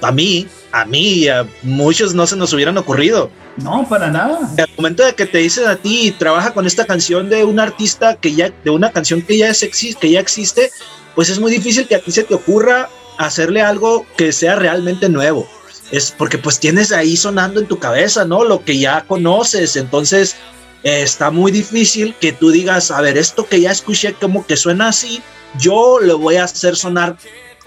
a 0.00 0.10
mí, 0.10 0.48
a 0.72 0.84
mí 0.84 1.14
y 1.14 1.28
a 1.28 1.46
muchos 1.62 2.14
no 2.14 2.26
se 2.26 2.36
nos 2.36 2.52
hubieran 2.52 2.78
ocurrido. 2.78 3.30
No, 3.58 3.86
para 3.88 4.10
nada. 4.10 4.50
Al 4.58 4.70
momento 4.76 5.04
de 5.04 5.14
que 5.14 5.26
te 5.26 5.38
dicen 5.38 5.68
a 5.68 5.76
ti, 5.76 6.14
trabaja 6.18 6.54
con 6.54 6.66
esta 6.66 6.86
canción 6.86 7.28
de 7.28 7.44
un 7.44 7.60
artista 7.60 8.16
que 8.16 8.34
ya, 8.34 8.50
de 8.64 8.70
una 8.70 8.90
canción 8.90 9.22
que 9.22 9.36
ya, 9.36 9.48
es, 9.48 9.68
que 10.00 10.10
ya 10.10 10.20
existe, 10.20 10.70
pues 11.14 11.28
es 11.28 11.38
muy 11.38 11.52
difícil 11.52 11.86
que 11.86 11.96
a 11.96 12.00
ti 12.00 12.10
se 12.10 12.24
te 12.24 12.34
ocurra 12.34 12.88
hacerle 13.18 13.60
algo 13.60 14.06
que 14.16 14.32
sea 14.32 14.56
realmente 14.56 15.08
nuevo. 15.08 15.46
Es 15.90 16.14
porque 16.16 16.38
pues 16.38 16.58
tienes 16.58 16.90
ahí 16.90 17.16
sonando 17.16 17.60
en 17.60 17.66
tu 17.66 17.78
cabeza, 17.78 18.24
¿no? 18.24 18.44
Lo 18.44 18.64
que 18.64 18.78
ya 18.78 19.02
conoces. 19.02 19.76
Entonces, 19.76 20.36
está 20.82 21.30
muy 21.30 21.52
difícil 21.52 22.14
que 22.18 22.32
tú 22.32 22.50
digas, 22.50 22.90
a 22.90 23.02
ver, 23.02 23.18
esto 23.18 23.46
que 23.46 23.60
ya 23.60 23.70
escuché 23.70 24.14
como 24.14 24.46
que 24.46 24.56
suena 24.56 24.88
así, 24.88 25.22
yo 25.58 25.98
lo 26.00 26.18
voy 26.18 26.36
a 26.36 26.44
hacer 26.44 26.76
sonar 26.76 27.18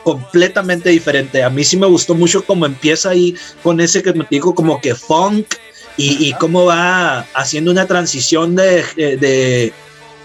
completamente 0.06 0.91
diferente. 0.91 1.44
A 1.44 1.50
mí 1.50 1.63
sí 1.63 1.76
me 1.76 1.88
gustó 1.88 2.13
mucho 2.13 2.46
cómo 2.46 2.68
empieza 2.68 3.10
ahí 3.10 3.36
con 3.63 3.82
ese 3.82 4.04
que 4.04 4.13
me 4.13 4.28
digo 4.30 4.54
como 4.54 4.80
que 4.80 4.94
funk 4.94 5.56
y, 5.98 6.34
cómo 6.34 6.65
va 6.65 7.22
haciendo 7.34 7.72
una 7.72 7.88
transición 7.88 8.56
de, 8.56 8.84
eh, 8.98 9.18
de, 9.18 9.74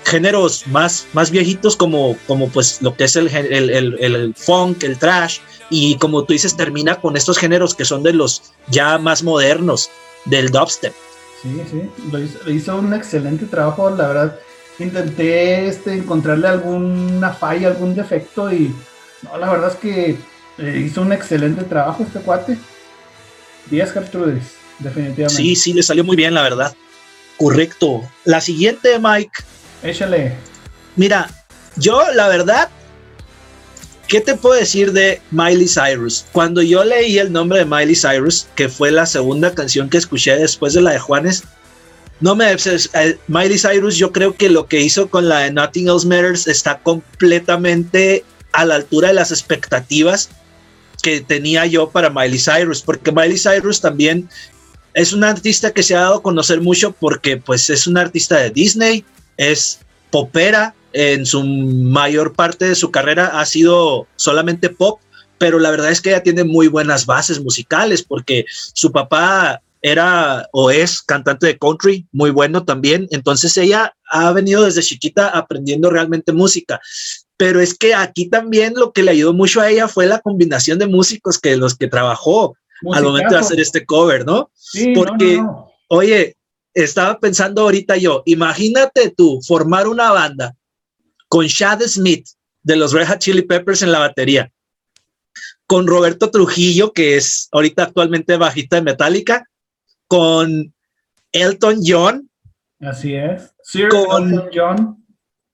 géneros 0.04 0.66
más, 0.66 1.06
más 1.12 1.30
viejitos 1.30 1.76
como, 1.76 2.16
como 2.26 2.48
pues 2.48 2.82
lo 2.82 2.94
que 2.96 3.04
es 3.04 3.16
el, 3.16 3.28
el, 3.28 3.70
el, 3.70 3.96
el 4.00 4.34
funk, 4.34 4.82
el 4.82 4.98
trash 4.98 5.38
y 5.70 5.96
como 5.96 6.24
tú 6.24 6.32
dices 6.32 6.56
termina 6.56 6.96
con 6.96 7.16
estos 7.16 7.38
géneros 7.38 7.74
que 7.74 7.84
son 7.84 8.02
de 8.02 8.12
los 8.12 8.42
ya 8.68 8.98
más 8.98 9.22
modernos 9.22 9.88
del 10.26 10.50
dubstep. 10.50 10.92
Sí, 11.40 11.62
sí, 11.70 11.82
lo 12.10 12.52
hizo, 12.52 12.76
un 12.76 12.92
excelente 12.92 13.46
trabajo, 13.46 13.88
la 13.88 14.08
verdad. 14.08 14.38
Intenté 14.78 15.68
este, 15.68 15.94
encontrarle 15.94 16.48
alguna 16.48 17.32
falla, 17.32 17.68
algún 17.68 17.94
defecto 17.94 18.52
y 18.52 18.74
no, 19.22 19.38
la 19.38 19.50
verdad 19.50 19.72
es 19.72 19.76
que 19.76 20.16
eh, 20.58 20.82
hizo 20.84 21.02
un 21.02 21.12
excelente 21.12 21.64
trabajo 21.64 22.02
este 22.02 22.20
cuate. 22.20 22.58
10 23.70 23.92
Gertrudis, 23.92 24.54
definitivamente. 24.78 25.42
Sí, 25.42 25.54
sí, 25.54 25.72
le 25.72 25.82
salió 25.82 26.04
muy 26.04 26.16
bien, 26.16 26.34
la 26.34 26.42
verdad. 26.42 26.74
Correcto. 27.36 28.02
La 28.24 28.40
siguiente, 28.40 28.98
Mike. 28.98 29.42
Échale. 29.82 30.34
Mira, 30.96 31.30
yo 31.76 32.02
la 32.12 32.28
verdad 32.28 32.68
¿Qué 34.10 34.20
te 34.20 34.34
puedo 34.34 34.56
decir 34.56 34.90
de 34.92 35.22
Miley 35.30 35.68
Cyrus? 35.68 36.26
Cuando 36.32 36.62
yo 36.62 36.82
leí 36.82 37.16
el 37.18 37.30
nombre 37.32 37.60
de 37.60 37.64
Miley 37.64 37.94
Cyrus, 37.94 38.48
que 38.56 38.68
fue 38.68 38.90
la 38.90 39.06
segunda 39.06 39.54
canción 39.54 39.88
que 39.88 39.98
escuché 39.98 40.34
después 40.34 40.74
de 40.74 40.80
la 40.80 40.90
de 40.90 40.98
Juanes, 40.98 41.44
no 42.18 42.34
me 42.34 42.50
eh, 42.50 43.18
Miley 43.28 43.56
Cyrus 43.56 43.96
yo 43.96 44.10
creo 44.10 44.34
que 44.34 44.48
lo 44.48 44.66
que 44.66 44.80
hizo 44.80 45.08
con 45.08 45.28
la 45.28 45.38
de 45.38 45.52
Nothing 45.52 45.88
Else 45.88 46.08
Matters 46.08 46.48
está 46.48 46.80
completamente 46.80 48.24
a 48.52 48.64
la 48.64 48.76
altura 48.76 49.08
de 49.08 49.14
las 49.14 49.30
expectativas 49.30 50.30
que 51.02 51.20
tenía 51.20 51.66
yo 51.66 51.90
para 51.90 52.10
Miley 52.10 52.38
Cyrus, 52.38 52.82
porque 52.82 53.12
Miley 53.12 53.38
Cyrus 53.38 53.80
también 53.80 54.28
es 54.94 55.12
una 55.12 55.30
artista 55.30 55.72
que 55.72 55.82
se 55.82 55.94
ha 55.94 56.00
dado 56.00 56.16
a 56.16 56.22
conocer 56.22 56.60
mucho 56.60 56.92
porque 56.92 57.36
pues 57.36 57.70
es 57.70 57.86
una 57.86 58.02
artista 58.02 58.36
de 58.36 58.50
Disney, 58.50 59.04
es 59.36 59.80
popera, 60.10 60.74
en 60.92 61.24
su 61.24 61.44
mayor 61.44 62.32
parte 62.32 62.64
de 62.64 62.74
su 62.74 62.90
carrera 62.90 63.40
ha 63.40 63.46
sido 63.46 64.08
solamente 64.16 64.68
pop, 64.68 65.00
pero 65.38 65.58
la 65.58 65.70
verdad 65.70 65.90
es 65.90 66.00
que 66.00 66.10
ella 66.10 66.22
tiene 66.22 66.44
muy 66.44 66.68
buenas 66.68 67.06
bases 67.06 67.40
musicales 67.40 68.02
porque 68.02 68.44
su 68.48 68.90
papá 68.90 69.62
era 69.82 70.48
o 70.52 70.70
es 70.70 71.00
cantante 71.00 71.46
de 71.46 71.58
country, 71.58 72.06
muy 72.12 72.30
bueno 72.30 72.64
también, 72.64 73.08
entonces 73.12 73.56
ella 73.56 73.94
ha 74.10 74.32
venido 74.32 74.64
desde 74.64 74.82
chiquita 74.82 75.28
aprendiendo 75.28 75.90
realmente 75.90 76.32
música. 76.32 76.80
Pero 77.40 77.58
es 77.58 77.72
que 77.72 77.94
aquí 77.94 78.28
también 78.28 78.74
lo 78.76 78.92
que 78.92 79.02
le 79.02 79.12
ayudó 79.12 79.32
mucho 79.32 79.62
a 79.62 79.70
ella 79.70 79.88
fue 79.88 80.04
la 80.04 80.20
combinación 80.20 80.78
de 80.78 80.86
músicos 80.86 81.38
que 81.38 81.56
los 81.56 81.74
que 81.74 81.88
trabajó 81.88 82.54
al 82.92 83.02
momento 83.02 83.32
de 83.32 83.40
hacer 83.40 83.58
este 83.58 83.86
cover, 83.86 84.26
¿no? 84.26 84.50
Porque, 84.94 85.42
oye, 85.88 86.36
estaba 86.74 87.18
pensando 87.18 87.62
ahorita 87.62 87.96
yo, 87.96 88.22
imagínate 88.26 89.14
tú 89.16 89.40
formar 89.40 89.88
una 89.88 90.12
banda 90.12 90.54
con 91.28 91.46
Chad 91.48 91.80
Smith 91.86 92.28
de 92.62 92.76
los 92.76 92.92
Red 92.92 93.08
Hot 93.08 93.20
Chili 93.20 93.40
Peppers 93.40 93.80
en 93.80 93.92
la 93.92 94.00
batería, 94.00 94.52
con 95.66 95.86
Roberto 95.86 96.30
Trujillo, 96.30 96.92
que 96.92 97.16
es 97.16 97.48
ahorita 97.52 97.84
actualmente 97.84 98.36
bajista 98.36 98.76
de 98.76 98.82
Metallica, 98.82 99.48
con 100.08 100.74
Elton 101.32 101.80
John. 101.82 102.30
Así 102.80 103.14
es. 103.14 103.54
con, 103.88 104.30
Elton 104.30 104.50
John. 104.52 105.06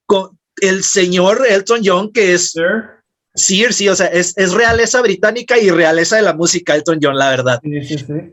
Con 0.05 0.36
el 0.61 0.85
señor 0.85 1.47
Elton 1.49 1.81
John, 1.85 2.13
que 2.13 2.35
es 2.35 2.53
Sir. 3.35 3.73
sí, 3.73 3.89
o 3.89 3.97
sea, 3.97 4.07
es, 4.07 4.35
realeza 4.53 5.01
británica 5.03 5.59
y 5.59 5.71
realeza 5.71 6.17
de 6.17 6.23
la 6.23 6.35
música, 6.35 6.75
Elton 6.75 6.99
John, 7.03 7.17
la 7.17 7.31
verdad. 7.31 7.61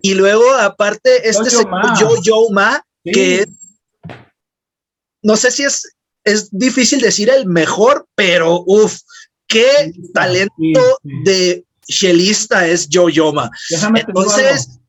Y 0.02 0.14
luego, 0.14 0.52
aparte, 0.54 1.28
este 1.28 1.50
señor 1.50 1.98
Joe 2.00 2.20
Joe 2.24 2.48
Ma, 2.52 2.86
que 3.04 3.42
es, 3.42 3.48
no 5.22 5.36
sé 5.36 5.52
si 5.52 5.64
es 5.64 5.84
es 6.24 6.50
difícil 6.52 7.02
decir 7.02 7.30
el 7.30 7.46
mejor, 7.46 8.08
pero 8.16 8.64
uff, 8.66 9.00
qué 9.48 9.92
talento 10.14 10.82
de 11.24 11.66
chelista 11.86 12.68
es 12.68 12.88
Joe 12.92 13.12
Yoma. 13.12 13.50
Entonces, 13.96 14.80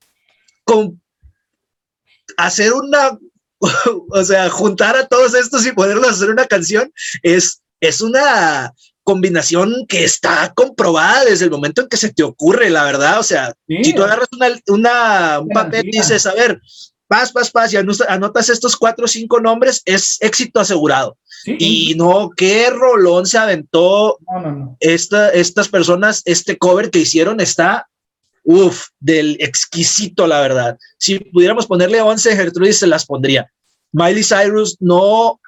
con 0.65 1.01
hacer 2.37 2.73
una, 2.73 3.19
o 4.11 4.25
sea, 4.25 4.51
juntar 4.51 4.97
a 4.97 5.07
todos 5.07 5.35
estos 5.35 5.67
y 5.67 5.73
poderlos 5.73 6.11
hacer 6.11 6.31
una 6.31 6.47
canción 6.47 6.93
es, 7.23 7.63
es 7.81 8.01
una 8.01 8.73
combinación 9.05 9.85
que 9.87 10.03
está 10.03 10.53
comprobada 10.55 11.25
desde 11.27 11.45
el 11.45 11.51
momento 11.51 11.83
en 11.83 11.89
que 11.89 11.97
se 11.97 12.13
te 12.13 12.23
ocurre, 12.23 12.71
la 12.71 12.85
verdad. 12.85 13.21
O 13.21 13.23
sea, 13.23 13.55
si 13.69 13.95
tú 13.95 14.03
agarras 14.03 14.29
una, 14.69 15.41
un 15.41 15.49
papel 15.49 15.87
y 15.87 15.99
dices, 15.99 16.27
a 16.27 16.35
ver, 16.35 16.61
paz, 17.07 17.31
paz, 17.31 17.51
paz, 17.51 17.73
y 17.73 17.77
anotas 17.77 18.49
estos 18.49 18.77
cuatro 18.77 19.05
o 19.05 19.09
cinco 19.09 19.41
nombres, 19.41 19.83
es 19.85 20.17
éxito 20.21 20.61
asegurado. 20.61 21.17
Y 21.47 21.95
no, 21.97 22.31
qué 22.35 22.71
rolón 22.71 23.27
se 23.27 23.37
aventó 23.37 24.19
estas 24.81 25.69
personas, 25.69 26.23
este 26.25 26.57
cover 26.57 26.91
que 26.91 27.01
hicieron 27.01 27.41
está, 27.41 27.87
uff, 28.45 28.89
del 29.01 29.37
exquisito, 29.41 30.27
la 30.27 30.41
verdad. 30.41 30.79
Si 30.99 31.19
pudiéramos 31.19 31.67
ponerle 31.67 32.01
11, 32.01 32.37
Gertrudis 32.37 32.79
se 32.79 32.87
las 32.87 33.07
pondría. 33.07 33.51
Miley 33.93 34.23
Cyrus 34.23 34.77
no, 34.81 35.41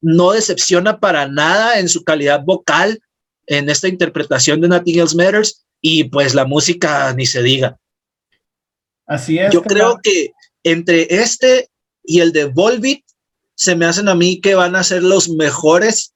no 0.00 0.32
decepciona 0.32 0.98
para 0.98 1.26
nada 1.28 1.78
en 1.78 1.88
su 1.88 2.04
calidad 2.04 2.42
vocal 2.44 3.00
en 3.46 3.68
esta 3.68 3.88
interpretación 3.88 4.60
de 4.60 4.68
Nothing 4.68 5.00
Else 5.00 5.16
Matters 5.16 5.64
y 5.80 6.04
pues 6.04 6.34
la 6.34 6.44
música 6.44 7.12
ni 7.14 7.26
se 7.26 7.42
diga. 7.42 7.78
Así 9.06 9.38
es. 9.38 9.52
Yo 9.52 9.62
creo 9.62 9.98
que 10.02 10.32
entre 10.62 11.06
este 11.22 11.68
y 12.04 12.20
el 12.20 12.32
de 12.32 12.46
Volbeat 12.46 13.02
se 13.54 13.76
me 13.76 13.86
hacen 13.86 14.08
a 14.08 14.14
mí 14.14 14.40
que 14.40 14.54
van 14.54 14.74
a 14.74 14.84
ser 14.84 15.02
los 15.02 15.28
mejores 15.28 16.14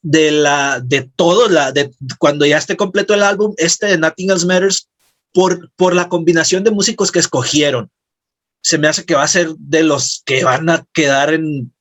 de 0.00 0.30
la 0.30 0.80
de 0.80 1.10
todo 1.16 1.48
la 1.48 1.72
de 1.72 1.90
cuando 2.18 2.46
ya 2.46 2.58
esté 2.58 2.76
completo 2.76 3.14
el 3.14 3.22
álbum 3.22 3.52
este 3.56 3.86
de 3.86 3.98
Nothing 3.98 4.30
Else 4.30 4.46
Matters 4.46 4.88
por 5.32 5.70
por 5.76 5.94
la 5.94 6.08
combinación 6.08 6.64
de 6.64 6.70
músicos 6.70 7.12
que 7.12 7.18
escogieron 7.18 7.90
se 8.62 8.78
me 8.78 8.88
hace 8.88 9.04
que 9.04 9.14
va 9.14 9.22
a 9.22 9.28
ser 9.28 9.48
de 9.58 9.82
los 9.82 10.22
que 10.24 10.44
van 10.44 10.68
a 10.68 10.84
quedar 10.92 11.32
en 11.32 11.72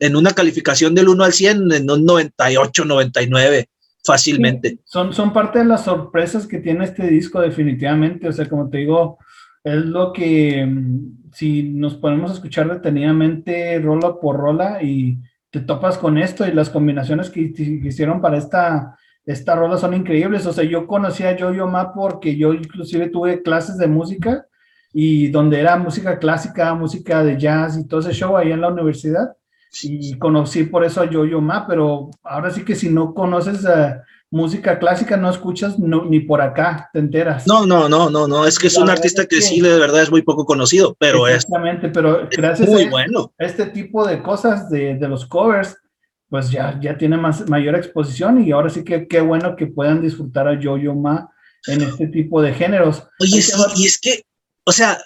en 0.00 0.16
una 0.16 0.32
calificación 0.32 0.94
del 0.94 1.08
1 1.08 1.24
al 1.24 1.32
100 1.32 1.72
en 1.72 1.90
un 1.90 2.04
98 2.04 2.84
99 2.84 3.68
fácilmente. 4.04 4.78
Son 4.84 5.12
son 5.12 5.32
parte 5.32 5.58
de 5.58 5.64
las 5.64 5.84
sorpresas 5.84 6.46
que 6.46 6.58
tiene 6.58 6.84
este 6.84 7.08
disco 7.08 7.40
definitivamente. 7.40 8.28
O 8.28 8.32
sea 8.32 8.48
como 8.48 8.68
te 8.68 8.78
digo 8.78 9.18
es 9.64 9.84
lo 9.84 10.12
que 10.12 10.64
mm, 10.64 11.30
si 11.32 11.62
nos 11.62 11.94
ponemos 11.94 12.30
a 12.30 12.34
escuchar 12.34 12.70
detenidamente 12.70 13.78
rola 13.80 14.18
por 14.20 14.36
rola 14.36 14.82
y 14.82 15.18
te 15.50 15.60
topas 15.60 15.98
con 15.98 16.18
esto 16.18 16.46
y 16.46 16.52
las 16.52 16.70
combinaciones 16.70 17.30
que, 17.30 17.40
hicieron 17.40 18.20
para 18.20 18.38
esta, 18.38 18.98
esta 19.28 19.54
rola 19.54 19.76
son 19.76 19.92
increíbles. 19.94 20.46
O 20.46 20.52
sea, 20.52 20.64
yo 20.64 20.86
conocí 20.86 21.22
a 21.22 21.36
Yo-Yo 21.36 21.66
Ma 21.66 21.92
porque 21.92 22.36
yo 22.36 22.54
inclusive 22.54 23.10
tuve 23.10 23.42
clases 23.42 23.76
de 23.76 23.86
música 23.86 24.46
y 24.92 25.28
donde 25.28 25.60
era 25.60 25.76
música 25.76 26.18
clásica, 26.18 26.72
música 26.74 27.22
de 27.22 27.38
jazz 27.38 27.76
y 27.76 27.86
todo 27.86 28.00
ese 28.00 28.12
show 28.12 28.36
ahí 28.36 28.52
en 28.52 28.62
la 28.62 28.68
universidad. 28.68 29.36
Y 29.82 30.18
conocí 30.18 30.64
por 30.64 30.82
eso 30.82 31.02
a 31.02 31.10
Yo-Yo 31.10 31.42
Ma, 31.42 31.66
pero 31.66 32.10
ahora 32.24 32.50
sí 32.50 32.64
que 32.64 32.74
si 32.74 32.88
no 32.88 33.12
conoces 33.12 33.66
a 33.66 34.02
música 34.30 34.78
clásica 34.78 35.18
no 35.18 35.28
escuchas 35.28 35.78
ni 35.78 36.20
por 36.20 36.40
acá, 36.40 36.88
te 36.94 36.98
enteras. 36.98 37.46
No, 37.46 37.66
no, 37.66 37.86
no, 37.86 38.08
no, 38.08 38.26
no, 38.26 38.46
es 38.46 38.58
que 38.58 38.68
es 38.68 38.78
un 38.78 38.88
artista 38.88 39.26
que, 39.26 39.42
sí 39.42 39.60
de 39.60 39.78
verdad 39.78 40.02
es 40.02 40.10
muy 40.10 40.22
poco 40.22 40.46
conocido, 40.46 40.96
pero 40.98 41.28
Exactamente, 41.28 41.90
pero 41.90 42.28
gracias 42.30 42.68
muy 42.68 42.84
a 42.84 42.90
bueno. 42.90 43.32
este 43.38 43.66
tipo 43.66 44.06
de 44.06 44.22
cosas 44.22 44.70
de, 44.70 44.94
de, 44.94 45.08
los 45.08 45.26
covers, 45.26 45.76
pues 46.28 46.50
ya, 46.50 46.78
ya 46.80 46.96
tiene 46.98 47.16
más, 47.16 47.48
mayor 47.48 47.74
exposición 47.74 48.44
y 48.44 48.52
ahora 48.52 48.68
sí 48.68 48.84
que 48.84 49.08
qué 49.08 49.20
bueno 49.20 49.56
que 49.56 49.66
puedan 49.66 50.02
disfrutar 50.02 50.46
a 50.46 50.60
Yo-Yo 50.60 50.94
Ma 50.94 51.30
en 51.66 51.82
este 51.82 52.06
tipo 52.08 52.42
de 52.42 52.52
géneros. 52.52 53.02
Oye, 53.20 53.40
sí, 53.42 53.52
y 53.76 53.86
es 53.86 53.98
que, 53.98 54.22
o 54.64 54.72
sea, 54.72 54.98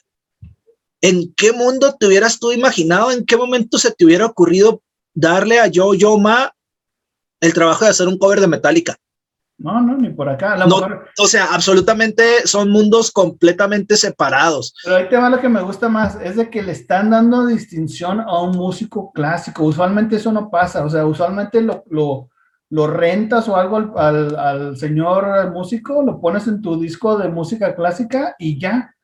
¿en 1.00 1.32
qué 1.34 1.52
mundo 1.52 1.96
te 1.98 2.06
hubieras 2.06 2.38
tú 2.38 2.52
imaginado, 2.52 3.10
en 3.12 3.24
qué 3.24 3.36
momento 3.36 3.78
se 3.78 3.92
te 3.92 4.04
hubiera 4.04 4.26
ocurrido 4.26 4.82
darle 5.14 5.60
a 5.60 5.68
Yo-Yo 5.68 6.18
Ma 6.18 6.54
el 7.40 7.54
trabajo 7.54 7.84
de 7.84 7.90
hacer 7.90 8.08
un 8.08 8.18
cover 8.18 8.40
de 8.40 8.48
Metallica? 8.48 8.96
No, 9.62 9.80
no, 9.80 9.96
ni 9.96 10.10
por 10.10 10.28
acá. 10.28 10.56
O 11.18 11.26
sea, 11.26 11.46
absolutamente 11.52 12.46
son 12.46 12.70
mundos 12.70 13.10
completamente 13.12 13.96
separados. 13.96 14.74
Pero 14.82 14.96
ahí 14.96 15.08
te 15.08 15.16
va 15.16 15.30
lo 15.30 15.40
que 15.40 15.48
me 15.48 15.62
gusta 15.62 15.88
más, 15.88 16.18
es 16.20 16.36
de 16.36 16.50
que 16.50 16.62
le 16.62 16.72
están 16.72 17.10
dando 17.10 17.46
distinción 17.46 18.20
a 18.20 18.40
un 18.40 18.56
músico 18.56 19.12
clásico. 19.12 19.64
Usualmente 19.64 20.16
eso 20.16 20.32
no 20.32 20.50
pasa, 20.50 20.84
o 20.84 20.90
sea, 20.90 21.06
usualmente 21.06 21.60
lo, 21.60 21.84
lo, 21.90 22.28
lo 22.70 22.86
rentas 22.88 23.48
o 23.48 23.56
algo 23.56 23.76
al, 23.96 24.36
al, 24.36 24.76
señor 24.76 25.52
músico, 25.52 26.02
lo 26.02 26.20
pones 26.20 26.48
en 26.48 26.60
tu 26.60 26.80
disco 26.80 27.16
de 27.16 27.28
música 27.28 27.74
clásica 27.74 28.34
y 28.38 28.58
ya. 28.58 28.94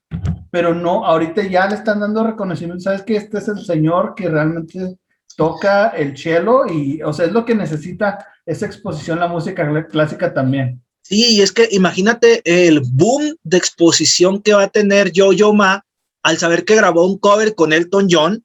Pero 0.50 0.74
no, 0.74 1.04
ahorita 1.04 1.42
ya 1.42 1.68
le 1.68 1.76
están 1.76 2.00
dando 2.00 2.24
reconocimiento. 2.24 2.82
Sabes 2.82 3.02
que 3.02 3.16
este 3.16 3.38
es 3.38 3.48
el 3.48 3.64
señor 3.64 4.14
que 4.16 4.28
realmente 4.28 4.98
toca 5.36 5.88
el 5.88 6.16
cello 6.16 6.66
y, 6.66 7.02
o 7.02 7.12
sea, 7.12 7.26
es 7.26 7.32
lo 7.32 7.44
que 7.44 7.54
necesita 7.54 8.26
esa 8.44 8.66
exposición 8.66 9.20
la 9.20 9.28
música 9.28 9.86
clásica 9.88 10.32
también. 10.32 10.82
Sí, 11.02 11.36
y 11.36 11.40
es 11.40 11.52
que 11.52 11.68
imagínate 11.70 12.42
el 12.44 12.80
boom 12.80 13.36
de 13.42 13.56
exposición 13.56 14.42
que 14.42 14.52
va 14.52 14.64
a 14.64 14.68
tener 14.68 15.10
Yo-Yo 15.10 15.54
Ma 15.54 15.84
al 16.22 16.38
saber 16.38 16.64
que 16.64 16.76
grabó 16.76 17.06
un 17.06 17.18
cover 17.18 17.54
con 17.54 17.72
Elton 17.72 18.08
John, 18.10 18.44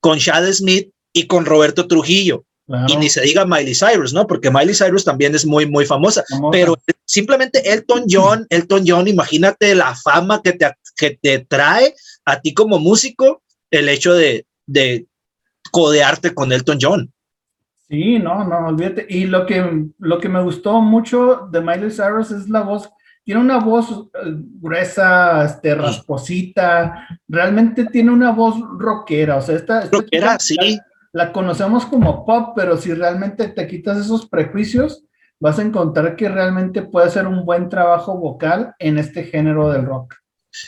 con 0.00 0.18
Chad 0.18 0.50
Smith 0.52 0.90
y 1.12 1.26
con 1.26 1.44
Roberto 1.44 1.86
Trujillo. 1.86 2.44
Y 2.88 2.96
ni 2.96 3.10
se 3.10 3.20
diga 3.20 3.44
Miley 3.44 3.74
Cyrus, 3.74 4.14
¿no? 4.14 4.26
Porque 4.26 4.50
Miley 4.50 4.74
Cyrus 4.74 5.04
también 5.04 5.34
es 5.34 5.44
muy, 5.44 5.66
muy 5.66 5.84
famosa. 5.84 6.24
Pero 6.50 6.78
simplemente 7.04 7.70
Elton 7.70 8.04
John, 8.08 8.46
Elton 8.50 8.84
John, 8.86 9.08
imagínate 9.08 9.74
la 9.74 9.94
fama 9.94 10.40
que 10.42 10.52
te, 10.52 10.70
que 10.96 11.18
te 11.20 11.40
trae 11.40 11.94
a 12.24 12.40
ti 12.40 12.54
como 12.54 12.78
músico 12.78 13.42
el 13.70 13.88
hecho 13.90 14.14
de, 14.14 14.46
de 14.66 15.06
codearte 15.72 16.32
con 16.32 16.52
Elton 16.52 16.78
John. 16.80 17.12
Sí, 17.88 18.18
no, 18.18 18.44
no, 18.44 18.68
olvídate. 18.68 19.06
Y 19.08 19.26
lo 19.26 19.44
que, 19.44 19.86
lo 19.98 20.18
que 20.18 20.28
me 20.28 20.42
gustó 20.42 20.80
mucho 20.80 21.48
de 21.50 21.60
Miley 21.60 21.90
Cyrus 21.90 22.30
es 22.30 22.48
la 22.48 22.62
voz. 22.62 22.88
Tiene 23.24 23.40
una 23.40 23.58
voz 23.58 23.90
eh, 23.90 24.34
gruesa, 24.60 25.44
este, 25.44 25.74
rasposita. 25.74 27.06
Realmente 27.28 27.86
tiene 27.86 28.10
una 28.10 28.30
voz 28.30 28.56
rockera. 28.78 29.36
O 29.36 29.42
sea, 29.42 29.56
esta, 29.56 29.88
rockera, 29.90 30.38
sí. 30.38 30.56
La, 31.12 31.32
conocemos 31.32 31.84
como 31.84 32.24
pop, 32.24 32.54
pero 32.56 32.76
si 32.76 32.94
realmente 32.94 33.48
te 33.48 33.66
quitas 33.66 33.98
esos 33.98 34.26
prejuicios, 34.26 35.04
vas 35.38 35.58
a 35.58 35.62
encontrar 35.62 36.16
que 36.16 36.28
realmente 36.28 36.82
puede 36.82 37.10
ser 37.10 37.26
un 37.26 37.44
buen 37.44 37.68
trabajo 37.68 38.16
vocal 38.16 38.74
en 38.78 38.96
este 38.96 39.24
género 39.24 39.70
del 39.70 39.84
rock. 39.84 40.14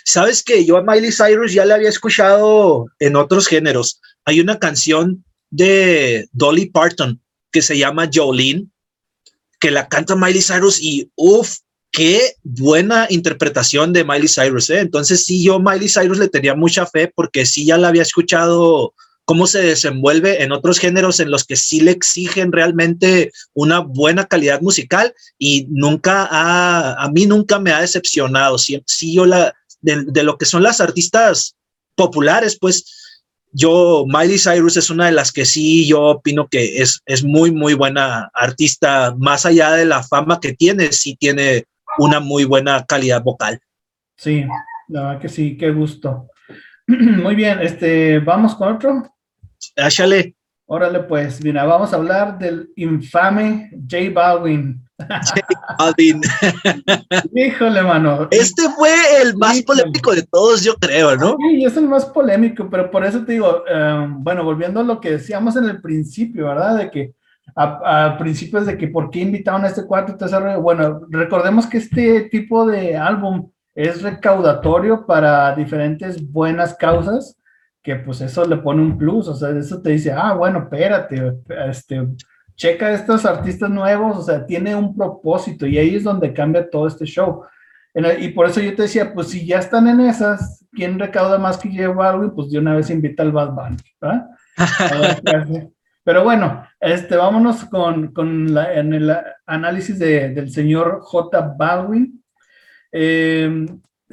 Sabes 0.04 0.42
que 0.42 0.64
yo 0.64 0.76
a 0.76 0.82
Miley 0.82 1.12
Cyrus 1.12 1.52
ya 1.52 1.64
la 1.64 1.74
había 1.74 1.88
escuchado 1.88 2.86
en 2.98 3.16
otros 3.16 3.46
géneros 3.46 4.00
hay 4.24 4.40
una 4.40 4.58
canción 4.58 5.24
de 5.50 6.28
Dolly 6.32 6.66
Parton 6.66 7.20
que 7.52 7.62
se 7.62 7.78
llama 7.78 8.10
Jolene, 8.12 8.66
que 9.60 9.70
la 9.70 9.88
canta 9.88 10.16
Miley 10.16 10.42
Cyrus 10.42 10.80
y 10.80 11.10
uff, 11.14 11.58
qué 11.92 12.34
buena 12.42 13.06
interpretación 13.10 13.92
de 13.92 14.04
Miley 14.04 14.28
Cyrus. 14.28 14.70
¿eh? 14.70 14.80
Entonces 14.80 15.24
sí, 15.24 15.44
yo 15.44 15.60
Miley 15.60 15.88
Cyrus 15.88 16.18
le 16.18 16.28
tenía 16.28 16.54
mucha 16.54 16.86
fe 16.86 17.12
porque 17.14 17.46
sí 17.46 17.66
ya 17.66 17.78
la 17.78 17.88
había 17.88 18.02
escuchado 18.02 18.94
cómo 19.26 19.46
se 19.46 19.62
desenvuelve 19.62 20.42
en 20.42 20.52
otros 20.52 20.78
géneros 20.78 21.18
en 21.20 21.30
los 21.30 21.44
que 21.44 21.56
sí 21.56 21.80
le 21.80 21.92
exigen 21.92 22.52
realmente 22.52 23.32
una 23.54 23.78
buena 23.78 24.26
calidad 24.26 24.60
musical 24.60 25.14
y 25.38 25.66
nunca 25.70 26.28
ha, 26.30 27.02
a 27.02 27.10
mí 27.10 27.24
nunca 27.26 27.58
me 27.58 27.72
ha 27.72 27.80
decepcionado. 27.80 28.58
Sí, 28.58 28.82
sí 28.86 29.14
yo 29.14 29.24
la, 29.24 29.54
de, 29.84 30.04
de 30.04 30.22
lo 30.22 30.38
que 30.38 30.46
son 30.46 30.62
las 30.62 30.80
artistas 30.80 31.54
populares, 31.94 32.58
pues 32.58 33.04
yo, 33.56 34.04
Miley 34.06 34.38
Cyrus 34.38 34.76
es 34.76 34.90
una 34.90 35.06
de 35.06 35.12
las 35.12 35.30
que 35.30 35.44
sí, 35.44 35.86
yo 35.86 36.02
opino 36.02 36.48
que 36.48 36.82
es, 36.82 37.00
es 37.06 37.22
muy, 37.22 37.52
muy 37.52 37.74
buena 37.74 38.28
artista, 38.34 39.14
más 39.16 39.46
allá 39.46 39.72
de 39.72 39.84
la 39.84 40.02
fama 40.02 40.40
que 40.40 40.54
tiene, 40.54 40.90
sí 40.90 41.14
tiene 41.14 41.64
una 41.98 42.18
muy 42.18 42.44
buena 42.44 42.84
calidad 42.84 43.22
vocal. 43.22 43.60
Sí, 44.16 44.44
la 44.88 45.02
verdad 45.02 45.20
que 45.20 45.28
sí, 45.28 45.56
qué 45.56 45.70
gusto. 45.70 46.28
Muy 46.86 47.34
bien, 47.34 47.60
este, 47.60 48.18
vamos 48.18 48.54
con 48.54 48.74
otro. 48.74 49.14
Échale. 49.76 50.34
Órale, 50.66 51.00
pues, 51.00 51.42
mira, 51.42 51.64
vamos 51.64 51.92
a 51.92 51.96
hablar 51.96 52.38
del 52.38 52.70
infame 52.76 53.70
J 53.88 54.10
Balvin. 54.12 54.83
Híjole, 57.34 57.82
mano. 57.82 58.28
Este 58.30 58.62
fue 58.76 58.90
el 59.22 59.36
más 59.36 59.60
polémico 59.62 60.14
de 60.14 60.22
todos, 60.22 60.62
yo 60.62 60.74
creo, 60.76 61.16
¿no? 61.16 61.36
Sí, 61.38 61.64
es 61.64 61.76
el 61.76 61.88
más 61.88 62.06
polémico, 62.06 62.68
pero 62.70 62.90
por 62.90 63.04
eso 63.04 63.24
te 63.24 63.32
digo, 63.32 63.64
em, 63.66 64.22
bueno, 64.22 64.44
volviendo 64.44 64.80
a 64.80 64.84
lo 64.84 65.00
que 65.00 65.12
decíamos 65.12 65.56
en 65.56 65.64
el 65.64 65.80
principio, 65.80 66.46
¿verdad? 66.46 66.78
De 66.78 66.90
que 66.90 67.14
a, 67.56 68.16
principios 68.18 68.66
de 68.66 68.76
que 68.76 68.88
por 68.88 69.10
qué 69.10 69.20
invitaron 69.20 69.64
a 69.64 69.68
este 69.68 69.86
cuarto 69.86 70.16
tesoro. 70.16 70.60
Bueno, 70.60 71.02
recordemos 71.10 71.66
que 71.66 71.78
este 71.78 72.22
tipo 72.22 72.66
de 72.66 72.96
álbum 72.96 73.50
es 73.74 74.02
recaudatorio 74.02 75.06
para 75.06 75.54
diferentes 75.54 76.30
buenas 76.30 76.74
causas, 76.74 77.36
que 77.82 77.96
pues 77.96 78.20
eso 78.20 78.44
le 78.44 78.56
pone 78.56 78.82
un 78.82 78.96
plus, 78.96 79.28
o 79.28 79.34
sea, 79.34 79.50
eso 79.50 79.82
te 79.82 79.90
dice, 79.90 80.12
ah, 80.12 80.32
bueno, 80.32 80.60
espérate, 80.60 81.34
este, 81.68 82.06
checa 82.56 82.92
estos 82.92 83.24
artistas 83.24 83.70
nuevos, 83.70 84.18
o 84.18 84.22
sea, 84.22 84.46
tiene 84.46 84.74
un 84.74 84.96
propósito 84.96 85.66
y 85.66 85.78
ahí 85.78 85.96
es 85.96 86.04
donde 86.04 86.32
cambia 86.32 86.68
todo 86.68 86.86
este 86.86 87.04
show. 87.04 87.44
Y 88.18 88.28
por 88.30 88.46
eso 88.46 88.60
yo 88.60 88.74
te 88.74 88.82
decía, 88.82 89.14
pues 89.14 89.28
si 89.28 89.46
ya 89.46 89.58
están 89.58 89.86
en 89.86 90.00
esas, 90.00 90.66
¿quién 90.72 90.98
recauda 90.98 91.38
más 91.38 91.56
que 91.56 91.68
J 91.68 91.88
Balvin? 91.90 92.30
Pues 92.30 92.50
de 92.50 92.58
una 92.58 92.74
vez 92.74 92.90
invita 92.90 93.22
al 93.22 93.30
Bad 93.30 93.52
Bunny, 93.52 93.76
¿verdad? 94.00 94.26
Pero 96.04 96.22
bueno, 96.22 96.66
este, 96.80 97.16
vámonos 97.16 97.64
con, 97.66 98.12
con 98.12 98.52
la, 98.52 98.74
en 98.74 98.92
el 98.92 99.16
análisis 99.46 99.98
de, 99.98 100.30
del 100.30 100.50
señor 100.50 101.00
J. 101.02 101.54
Baldwin. 101.56 102.22
Eh, 102.92 103.66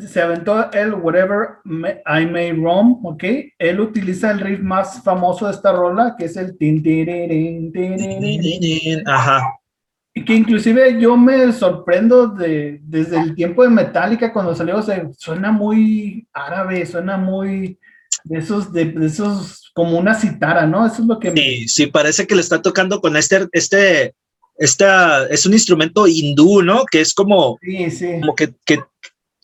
se 0.08 0.22
aventó 0.22 0.72
el 0.72 0.94
Whatever 0.94 1.60
I 1.66 2.26
May 2.26 2.52
Roam, 2.54 3.06
¿ok? 3.06 3.24
Él 3.58 3.80
utiliza 3.80 4.32
el 4.32 4.40
riff 4.40 4.60
más 4.60 5.04
famoso 5.04 5.46
de 5.48 5.54
esta 5.54 5.72
rola, 5.72 6.16
que 6.18 6.26
es 6.26 6.38
el 6.38 6.58
tin, 6.58 6.82
tin, 6.82 7.72
tin, 7.72 9.04
Ajá. 9.08 9.44
Que 10.14 10.36
inclusive 10.36 11.00
yo 11.00 11.16
me 11.16 11.54
sorprendo 11.54 12.28
de, 12.28 12.80
desde 12.84 13.20
el 13.20 13.34
tiempo 13.34 13.64
de 13.64 13.70
Metallica 13.70 14.34
cuando 14.34 14.54
salió, 14.54 14.82
se 14.82 15.10
suena 15.18 15.52
muy 15.52 16.28
árabe, 16.34 16.86
suena 16.86 17.18
muy 17.18 17.80
de 18.26 18.40
esos, 18.40 18.74
de, 18.74 18.86
de 18.86 19.06
esos 19.06 19.72
como 19.74 19.98
una 19.98 20.14
citara, 20.14 20.66
¿no? 20.66 20.86
Eso 20.86 21.02
es 21.02 21.08
lo 21.08 21.20
que... 21.20 21.32
Sí, 21.32 21.68
sí, 21.68 21.88
parece 21.88 22.28
que 22.28 22.36
le 22.36 22.42
está 22.42 22.62
tocando 22.62 23.00
con 23.00 23.16
este, 23.16 23.48
este, 23.54 24.14
esta, 24.58 25.28
es 25.28 25.46
un 25.46 25.54
instrumento 25.54 26.08
hindú, 26.08 26.62
¿no? 26.62 26.84
Que 26.86 27.02
es 27.02 27.14
como, 27.14 27.58
sí, 27.62 27.90
sí. 27.90 28.20
como 28.20 28.36
que, 28.36 28.54
que 28.66 28.80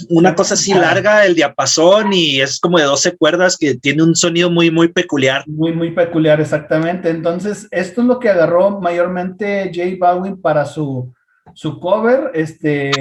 una 0.09 0.35
cosa 0.35 0.53
así 0.53 0.73
larga, 0.73 1.25
el 1.25 1.35
diapasón, 1.35 2.13
y 2.13 2.41
es 2.41 2.59
como 2.59 2.77
de 2.77 2.85
12 2.85 3.17
cuerdas 3.17 3.57
que 3.57 3.75
tiene 3.75 4.03
un 4.03 4.15
sonido 4.15 4.49
muy, 4.49 4.69
muy 4.71 4.89
peculiar. 4.89 5.43
Muy, 5.47 5.73
muy 5.73 5.91
peculiar, 5.91 6.39
exactamente. 6.39 7.09
Entonces, 7.09 7.67
esto 7.71 8.01
es 8.01 8.07
lo 8.07 8.19
que 8.19 8.29
agarró 8.29 8.79
mayormente 8.79 9.71
J 9.73 9.95
Balvin 9.99 10.39
para 10.41 10.65
su, 10.65 11.13
su 11.53 11.79
cover, 11.79 12.31
este, 12.33 12.91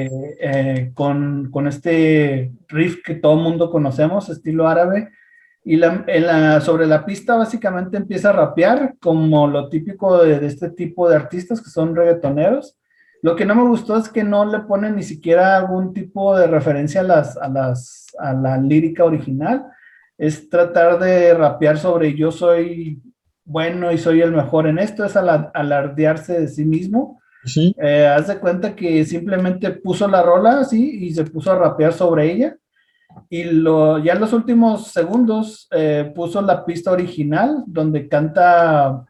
eh, 0.40 0.90
con, 0.94 1.50
con, 1.50 1.68
este 1.68 2.52
riff 2.68 3.02
que 3.04 3.16
todo 3.16 3.34
el 3.34 3.42
mundo 3.42 3.70
conocemos, 3.70 4.28
estilo 4.28 4.66
árabe, 4.66 5.10
y 5.68 5.74
la, 5.76 6.60
sobre 6.60 6.86
la 6.86 7.04
pista 7.04 7.34
básicamente 7.34 7.96
empieza 7.96 8.30
a 8.30 8.34
rapear 8.34 8.94
como 9.00 9.48
lo 9.48 9.68
típico 9.68 10.22
de, 10.22 10.46
este 10.46 10.70
tipo 10.70 11.08
de 11.08 11.16
artistas 11.16 11.60
que 11.60 11.70
son 11.70 11.96
reggaetoneros. 11.96 12.76
Lo 13.26 13.34
que 13.34 13.44
no 13.44 13.56
me 13.56 13.66
gustó 13.66 13.96
es 13.96 14.08
que 14.08 14.22
no 14.22 14.44
le 14.44 14.60
ponen 14.60 14.94
ni 14.94 15.02
siquiera 15.02 15.56
algún 15.56 15.92
tipo 15.92 16.38
de 16.38 16.46
referencia 16.46 17.00
a, 17.00 17.02
las, 17.02 17.36
a, 17.36 17.48
las, 17.48 18.06
a 18.20 18.32
la 18.32 18.56
lírica 18.56 19.02
original. 19.02 19.64
Es 20.16 20.48
tratar 20.48 21.00
de 21.00 21.34
rapear 21.34 21.76
sobre 21.76 22.14
yo 22.14 22.30
soy 22.30 23.02
bueno 23.44 23.90
y 23.90 23.98
soy 23.98 24.20
el 24.20 24.30
mejor 24.30 24.68
en 24.68 24.78
esto, 24.78 25.04
es 25.04 25.16
alardearse 25.16 26.42
de 26.42 26.46
sí 26.46 26.64
mismo. 26.64 27.20
Eh, 27.56 28.06
haz 28.06 28.28
de 28.28 28.38
cuenta 28.38 28.76
que 28.76 29.04
simplemente 29.04 29.72
puso 29.72 30.06
la 30.06 30.22
rola 30.22 30.60
así 30.60 31.06
y 31.06 31.12
se 31.12 31.24
puso 31.24 31.50
a 31.50 31.58
rapear 31.58 31.94
sobre 31.94 32.30
ella 32.30 32.56
y 33.28 33.42
lo, 33.42 33.98
ya 33.98 34.12
en 34.12 34.20
los 34.20 34.32
últimos 34.34 34.92
segundos 34.92 35.66
eh, 35.72 36.12
puso 36.14 36.40
la 36.42 36.64
pista 36.64 36.92
original 36.92 37.64
donde 37.66 38.06
canta 38.06 39.04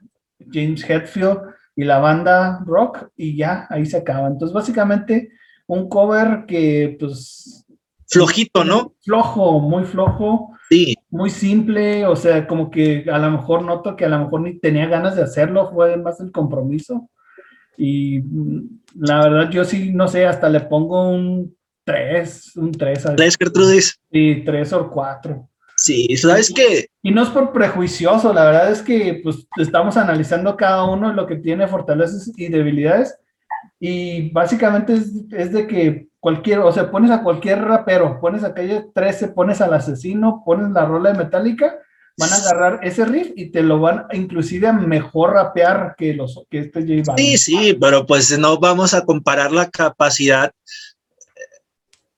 James 0.51 0.89
Hetfield 0.89 1.56
y 1.77 1.85
la 1.85 1.99
banda 1.99 2.61
rock 2.65 3.11
y 3.17 3.37
ya 3.37 3.67
ahí 3.71 3.87
se 3.87 3.99
acaba. 3.99 4.27
Entonces 4.27 4.55
básicamente 4.55 5.31
un 5.67 5.89
cover 5.89 6.45
que 6.47 6.97
pues... 6.99 7.65
Flojito, 8.09 8.65
¿no? 8.65 8.95
Flojo, 9.05 9.61
muy 9.61 9.85
flojo. 9.85 10.57
Sí. 10.71 10.97
Muy 11.11 11.31
simple, 11.31 12.07
o 12.07 12.17
sea, 12.17 12.47
como 12.47 12.71
que 12.71 13.05
a 13.13 13.19
lo 13.19 13.31
mejor 13.31 13.63
noto 13.63 13.95
que 13.95 14.05
a 14.05 14.09
lo 14.09 14.19
mejor 14.19 14.41
ni 14.41 14.59
tenía 14.59 14.87
ganas 14.87 15.15
de 15.15 15.23
hacerlo, 15.23 15.71
fue 15.73 15.97
más 15.97 16.21
el 16.21 16.33
compromiso. 16.33 17.11
Y 17.77 18.21
mm, 18.21 18.81
la 18.95 19.21
verdad 19.21 19.51
yo 19.51 19.65
sí, 19.65 19.93
no 19.93 20.09
sé, 20.09 20.27
hasta 20.27 20.49
le 20.49 20.61
pongo 20.61 21.11
un 21.11 21.57
tres, 21.85 22.57
un 22.57 22.73
tres. 22.73 23.07
¿Tres, 23.17 23.37
Gertrudis? 23.39 24.01
Sí, 24.11 24.43
tres 24.45 24.73
o 24.73 24.91
cuatro. 24.91 25.49
Sí, 25.77 26.17
¿sabes 26.17 26.53
qué? 26.55 26.89
Y 27.03 27.11
no 27.11 27.23
es 27.23 27.29
por 27.29 27.53
prejuicioso, 27.53 28.33
la 28.33 28.45
verdad 28.45 28.73
es 28.73 28.81
que 28.81 29.21
pues 29.23 29.47
estamos 29.59 29.97
analizando 29.97 30.57
cada 30.57 30.85
uno 30.85 31.13
lo 31.13 31.27
que 31.27 31.37
tiene 31.37 31.69
fortalezas 31.69 32.31
y 32.37 32.49
debilidades 32.49 33.15
y 33.79 34.31
básicamente 34.31 34.95
es, 34.95 35.53
de 35.53 35.67
que 35.67 36.09
cualquier, 36.19 36.61
o 36.61 36.73
sea, 36.73 36.91
pones 36.91 37.11
a 37.11 37.23
cualquier 37.23 37.63
rapero, 37.63 38.19
pones 38.21 38.43
a 38.43 38.55
calle 38.55 38.87
13, 38.95 39.29
pones 39.29 39.61
al 39.61 39.75
asesino, 39.75 40.43
pones 40.47 40.71
la 40.71 40.87
rola 40.87 41.13
de 41.13 41.19
Metallica, 41.19 41.79
van 42.17 42.33
a 42.33 42.37
agarrar 42.37 42.81
ese 42.83 43.05
riff 43.05 43.33
y 43.37 43.51
te 43.51 43.63
lo 43.63 43.79
van 43.79 44.07
inclusive 44.13 44.67
a 44.67 44.73
mejor 44.73 45.35
rapear 45.35 45.95
que 45.99 46.15
los 46.15 46.43
que 46.51 46.61
este 46.61 46.81
J 46.81 47.03
Balvin. 47.07 47.27
Sí, 47.27 47.37
sí, 47.37 47.79
pero 47.79 48.07
pues 48.07 48.39
no 48.39 48.59
vamos 48.59 48.95
a 48.95 49.05
comparar 49.05 49.53
la 49.53 49.69
capacidad 49.69 50.53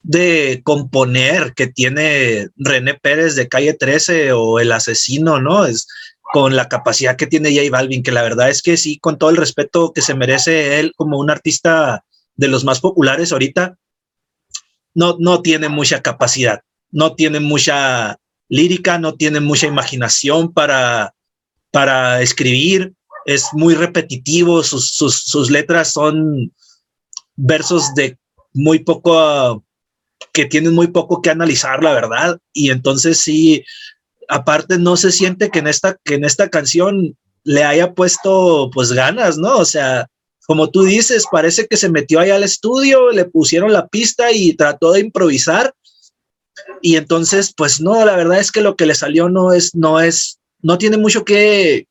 de 0.02 0.60
componer 0.64 1.54
que 1.54 1.66
tiene 1.66 2.48
René 2.56 2.94
Pérez 2.94 3.34
de 3.34 3.48
Calle 3.48 3.74
13 3.74 4.32
o 4.32 4.60
El 4.60 4.72
Asesino, 4.72 5.40
¿no? 5.40 5.66
Es 5.66 5.86
con 6.32 6.56
la 6.56 6.68
capacidad 6.68 7.16
que 7.16 7.26
tiene 7.26 7.54
J 7.54 7.70
Balvin, 7.70 8.02
que 8.02 8.12
la 8.12 8.22
verdad 8.22 8.50
es 8.50 8.62
que 8.62 8.76
sí, 8.76 8.98
con 8.98 9.18
todo 9.18 9.30
el 9.30 9.36
respeto 9.36 9.92
que 9.92 10.02
se 10.02 10.14
merece 10.14 10.78
él 10.78 10.92
como 10.96 11.18
un 11.18 11.30
artista 11.30 12.04
de 12.36 12.48
los 12.48 12.64
más 12.64 12.80
populares 12.80 13.32
ahorita, 13.32 13.78
no, 14.94 15.16
no 15.18 15.42
tiene 15.42 15.68
mucha 15.68 16.02
capacidad, 16.02 16.60
no 16.90 17.14
tiene 17.14 17.40
mucha 17.40 18.18
lírica, 18.48 18.98
no 18.98 19.14
tiene 19.14 19.40
mucha 19.40 19.66
imaginación 19.66 20.52
para, 20.52 21.14
para 21.70 22.20
escribir, 22.20 22.94
es 23.24 23.46
muy 23.52 23.74
repetitivo, 23.74 24.62
sus, 24.62 24.90
sus 24.90 25.50
letras 25.50 25.92
son 25.92 26.52
versos 27.36 27.94
de 27.94 28.18
muy 28.52 28.80
poco 28.80 29.64
que 30.32 30.46
tienen 30.46 30.74
muy 30.74 30.88
poco 30.88 31.22
que 31.22 31.30
analizar, 31.30 31.82
la 31.82 31.92
verdad. 31.92 32.38
Y 32.52 32.70
entonces 32.70 33.18
sí, 33.18 33.64
aparte 34.28 34.78
no 34.78 34.96
se 34.96 35.12
siente 35.12 35.50
que 35.50 35.60
en 35.60 35.66
esta, 35.66 35.96
que 36.04 36.14
en 36.14 36.24
esta 36.24 36.48
canción 36.48 37.16
le 37.44 37.64
haya 37.64 37.94
puesto 37.94 38.70
pues 38.72 38.92
ganas, 38.92 39.38
¿no? 39.38 39.56
O 39.56 39.64
sea, 39.64 40.08
como 40.46 40.70
tú 40.70 40.84
dices, 40.84 41.26
parece 41.30 41.66
que 41.66 41.76
se 41.76 41.88
metió 41.88 42.20
ahí 42.20 42.30
al 42.30 42.42
estudio, 42.42 43.10
le 43.10 43.24
pusieron 43.26 43.72
la 43.72 43.86
pista 43.86 44.32
y 44.32 44.54
trató 44.54 44.92
de 44.92 45.00
improvisar. 45.00 45.74
Y 46.82 46.96
entonces, 46.96 47.52
pues 47.56 47.80
no, 47.80 48.04
la 48.04 48.16
verdad 48.16 48.38
es 48.38 48.50
que 48.50 48.60
lo 48.60 48.76
que 48.76 48.86
le 48.86 48.94
salió 48.94 49.28
no 49.28 49.52
es, 49.52 49.74
no 49.74 50.00
es, 50.00 50.38
no 50.60 50.78
tiene 50.78 50.96
mucho 50.96 51.24
que, 51.24 51.86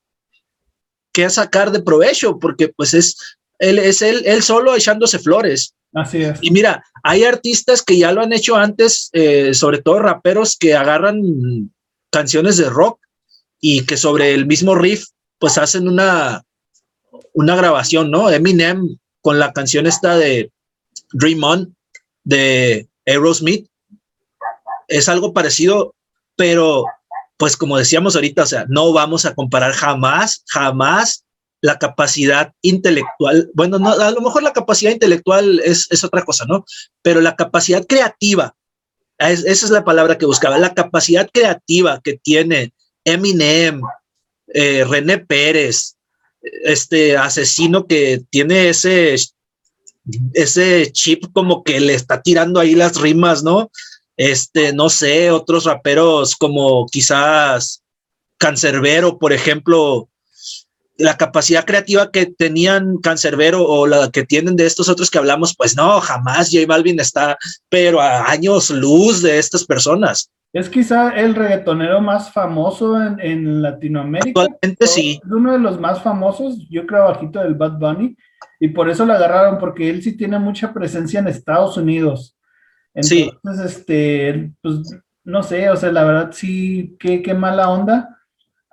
que 1.14 1.30
sacar 1.30 1.72
de 1.72 1.82
provecho, 1.82 2.40
porque 2.40 2.70
pues 2.70 2.94
es, 2.94 3.38
él 3.60 3.80
es 3.80 4.02
él, 4.02 4.24
él 4.26 4.44
solo 4.44 4.76
echándose 4.76 5.20
flores. 5.20 5.74
Así 5.98 6.22
es. 6.22 6.38
Y 6.42 6.52
mira, 6.52 6.84
hay 7.02 7.24
artistas 7.24 7.82
que 7.82 7.98
ya 7.98 8.12
lo 8.12 8.22
han 8.22 8.32
hecho 8.32 8.56
antes, 8.56 9.10
eh, 9.14 9.54
sobre 9.56 9.82
todo 9.82 10.00
raperos 10.00 10.56
que 10.56 10.76
agarran 10.76 11.72
canciones 12.12 12.58
de 12.58 12.70
rock 12.70 13.00
y 13.60 13.84
que 13.86 13.98
sobre 13.98 14.34
el 14.36 14.46
mismo 14.46 14.76
riff, 14.76 15.08
pues 15.40 15.58
hacen 15.58 15.88
una, 15.88 16.44
una 17.34 17.56
grabación, 17.56 18.12
¿no? 18.12 18.30
Eminem 18.30 18.98
con 19.22 19.40
la 19.40 19.54
canción 19.54 19.88
esta 19.88 20.16
de 20.16 20.52
Dream 21.14 21.44
On 21.44 21.76
de 22.24 22.88
Aerosmith. 23.08 23.68
Es 24.88 25.10
algo 25.10 25.34
parecido, 25.34 25.96
pero 26.36 26.86
pues 27.38 27.58
como 27.58 27.78
decíamos 27.78 28.16
ahorita, 28.16 28.44
o 28.44 28.48
sea, 28.48 28.66
no 28.70 28.94
vamos 28.94 29.26
a 29.26 29.34
comparar 29.34 29.74
jamás, 29.74 30.44
jamás 30.48 31.24
la 31.62 31.80
capacidad 31.80 32.54
intelectual, 32.62 33.50
bueno, 33.54 33.80
no, 33.80 33.90
a 33.90 34.12
lo 34.12 34.22
mejor 34.22 34.44
la 34.44 34.54
capacidad 34.54 34.92
intelectual 34.92 35.60
es, 35.64 35.88
es 35.92 36.04
otra 36.04 36.24
cosa, 36.24 36.46
¿no? 36.46 36.66
Pero 37.02 37.22
la 37.22 37.36
capacidad 37.36 37.86
creativa, 37.86 38.56
esa 39.18 39.50
es 39.50 39.70
la 39.72 39.84
palabra 39.84 40.18
que 40.18 40.28
buscaba, 40.28 40.58
la 40.58 40.74
capacidad 40.74 41.30
creativa 41.32 42.00
que 42.04 42.20
tiene 42.22 42.74
Eminem, 43.04 43.82
eh, 44.54 44.86
René 44.88 45.18
Pérez, 45.18 45.96
este 46.42 47.18
asesino 47.18 47.88
que 47.88 48.22
tiene 48.30 48.70
ese, 48.70 49.16
ese 50.34 50.92
chip 50.92 51.26
como 51.34 51.64
que 51.64 51.80
le 51.80 51.94
está 51.94 52.22
tirando 52.22 52.60
ahí 52.60 52.76
las 52.76 53.00
rimas, 53.02 53.44
¿no? 53.44 53.72
Este, 54.16 54.74
no 54.74 54.90
sé, 54.90 55.32
otros 55.32 55.66
raperos 55.66 56.36
como 56.36 56.86
quizás 56.88 57.84
Cancerbero, 58.38 59.18
por 59.18 59.34
ejemplo, 59.34 60.10
la 60.98 61.18
capacidad 61.18 61.66
creativa 61.66 62.12
que 62.12 62.26
tenían 62.26 62.98
Cancerbero 62.98 63.64
o 63.64 63.88
la 63.88 64.10
que 64.12 64.24
tienen 64.24 64.56
de 64.56 64.66
estos 64.66 64.90
otros 64.90 65.10
que 65.10 65.18
hablamos, 65.18 65.56
pues 65.56 65.76
no, 65.76 66.00
jamás 66.02 66.50
J 66.52 66.66
Balvin 66.68 67.00
está, 67.00 67.38
pero 67.70 68.02
a 68.02 68.30
años 68.30 68.70
luz 68.70 69.22
de 69.22 69.38
estas 69.38 69.66
personas. 69.66 70.32
Es 70.54 70.70
quizá 70.70 71.10
el 71.12 71.36
reggaetonero 71.36 72.02
más 72.02 72.32
famoso 72.32 73.00
en, 73.02 73.62
Latinoamérica. 73.62 74.42
Actualmente 74.42 74.88
sí. 74.88 75.20
Es 75.24 75.32
uno 75.32 75.52
de 75.52 75.60
los 75.60 75.80
más 75.80 76.02
famosos, 76.02 76.68
yo 76.70 76.88
creo, 76.88 77.04
bajito 77.04 77.40
del 77.42 77.56
Bad 77.56 77.78
Bunny, 77.78 78.16
y 78.60 78.70
por 78.70 78.90
eso 78.90 79.06
lo 79.06 79.14
agarraron, 79.14 79.60
porque 79.60 79.90
él 79.90 80.02
sí 80.02 80.18
tiene 80.18 80.40
mucha 80.40 80.74
presencia 80.74 81.20
en 81.20 81.28
Estados 81.28 81.78
Unidos. 81.78 82.36
Entonces, 82.96 83.74
sí. 83.74 83.78
este, 83.78 84.52
pues, 84.62 84.98
no 85.24 85.44
sé, 85.44 85.70
o 85.70 85.76
sea, 85.76 85.92
la 85.92 86.04
verdad 86.04 86.32
sí, 86.32 86.96
qué, 87.00 87.22
qué 87.22 87.36
mala 87.36 87.70
onda 87.70 88.17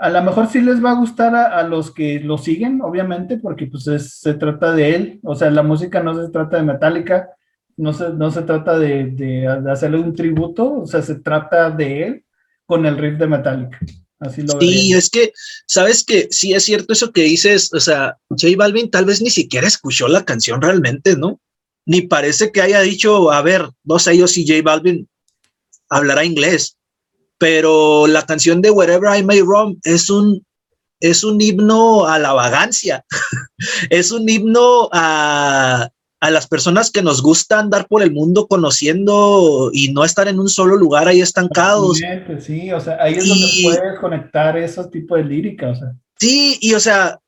a 0.04 0.10
lo 0.10 0.22
mejor 0.22 0.50
sí 0.52 0.60
les 0.60 0.84
va 0.84 0.90
a 0.90 0.96
gustar 0.96 1.34
a, 1.34 1.62
los 1.62 1.90
que 1.90 2.20
lo 2.20 2.36
siguen, 2.36 2.82
obviamente, 2.82 3.38
porque 3.38 3.66
pues 3.68 3.84
se 3.84 4.34
trata 4.34 4.74
de 4.74 4.94
él, 4.94 5.20
o 5.22 5.34
sea, 5.34 5.50
la 5.50 5.62
música 5.62 6.02
no 6.02 6.14
se 6.14 6.30
trata 6.30 6.58
de 6.58 6.62
Metallica, 6.62 7.30
no 7.78 7.94
se, 7.94 8.10
no 8.10 8.30
se 8.30 8.42
trata 8.42 8.78
de, 8.78 9.06
de, 9.06 9.48
hacerle 9.48 9.98
un 10.00 10.14
tributo, 10.14 10.82
o 10.82 10.86
sea, 10.86 11.00
se 11.00 11.14
trata 11.14 11.70
de 11.70 12.02
él 12.02 12.24
con 12.66 12.84
el 12.84 12.98
riff 12.98 13.18
de 13.18 13.26
Metallica. 13.28 13.78
Así 14.18 14.42
lo 14.42 14.60
sí, 14.60 14.92
es 14.92 15.08
que, 15.08 15.32
sabes 15.66 16.04
que 16.04 16.28
sí 16.30 16.52
es 16.52 16.64
cierto 16.64 16.92
eso 16.92 17.10
que 17.10 17.22
dices, 17.22 17.72
o 17.72 17.80
sea, 17.80 18.18
J 18.28 18.48
Balvin 18.58 18.90
tal 18.90 19.06
vez 19.06 19.22
ni 19.22 19.30
siquiera 19.30 19.66
escuchó 19.66 20.06
la 20.06 20.26
canción 20.26 20.60
realmente, 20.60 21.16
¿no? 21.16 21.40
Ni 21.86 22.02
parece 22.02 22.52
que 22.52 22.60
haya 22.60 22.82
dicho, 22.82 23.32
a 23.32 23.40
ver, 23.40 23.70
no 23.84 23.98
sé 23.98 24.18
yo 24.18 24.28
si 24.28 24.46
J 24.46 24.60
Balvin 24.62 25.08
hablará 25.88 26.26
inglés, 26.26 26.76
pero 27.38 28.06
la 28.06 28.24
canción 28.26 28.62
de 28.62 28.70
Wherever 28.70 29.18
I 29.18 29.22
May 29.22 29.40
Roam 29.40 29.76
es 29.84 30.10
un, 30.10 30.44
es 31.00 31.24
un 31.24 31.40
himno 31.40 32.06
a 32.06 32.18
la 32.18 32.32
vagancia, 32.32 33.04
es 33.90 34.10
un 34.12 34.28
himno 34.28 34.88
a, 34.92 35.88
a 36.24 36.30
las 36.30 36.46
personas 36.46 36.90
que 36.90 37.02
nos 37.02 37.20
gusta 37.20 37.58
andar 37.58 37.86
por 37.86 38.02
el 38.02 38.10
mundo 38.10 38.46
conociendo 38.46 39.70
y 39.74 39.92
no 39.92 40.04
estar 40.04 40.26
en 40.26 40.40
un 40.40 40.48
solo 40.48 40.76
lugar 40.76 41.06
ahí 41.06 41.20
estancados. 41.20 42.00
Sí, 42.40 42.72
o 42.72 42.80
sea, 42.80 42.96
ahí 42.98 43.14
es 43.14 43.28
donde 43.28 43.46
puedes 43.62 44.00
conectar 44.00 44.56
esos 44.56 44.90
tipos 44.90 45.18
de 45.18 45.24
lírica, 45.24 45.68
o 45.68 45.74
sea. 45.74 45.92
Sí, 46.18 46.56
y 46.62 46.72
o 46.72 46.80
sea, 46.80 47.20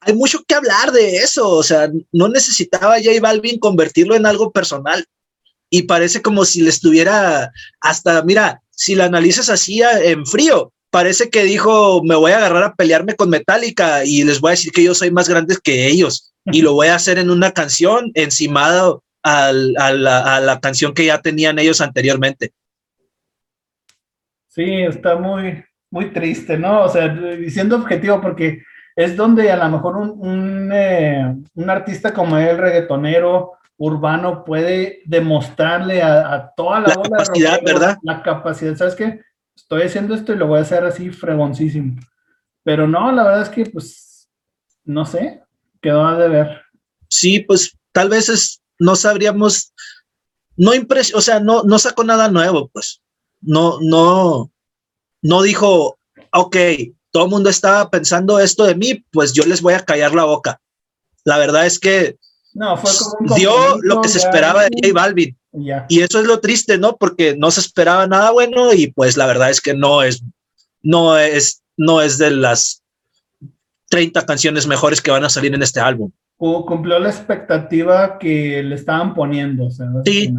hay 0.00 0.12
mucho 0.12 0.44
que 0.46 0.54
hablar 0.54 0.92
de 0.92 1.16
eso, 1.16 1.48
o 1.48 1.62
sea, 1.62 1.90
no 2.12 2.28
necesitaba 2.28 2.96
J 2.96 3.18
Balvin 3.22 3.58
convertirlo 3.58 4.14
en 4.14 4.26
algo 4.26 4.52
personal 4.52 5.06
y 5.76 5.82
parece 5.82 6.22
como 6.22 6.44
si 6.44 6.62
le 6.62 6.68
estuviera 6.70 7.50
hasta, 7.80 8.22
mira, 8.22 8.62
si 8.70 8.94
la 8.94 9.06
analizas 9.06 9.50
así 9.50 9.82
en 9.82 10.24
frío, 10.24 10.72
parece 10.90 11.30
que 11.30 11.42
dijo, 11.42 12.00
me 12.04 12.14
voy 12.14 12.30
a 12.30 12.36
agarrar 12.36 12.62
a 12.62 12.74
pelearme 12.76 13.16
con 13.16 13.28
Metallica 13.28 14.04
y 14.04 14.22
les 14.22 14.40
voy 14.40 14.50
a 14.50 14.52
decir 14.52 14.70
que 14.70 14.84
yo 14.84 14.94
soy 14.94 15.10
más 15.10 15.28
grande 15.28 15.56
que 15.64 15.88
ellos 15.88 16.32
y 16.44 16.62
lo 16.62 16.74
voy 16.74 16.86
a 16.86 16.94
hacer 16.94 17.18
en 17.18 17.28
una 17.28 17.50
canción 17.50 18.12
encimado 18.14 19.02
a, 19.24 19.50
la, 19.52 20.60
canción 20.62 20.94
que 20.94 21.06
ya 21.06 21.20
tenían 21.20 21.58
ellos 21.58 21.80
anteriormente. 21.80 22.52
Sí, 24.46 24.82
está 24.82 25.16
muy, 25.16 25.64
muy 25.90 26.12
triste, 26.12 26.56
¿no? 26.56 26.84
O 26.84 26.88
sea, 26.88 27.08
diciendo 27.08 27.74
objetivo, 27.74 28.20
porque 28.20 28.62
es 28.94 29.16
donde 29.16 29.50
a 29.50 29.56
lo 29.56 29.68
mejor 29.70 29.96
un, 29.96 30.10
un, 30.20 30.70
eh, 30.72 31.34
artista 31.66 32.14
como 32.14 32.38
el 32.38 32.58
reggaetonero, 32.58 33.54
urbano 33.76 34.44
puede 34.44 35.02
demostrarle 35.04 36.02
a, 36.02 36.52
toda 36.56 36.80
la, 36.80 36.94
capacidad, 36.94 37.60
¿verdad? 37.64 37.98
La 38.02 38.22
capacidad, 38.22 38.76
¿sabes 38.76 38.94
qué? 38.94 39.20
Estoy 39.56 39.82
haciendo 39.82 40.14
esto 40.14 40.32
y 40.32 40.36
lo 40.36 40.46
voy 40.46 40.58
a 40.58 40.62
hacer 40.62 40.84
así 40.84 41.10
fregoncísimo. 41.10 42.00
Pero 42.62 42.86
no, 42.88 43.12
la 43.12 43.24
verdad 43.24 43.42
es 43.42 43.48
que, 43.48 43.66
pues, 43.66 44.28
no 44.84 45.04
sé, 45.04 45.42
quedó 45.80 46.06
a 46.06 46.18
deber. 46.18 46.62
Sí, 47.08 47.40
pues 47.40 47.76
tal 47.92 48.08
vez 48.08 48.28
es, 48.28 48.62
no 48.78 48.96
sabríamos, 48.96 49.72
no 50.56 50.74
impresión, 50.74 51.18
o 51.18 51.22
sea, 51.22 51.40
no, 51.40 51.62
no 51.62 51.78
sacó 51.78 52.04
nada 52.04 52.28
nuevo, 52.28 52.68
pues. 52.68 53.02
No, 53.40 53.78
no, 53.80 54.50
no 55.20 55.42
dijo, 55.42 55.98
ok, 56.32 56.56
todo 57.10 57.24
el 57.24 57.30
mundo 57.30 57.50
estaba 57.50 57.90
pensando 57.90 58.40
esto 58.40 58.64
de 58.64 58.74
mí, 58.74 59.04
pues 59.12 59.32
yo 59.32 59.44
les 59.44 59.60
voy 59.60 59.74
a 59.74 59.84
callar 59.84 60.14
la 60.14 60.24
boca. 60.24 60.60
La 61.24 61.38
verdad 61.38 61.66
es 61.66 61.78
que 61.78 62.18
no, 62.54 62.76
fue 62.76 62.90
como 63.18 63.34
dio 63.34 63.52
lo 63.82 64.00
que 64.00 64.08
se 64.08 64.18
esperaba 64.18 64.62
de 64.62 64.70
J 64.72 64.92
Balvin. 64.94 65.36
Y 65.88 66.00
eso 66.00 66.20
es 66.20 66.26
lo 66.26 66.40
triste, 66.40 66.78
¿no? 66.78 66.96
Porque 66.96 67.36
no 67.36 67.50
se 67.50 67.60
esperaba 67.60 68.06
nada 68.06 68.30
bueno 68.30 68.72
y 68.72 68.88
pues 68.88 69.16
la 69.16 69.26
verdad 69.26 69.50
es 69.50 69.60
que 69.60 69.74
no 69.74 70.02
es, 70.02 70.24
no 70.82 71.18
es, 71.18 71.62
no 71.76 72.00
es 72.00 72.18
de 72.18 72.30
las 72.30 72.82
30 73.90 74.24
canciones 74.24 74.66
mejores 74.66 75.00
que 75.00 75.10
van 75.10 75.24
a 75.24 75.28
salir 75.28 75.54
en 75.54 75.62
este 75.62 75.80
álbum. 75.80 76.10
cumplió 76.36 76.98
la 76.98 77.10
expectativa 77.10 78.18
que 78.18 78.62
le 78.62 78.74
estaban 78.74 79.14
poniendo. 79.14 79.68
sí. 80.04 80.32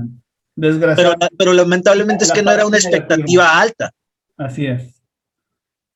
Desgraciadamente. 0.57 1.35
Pero, 1.37 1.51
lamentablemente 1.51 2.23
es 2.23 2.31
que 2.31 2.41
no 2.41 2.49
era 2.49 2.65
una 2.65 2.77
expectativa 2.77 3.59
alta. 3.59 3.91
Así 4.37 4.65
es. 4.65 5.01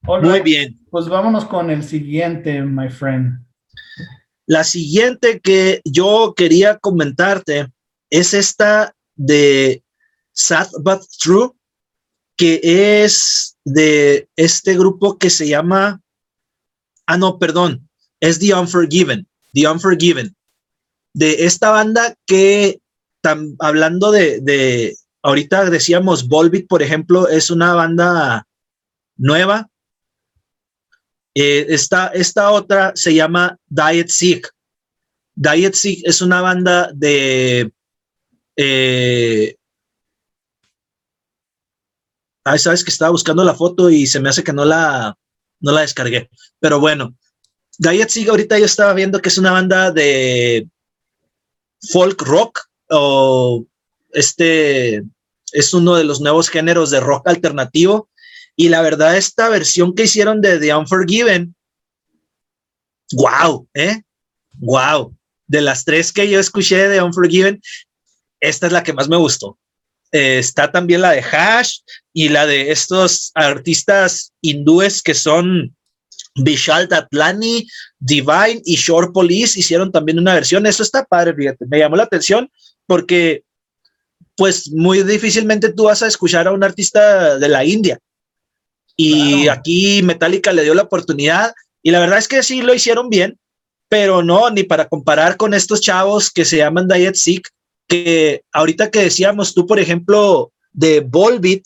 Muy 0.01 0.41
bien. 0.41 0.78
Pues 0.89 1.07
vámonos 1.07 1.45
con 1.45 1.70
el 1.70 1.82
siguiente, 1.84 2.61
my 2.61 2.89
friend. 2.89 3.39
La 4.50 4.64
siguiente 4.64 5.41
que 5.41 5.80
yo 5.86 6.34
quería 6.36 6.80
comentarte 6.80 7.72
es 8.10 8.34
esta 8.34 8.95
de 9.16 9.84
Sad 10.32 10.70
But 10.82 11.04
True, 11.20 11.52
que 12.36 12.60
es 13.04 13.58
de 13.64 14.28
este 14.36 14.76
grupo 14.76 15.20
que 15.20 15.30
se 15.30 15.47
llama, 15.47 16.02
ah, 17.06 17.18
no, 17.18 17.38
perdón, 17.38 17.88
es 18.20 18.39
The 18.39 18.56
Unforgiven, 18.56 19.28
The 19.54 19.68
Unforgiven, 19.68 20.36
de 21.14 21.45
esta 21.45 21.70
banda 21.70 22.16
que, 22.26 22.82
hablando 23.60 24.12
de, 24.12 24.41
de, 24.41 24.97
ahorita 25.22 25.70
decíamos 25.70 26.28
Volbeat, 26.28 26.66
por 26.66 26.82
ejemplo, 26.82 27.28
es 27.28 27.52
una 27.52 27.76
banda 27.76 28.47
nueva, 29.16 29.70
eh, 31.36 31.65
esta, 31.69 32.51
otra 32.51 32.93
se 32.95 33.13
llama 33.13 33.57
Diet 33.67 34.09
Sick. 34.09 34.51
Diet 35.36 35.73
Sick 35.73 36.01
es 36.05 36.21
una 36.21 36.41
banda 36.41 36.91
de... 36.93 37.71
Eh, 38.55 39.55
ay, 42.43 42.59
sabes 42.59 42.84
que 42.84 42.91
estaba 42.91 43.11
buscando 43.11 43.43
la 43.43 43.55
foto 43.55 43.89
y 43.89 44.05
se 44.05 44.19
me 44.19 44.30
hace 44.30 44.43
que 44.43 44.53
no 44.53 44.65
la, 44.65 45.17
no 45.59 45.71
la 45.71 45.82
descargué. 45.82 46.30
Pero 46.59 46.80
bueno, 46.80 47.15
Diet 47.77 48.09
Sick 48.09 48.27
ahorita 48.27 48.59
yo 48.59 48.65
estaba 48.65 48.93
viendo 48.93 49.21
que 49.21 49.30
es 49.30 49.38
una 49.38 49.51
banda 49.51 49.91
de 49.91 50.67
folk 51.91 52.21
rock 52.23 52.67
o 52.89 53.65
este 54.11 55.03
es 55.51 55.73
uno 55.73 55.95
de 55.95 56.03
los 56.03 56.21
nuevos 56.21 56.49
géneros 56.49 56.89
de 56.89 56.99
rock 56.99 57.27
alternativo 57.27 58.09
y 58.60 58.68
la 58.68 58.82
verdad, 58.82 59.16
esta 59.16 59.47
versión 59.47 59.95
que 59.95 60.03
hicieron 60.03 60.41
de 60.41 60.60
The 60.60 60.76
Unforgiven, 60.76 61.55
wow, 63.14 63.66
¿eh? 63.74 64.01
Wow. 64.57 65.16
De 65.47 65.62
las 65.62 65.86
tres 65.86 66.12
que 66.12 66.30
yo 66.30 66.41
escuché 66.41 66.89
de 66.89 67.01
Unforgiven, 67.01 67.62
esta 68.41 68.68
es 68.68 68.74
la 68.74 68.84
que 68.84 68.91
más 68.91 69.07
me 69.07 69.16
gustó. 69.16 69.57
Eh, 70.12 70.39
está 70.39 70.70
también 70.74 70.99
la 70.99 71.12
de 71.12 71.22
Hash 71.22 71.78
y 72.12 72.28
la 72.28 72.45
de 72.45 72.70
estos 72.70 73.32
artistas 73.34 74.34
hindúes 74.41 75.01
que 75.01 75.14
son 75.14 75.74
Vishal 76.36 76.89
Datlani, 76.89 77.66
Divine 77.97 78.62
y 78.66 78.76
Shore 78.76 79.14
Police 79.14 79.57
hicieron 79.57 79.89
también 79.89 80.20
una 80.20 80.34
versión. 80.34 80.66
Eso 80.66 80.84
está 80.84 81.05
padre, 81.05 81.34
fíjate. 81.34 81.66
Me 81.66 81.80
llamó 81.80 81.95
la 81.95 82.03
atención 82.03 82.51
porque, 82.86 83.43
pues, 84.36 84.70
muy 84.70 85.03
difícilmente 85.03 85.72
tú 85.72 85.86
vas 85.86 86.03
a 86.03 86.07
escuchar 86.07 86.45
a 86.45 86.51
un 86.51 86.66
artista 86.66 87.38
de 87.38 87.47
la 87.47 87.64
India. 87.64 87.97
Y 89.02 89.47
aquí 89.47 90.04
Metallica 90.04 90.52
le 90.52 90.64
dio 90.64 90.74
la 90.74 90.82
oportunidad 90.82 91.54
y 91.82 91.91
la 91.91 92.02
verdad 92.02 92.18
es 92.18 92.28
que 92.28 92.43
sí 92.43 92.62
lo 92.62 92.74
hicieron 92.74 93.10
bien, 93.10 93.39
pero 93.88 94.24
no, 94.24 94.50
ni 94.50 94.64
para 94.64 94.89
comparar 94.89 95.38
con 95.38 95.54
estos 95.54 95.80
chavos 95.80 96.30
que 96.30 96.43
se 96.43 96.58
llaman 96.58 96.89
Diet 96.89 97.16
Sick, 97.16 97.47
que 97.88 98.41
ahorita 98.52 98.91
que 98.91 99.04
decíamos 99.04 99.54
tú, 99.54 99.66
por 99.66 99.80
ejemplo, 99.80 100.52
de 100.74 101.00
Volbeat, 101.00 101.62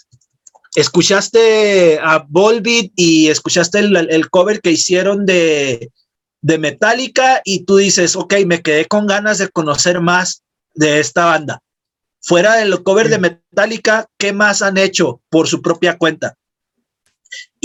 escuchaste 0.75 1.97
a 2.03 2.23
Volbeat 2.29 2.91
y 2.95 3.29
escuchaste 3.29 3.79
el, 3.79 4.29
cover 4.29 4.61
que 4.61 4.69
hicieron 4.69 5.25
de, 5.25 5.89
de 6.39 6.57
Metallica 6.59 7.41
y 7.43 7.65
tú 7.65 7.77
dices, 7.77 8.15
ok, 8.15 8.35
me 8.45 8.61
quedé 8.61 8.85
con 8.85 9.07
ganas 9.07 9.39
de 9.39 9.49
conocer 9.49 10.01
más 10.01 10.43
de 10.75 10.99
esta 10.99 11.25
banda. 11.25 11.63
Fuera 12.21 12.57
del 12.57 12.83
cover 12.83 13.09
de 13.09 13.17
Metallica, 13.17 14.05
¿qué 14.19 14.33
más 14.33 14.61
han 14.61 14.77
hecho 14.77 15.19
por 15.31 15.47
su 15.47 15.63
propia 15.63 15.97
cuenta? 15.97 16.35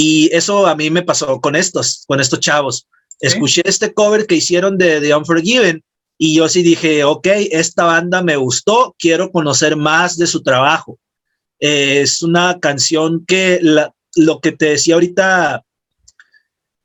Y 0.01 0.33
eso 0.33 0.69
a 0.69 0.77
mí 0.77 0.91
me 0.91 1.03
pasó 1.03 1.41
con 1.41 1.57
estos, 1.57 2.05
con 2.07 2.21
estos 2.21 2.39
chavos. 2.39 2.87
Escuché 3.19 3.63
este 3.65 3.93
cover 3.93 4.29
que 4.29 4.37
hicieron 4.37 4.79
de 4.79 5.01
The 5.01 5.13
Unforgiven 5.13 5.83
y 6.17 6.37
yo 6.37 6.49
sí 6.49 6.63
dije, 6.63 7.03
ok, 7.03 7.27
esta 7.51 7.83
banda 7.83 8.23
me 8.23 8.37
gustó, 8.37 8.95
quiero 8.97 9.33
conocer 9.33 9.75
más 9.75 10.17
de 10.17 10.29
su 10.29 10.45
trabajo. 10.45 11.01
es 11.59 12.23
una 12.23 12.61
canción 12.61 13.25
que 13.27 13.59
lo 14.15 14.41
que 14.41 14.53
te 14.53 14.67
decía 14.67 14.95
ahorita 14.95 15.65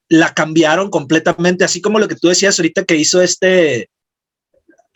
la 0.09 0.33
cambiaron 0.33 0.89
completamente, 0.89 1.63
así 1.63 1.81
como 1.81 1.99
lo 1.99 2.07
que 2.07 2.15
tú 2.15 2.29
decías 2.29 2.57
ahorita 2.57 2.83
que 2.83 2.95
hizo 2.95 3.21
este 3.21 3.91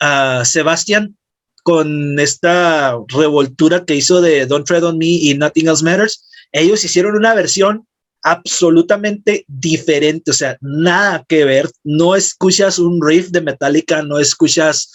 uh, 0.00 0.44
Sebastián 0.44 1.16
con 1.62 2.18
esta 2.18 2.98
revoltura 3.06 3.84
que 3.84 3.94
hizo 3.94 4.20
de 4.20 4.46
Don't 4.46 4.66
Tread 4.66 4.82
on 4.82 4.98
Me 4.98 5.06
y 5.06 5.34
Nothing 5.34 5.68
Else 5.68 5.84
Matters 5.84 6.24
ellos 6.50 6.84
hicieron 6.84 7.14
una 7.14 7.34
versión 7.34 7.86
absolutamente 8.30 9.44
diferente, 9.46 10.30
o 10.30 10.34
sea, 10.34 10.58
nada 10.60 11.24
que 11.26 11.44
ver. 11.44 11.70
No 11.84 12.14
escuchas 12.14 12.78
un 12.78 13.00
riff 13.02 13.30
de 13.30 13.40
Metallica, 13.40 14.02
no 14.02 14.18
escuchas, 14.18 14.92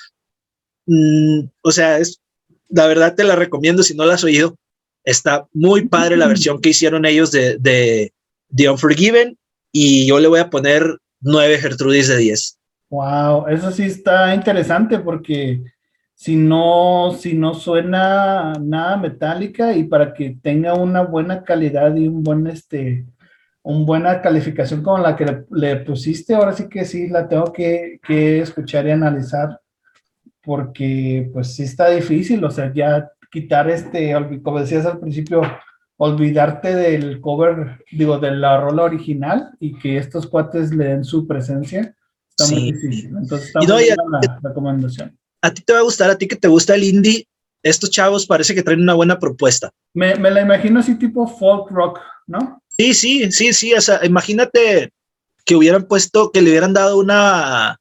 mm, 0.85 1.39
o 1.61 1.71
sea, 1.71 1.97
es, 1.97 2.21
la 2.69 2.87
verdad 2.87 3.15
te 3.15 3.23
la 3.23 3.35
recomiendo 3.35 3.81
si 3.83 3.95
no 3.95 4.05
la 4.05 4.15
has 4.15 4.23
oído. 4.23 4.55
Está 5.03 5.47
muy 5.53 5.87
padre 5.87 6.17
la 6.17 6.27
versión 6.33 6.61
que 6.61 6.69
hicieron 6.69 7.05
ellos 7.05 7.31
de, 7.31 7.57
de, 7.57 8.13
The 8.55 8.69
Unforgiven 8.69 9.37
y 9.71 10.05
yo 10.05 10.19
le 10.19 10.27
voy 10.27 10.39
a 10.39 10.49
poner 10.49 10.97
9 11.21 11.57
Gertrudis 11.57 12.07
de 12.07 12.17
10. 12.17 12.59
Wow, 12.89 13.47
eso 13.47 13.71
sí 13.71 13.83
está 13.83 14.35
interesante 14.35 14.99
porque 14.99 15.63
si 16.13 16.35
no, 16.35 17.15
si 17.19 17.33
no 17.33 17.53
suena 17.55 18.53
nada 18.61 18.97
metálica 18.97 19.75
y 19.75 19.85
para 19.85 20.13
que 20.13 20.37
tenga 20.41 20.75
una 20.75 21.01
buena 21.01 21.43
calidad 21.43 21.95
y 21.95 22.07
un 22.07 22.23
buen 22.23 22.45
este, 22.47 23.05
una 23.63 23.85
buena 23.85 24.21
calificación 24.21 24.83
como 24.83 24.97
la 24.97 25.15
que 25.15 25.45
le, 25.51 25.77
pusiste, 25.77 26.35
ahora 26.35 26.53
sí 26.53 26.67
que 26.69 26.85
sí 26.85 27.07
la 27.07 27.27
tengo 27.27 27.51
que, 27.51 27.99
que, 28.05 28.41
escuchar 28.41 28.85
y 28.87 28.91
analizar 28.91 29.59
porque 30.43 31.29
pues 31.31 31.55
sí 31.55 31.63
está 31.63 31.89
difícil, 31.89 32.43
o 32.43 32.51
sea, 32.51 32.71
ya 32.73 33.09
quitar 33.31 33.69
este, 33.69 34.13
como 34.43 34.59
decías 34.59 34.85
al 34.85 34.99
principio, 34.99 35.41
olvidarte 35.97 36.75
del 36.75 37.21
cover, 37.21 37.83
digo, 37.91 38.19
de 38.19 38.31
la 38.31 38.59
rola 38.59 38.83
original 38.83 39.51
y 39.59 39.77
que 39.77 39.97
estos 39.97 40.27
cuates 40.27 40.73
le 40.73 40.85
den 40.85 41.03
su 41.05 41.25
presencia, 41.25 41.95
está 42.35 42.53
muy 42.53 42.73
difícil. 42.73 43.15
Entonces, 43.17 43.47
está 43.47 43.59
muy 43.61 43.87
la 43.87 44.39
recomendación. 44.43 45.17
A 45.41 45.53
ti 45.53 45.61
te 45.61 45.73
va 45.73 45.79
a 45.79 45.83
gustar, 45.83 46.09
a 46.09 46.17
ti 46.17 46.27
que 46.27 46.35
te 46.35 46.47
gusta 46.47 46.75
el 46.75 46.83
indie, 46.83 47.27
estos 47.63 47.89
chavos 47.89 48.25
parece 48.25 48.53
que 48.53 48.63
traen 48.63 48.81
una 48.81 48.93
buena 48.93 49.17
propuesta. 49.17 49.69
Me, 49.93 50.15
me 50.15 50.29
la 50.29 50.41
imagino 50.41 50.81
así 50.81 50.95
tipo 50.95 51.25
folk 51.25 51.71
rock, 51.71 51.99
¿no? 52.27 52.61
Sí, 52.77 52.93
sí, 52.93 53.31
sí, 53.31 53.53
sí, 53.53 53.73
o 53.73 53.81
sea, 53.81 53.99
imagínate 54.03 54.91
que 55.45 55.55
hubieran 55.55 55.87
puesto, 55.87 56.31
que 56.31 56.41
le 56.41 56.49
hubieran 56.49 56.73
dado 56.73 56.97
una, 56.97 57.79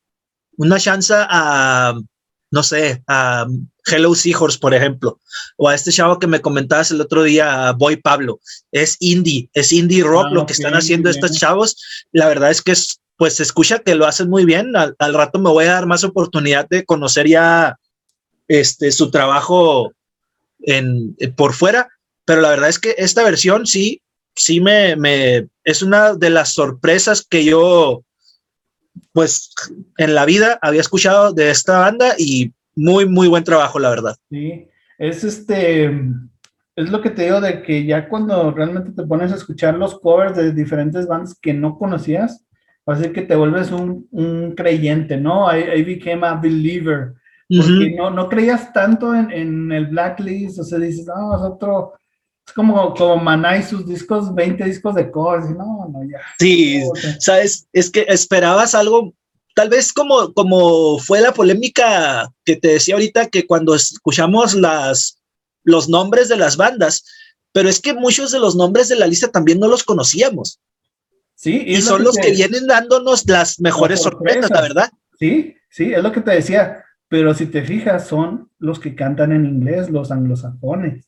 una 0.57 0.78
chance 0.78 1.14
a, 1.16 1.95
no 2.51 2.62
sé, 2.62 3.03
a 3.07 3.47
Hello 3.86 4.14
Seahorse, 4.14 4.59
por 4.59 4.74
ejemplo, 4.74 5.20
o 5.57 5.68
a 5.68 5.74
este 5.74 5.93
chavo 5.93 6.18
que 6.18 6.26
me 6.26 6.40
comentabas 6.40 6.90
el 6.90 7.01
otro 7.01 7.22
día, 7.22 7.72
Boy 7.72 7.97
Pablo. 7.97 8.40
Es 8.70 8.97
indie, 9.01 9.49
es 9.55 9.72
indie 9.72 10.05
rock 10.05 10.26
ah, 10.28 10.34
lo 10.34 10.47
que 10.47 10.53
están 10.53 10.74
haciendo 10.74 11.09
estos 11.09 11.32
chavos. 11.32 11.76
La 12.12 12.28
verdad 12.28 12.51
es 12.51 12.62
que 12.62 12.72
es, 12.72 13.01
pues 13.16 13.36
se 13.36 13.43
escucha 13.43 13.78
que 13.80 13.95
lo 13.95 14.07
hacen 14.07 14.28
muy 14.28 14.45
bien. 14.45 14.72
Al, 14.76 15.14
rato 15.14 15.38
me 15.38 15.51
voy 15.51 15.64
a 15.64 15.72
dar 15.72 15.86
más 15.86 16.05
oportunidad 16.05 16.68
de 16.68 16.84
conocer 16.84 17.26
ya 17.26 17.78
este, 18.49 18.93
su 18.93 19.11
trabajo 19.11 19.93
en, 20.61 21.16
por 21.36 21.55
fuera, 21.55 21.88
pero 22.24 22.40
la 22.40 22.51
verdad 22.51 22.68
es 22.68 22.78
que 22.78 22.95
esta 22.99 23.24
versión 23.24 23.66
sí, 23.66 24.03
sí 24.35 24.61
me, 24.61 24.97
me, 24.97 25.49
es 25.64 25.83
una 25.83 26.14
de 26.14 26.30
las 26.30 26.53
sorpresas 26.55 27.24
que 27.24 27.45
yo, 27.45 28.05
pues 29.12 29.51
en 29.99 30.14
la 30.14 30.24
vida 30.24 30.59
había 30.62 30.80
escuchado 30.80 31.33
de 31.33 31.51
esta 31.51 31.78
banda 31.78 32.14
y 32.18 32.53
muy, 32.74 33.07
muy 33.07 33.28
buen 33.28 33.45
trabajo, 33.45 33.78
la 33.78 33.91
verdad. 33.91 34.16
Sí, 34.30 34.68
es 34.99 35.24
este, 35.24 35.87
es 36.76 36.91
lo 36.91 37.01
que 37.01 37.11
te 37.11 37.24
digo 37.24 37.41
de 37.41 37.62
que 37.62 37.85
ya 37.85 38.09
cuando 38.09 38.51
realmente 38.51 38.93
te 38.93 39.07
pones 39.07 39.33
a 39.33 39.37
escuchar 39.37 39.74
los 39.74 39.99
covers 40.01 40.37
de 40.37 40.53
diferentes 40.53 41.07
bandas 41.07 41.39
que 41.41 41.53
no 41.53 41.78
conocías, 41.78 42.45
va 42.89 42.95
a 42.95 42.99
ser 42.99 43.12
que 43.12 43.22
te 43.22 43.37
vuelves 43.37 43.70
un, 43.70 44.09
un 44.11 44.55
creyente, 44.55 45.16
¿no? 45.16 45.47
I, 45.55 45.83
became 45.83 46.26
a 46.26 46.35
believer. 46.35 47.14
Porque 47.49 47.95
no, 47.99 48.11
no 48.11 48.30
creías 48.30 48.72
tanto 48.72 49.14
en, 49.14 49.30
en, 49.30 49.72
el 49.72 49.89
blacklist, 49.89 50.59
o 50.61 50.64
sea, 50.64 50.78
dices, 50.78 51.05
no, 51.07 51.37
es 51.37 51.43
otro, 51.43 51.93
es 52.47 52.53
como, 52.53 52.95
como 52.95 53.16
Maná 53.16 53.59
y 53.59 53.62
sus 53.62 53.86
discos, 53.86 54.34
20 54.34 54.64
discos 54.64 54.95
de 54.95 55.11
covers, 55.11 55.51
no, 55.51 55.88
no, 55.93 56.03
ya. 56.05 56.18
Sí, 56.38 56.82
sabes, 57.18 57.66
es 57.72 57.90
que 57.90 58.05
esperabas 58.09 58.74
algo 58.74 59.14
tal 59.55 59.68
vez 59.68 59.93
como, 59.93 60.32
como 60.32 60.99
fue 60.99 61.20
la 61.20 61.32
polémica 61.32 62.32
que 62.45 62.57
te 62.57 62.68
decía 62.68 62.95
ahorita, 62.95 63.28
que 63.28 63.47
cuando 63.47 63.74
escuchamos 63.74 64.55
las, 64.55 65.18
los 65.62 65.88
nombres 65.88 66.28
de 66.28 66.36
las 66.36 66.57
bandas, 66.57 67.05
pero 67.53 67.68
es 67.68 67.80
que 67.80 67.93
muchos 67.95 68.32
de 68.32 68.40
los 68.40 68.57
nombres 68.57 68.88
de 68.88 68.97
la 68.97 69.07
lista 69.07 69.28
también 69.28 69.61
no 69.61 69.68
los 69.68 69.84
conocíamos. 69.84 70.61
Sí, 71.34 71.62
y, 71.66 71.82
son 71.82 72.05
los 72.05 72.16
que 72.16 72.30
vienen 72.30 72.66
dándonos 72.66 73.26
las 73.26 73.61
mejores 73.61 74.03
sorpresas, 74.03 74.51
la 74.51 74.61
verdad. 74.61 74.90
Sí, 75.18 75.57
sí, 75.68 75.93
es 75.93 76.03
lo 76.03 76.12
que 76.12 76.20
te 76.20 76.30
decía. 76.30 76.84
Pero 77.09 77.34
si 77.34 77.47
te 77.47 77.62
fijas, 77.62 78.07
son 78.07 78.51
los 78.59 78.78
que 78.78 78.95
cantan 78.95 79.32
en 79.32 79.45
inglés, 79.45 79.90
los 79.90 80.11
anglosajones. 80.11 81.05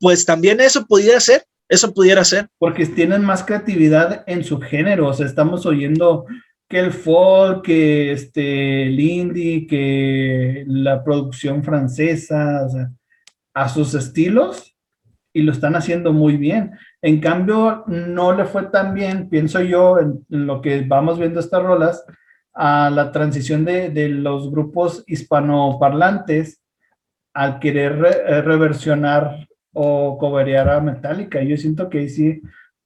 Pues 0.00 0.24
también 0.24 0.60
eso 0.60 0.86
pudiera 0.86 1.20
ser, 1.20 1.44
eso 1.68 1.92
pudiera 1.92 2.24
ser. 2.24 2.48
Porque 2.58 2.86
tienen 2.86 3.22
más 3.24 3.44
creatividad 3.44 4.24
en 4.26 4.42
su 4.42 4.58
género. 4.60 5.08
O 5.08 5.12
sea, 5.12 5.26
estamos 5.26 5.66
oyendo 5.66 6.26
que 6.68 6.78
el 6.78 6.92
folk, 6.92 7.64
que 7.64 8.12
este, 8.12 8.86
el 8.86 8.98
indie, 8.98 9.66
que 9.66 10.64
la 10.66 11.04
producción 11.04 11.62
francesa, 11.62 12.64
o 12.66 12.70
sea, 12.70 12.90
a 13.54 13.68
sus 13.68 13.94
estilos 13.94 14.76
y 15.32 15.42
lo 15.42 15.52
están 15.52 15.76
haciendo 15.76 16.12
muy 16.12 16.36
bien. 16.36 16.72
En 17.02 17.20
cambio, 17.20 17.84
no 17.86 18.32
le 18.32 18.44
fue 18.44 18.64
tan 18.64 18.94
bien, 18.94 19.28
pienso 19.28 19.60
yo, 19.60 19.98
en, 19.98 20.24
lo 20.28 20.60
que 20.60 20.82
vamos 20.82 21.18
viendo 21.18 21.40
estas 21.40 21.62
rolas, 21.62 22.04
a 22.52 22.90
la 22.90 23.12
transición 23.12 23.64
de, 23.64 24.08
los 24.08 24.50
grupos 24.50 25.04
hispanoparlantes 25.06 26.60
al 27.32 27.60
querer 27.60 28.24
eh, 28.26 28.42
reversionar 28.42 29.46
o 29.72 30.18
coberear 30.18 30.68
a 30.68 30.80
Metallica. 30.80 31.42
Yo 31.42 31.56
siento 31.56 31.88
que 31.88 31.98
ahí 31.98 32.08
sí 32.08 32.42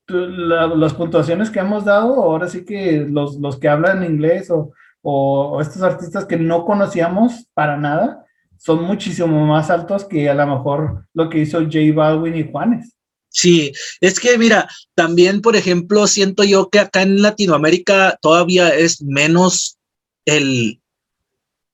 las 0.07 0.95
puntuaciones 0.95 1.51
que 1.51 1.61
hemos 1.61 1.85
dado, 1.85 2.23
ahora 2.23 2.49
sí 2.49 2.65
que 2.65 3.07
los, 3.09 3.37
los 3.37 3.59
que 3.59 3.69
hablan 3.69 4.05
inglés 4.05 4.51
o, 4.51 4.73
o, 5.03 5.61
estos 5.61 5.83
artistas 5.83 6.27
que 6.27 6.37
no 6.37 6.65
conocíamos 6.65 7.47
para 7.55 7.77
nada, 7.77 8.25
son 8.59 8.85
muchísimo 8.85 9.47
más 9.47 9.71
altos 9.71 10.05
que 10.05 10.29
a 10.29 10.35
lo 10.35 10.47
mejor 10.47 11.07
lo 11.15 11.29
que 11.29 11.39
hizo 11.39 11.61
J 11.61 11.79
Balvin 11.95 12.37
y 12.37 12.51
Juanes. 12.51 12.93
Sí, 13.29 13.73
es 14.01 14.21
que 14.21 14.39
mira, 14.39 14.69
también, 14.95 15.41
por 15.41 15.57
ejemplo, 15.57 16.07
siento 16.07 16.45
yo 16.45 16.71
que 16.71 16.79
acá 16.79 17.03
en 17.03 17.21
Latinoamérica 17.21 18.17
todavía 18.23 18.75
es 18.75 19.03
menos 19.03 19.79
el, 20.25 20.81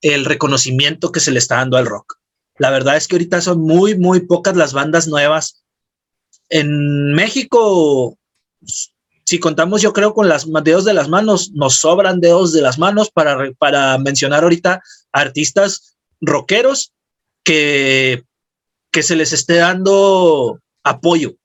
el 0.01 0.25
reconocimiento 0.25 1.13
que 1.13 1.21
se 1.21 1.31
le 1.33 1.39
está 1.39 1.57
dando 1.57 1.77
al 1.77 1.87
rock. 1.87 2.20
La 2.61 2.71
verdad 2.71 2.97
es 2.97 3.09
que 3.09 3.17
ahorita 3.17 3.41
son 3.41 3.61
muy, 3.63 3.97
muy 3.97 4.21
pocas 4.21 4.55
las 4.55 4.75
bandas 4.75 5.09
nuevas. 5.09 5.65
En 6.51 7.15
México 7.15 8.19
si 9.31 9.39
contamos, 9.39 9.81
yo 9.81 9.93
creo, 9.93 10.13
con 10.13 10.29
las 10.29 10.45
dedos 10.65 10.85
de 10.85 10.93
las 10.93 11.09
manos, 11.09 11.53
nos 11.53 11.77
sobran 11.77 12.21
dedos 12.21 12.53
de 12.53 12.63
las 12.63 12.81
manos 12.81 13.13
para, 13.13 13.53
para 13.59 13.97
mencionar 13.97 14.43
ahorita 14.43 14.83
artistas 15.13 15.97
rockeros 16.21 16.93
que, 17.45 18.25
que 18.91 19.05
se 19.05 19.15
les 19.15 19.33
esté 19.33 19.55
dando 19.55 20.59
apoyo. 20.83 21.37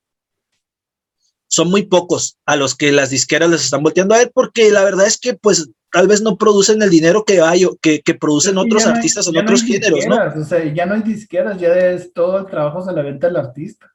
Son 1.48 1.70
muy 1.70 1.84
pocos 1.84 2.40
a 2.48 2.56
los 2.56 2.74
que 2.74 2.92
las 2.92 3.12
disqueras 3.12 3.52
les 3.52 3.64
están 3.64 3.84
volteando 3.84 4.16
a 4.16 4.18
ver 4.18 4.32
porque 4.34 4.72
la 4.72 4.84
verdad 4.84 5.06
es 5.06 5.20
que 5.20 5.36
pues 5.36 5.70
tal 5.96 6.10
vez 6.10 6.22
no 6.22 6.38
producen 6.38 6.82
el 6.82 6.90
dinero 6.90 7.24
que 7.24 7.40
hay 7.40 7.66
que, 7.82 8.02
que 8.02 8.16
producen 8.16 8.58
otros 8.58 8.86
artistas 8.86 9.28
en 9.28 9.38
otros 9.38 9.64
géneros, 9.64 10.06
¿no? 10.06 10.18
O 10.42 10.44
sea, 10.44 10.62
ya 10.74 10.86
no 10.86 10.96
hay 10.96 11.04
disqueras, 11.04 11.58
ya 11.58 11.70
es 11.74 12.12
todo 12.12 12.38
el 12.38 12.48
trabajo 12.48 12.84
se 12.84 12.92
la 12.92 13.02
venta 13.02 13.28
del 13.28 13.38
artista. 13.38 13.90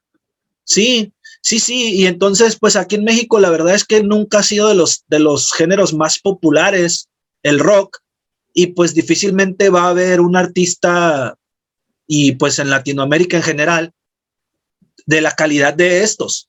Sí, 0.63 1.13
Sí, 1.43 1.59
sí, 1.59 1.95
y 1.95 2.05
entonces, 2.05 2.55
pues 2.59 2.75
aquí 2.75 2.95
en 2.95 3.03
México 3.03 3.39
la 3.39 3.49
verdad 3.49 3.73
es 3.73 3.83
que 3.83 4.03
nunca 4.03 4.39
ha 4.39 4.43
sido 4.43 4.69
de 4.69 4.75
los, 4.75 5.03
de 5.07 5.17
los 5.17 5.51
géneros 5.53 5.91
más 5.91 6.19
populares 6.19 7.09
el 7.41 7.59
rock, 7.59 7.97
y 8.53 8.67
pues 8.67 8.93
difícilmente 8.93 9.69
va 9.69 9.83
a 9.83 9.89
haber 9.89 10.21
un 10.21 10.35
artista, 10.35 11.35
y 12.05 12.33
pues 12.33 12.59
en 12.59 12.69
Latinoamérica 12.69 13.37
en 13.37 13.43
general, 13.43 13.91
de 15.07 15.21
la 15.21 15.31
calidad 15.31 15.73
de 15.73 16.03
estos, 16.03 16.47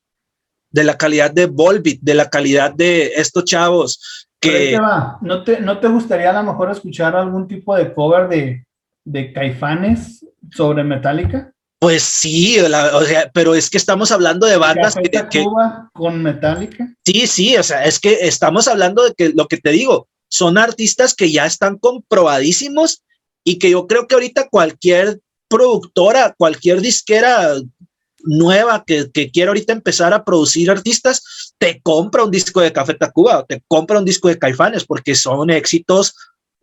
de 0.71 0.85
la 0.85 0.99
calidad 0.99 1.31
de 1.31 1.47
Volbeat, 1.47 2.01
de 2.01 2.15
la 2.15 2.29
calidad 2.29 2.75
de 2.75 3.13
estos 3.17 3.45
chavos 3.45 4.29
que... 4.43 4.79
¿No 5.21 5.45
te, 5.45 5.61
¿No 5.61 5.79
te 5.79 5.89
gustaría 5.89 6.31
a 6.31 6.43
lo 6.43 6.53
mejor 6.53 6.71
escuchar 6.71 7.17
algún 7.17 7.47
tipo 7.47 7.75
de 7.77 7.95
cover 7.95 8.29
de, 8.29 8.67
de 9.05 9.33
Caifanes 9.33 10.27
sobre 10.51 10.85
Metallica? 10.85 11.53
Pues 11.79 12.03
sí, 12.03 12.61
o 12.61 13.05
sea, 13.05 13.31
pero 13.33 13.55
es 13.55 13.71
que 13.71 13.79
estamos 13.79 14.13
hablando 14.13 14.47
de 14.47 14.57
bandas 14.57 14.95
que, 14.95 15.45
con 15.93 16.23
Metallica. 16.23 16.95
Sí, 17.05 17.27
sí, 17.27 17.57
o 17.57 17.63
sea, 17.63 17.85
es 17.85 17.99
que 17.99 18.19
estamos 18.21 18.69
hablando 18.69 19.03
de 19.03 19.15
que 19.15 19.31
lo 19.31 19.49
que 19.49 19.57
te 19.57 19.71
digo, 19.71 20.09
son 20.29 20.59
artistas 20.59 21.15
que 21.15 21.33
ya 21.33 21.45
están 21.45 21.79
comprobadísimos 21.79 23.03
y 23.45 23.59
que 23.59 23.71
yo 23.71 23.87
creo 23.87 24.07
que 24.07 24.15
ahorita 24.15 24.49
cualquier 24.49 25.21
productora, 25.49 26.35
cualquier 26.39 26.81
disquera 26.81 27.55
nueva 28.25 28.85
que, 28.87 29.11
que 29.13 29.31
quiera 29.31 29.51
ahorita 29.51 29.73
empezar 29.73 30.15
a 30.15 30.25
producir 30.25 30.71
artistas, 30.71 31.42
te 31.63 31.81
compra 31.81 32.25
un 32.25 32.31
disco 32.33 32.61
de 32.61 32.73
Café 32.73 32.95
Tacuba 32.95 33.39
o 33.39 33.45
te 33.45 33.63
compra 33.69 34.01
un 34.01 34.05
disco 34.05 34.27
de 34.27 34.37
Caifanes 34.37 34.85
porque 34.85 35.15
son 35.15 35.49
éxitos 35.49 36.13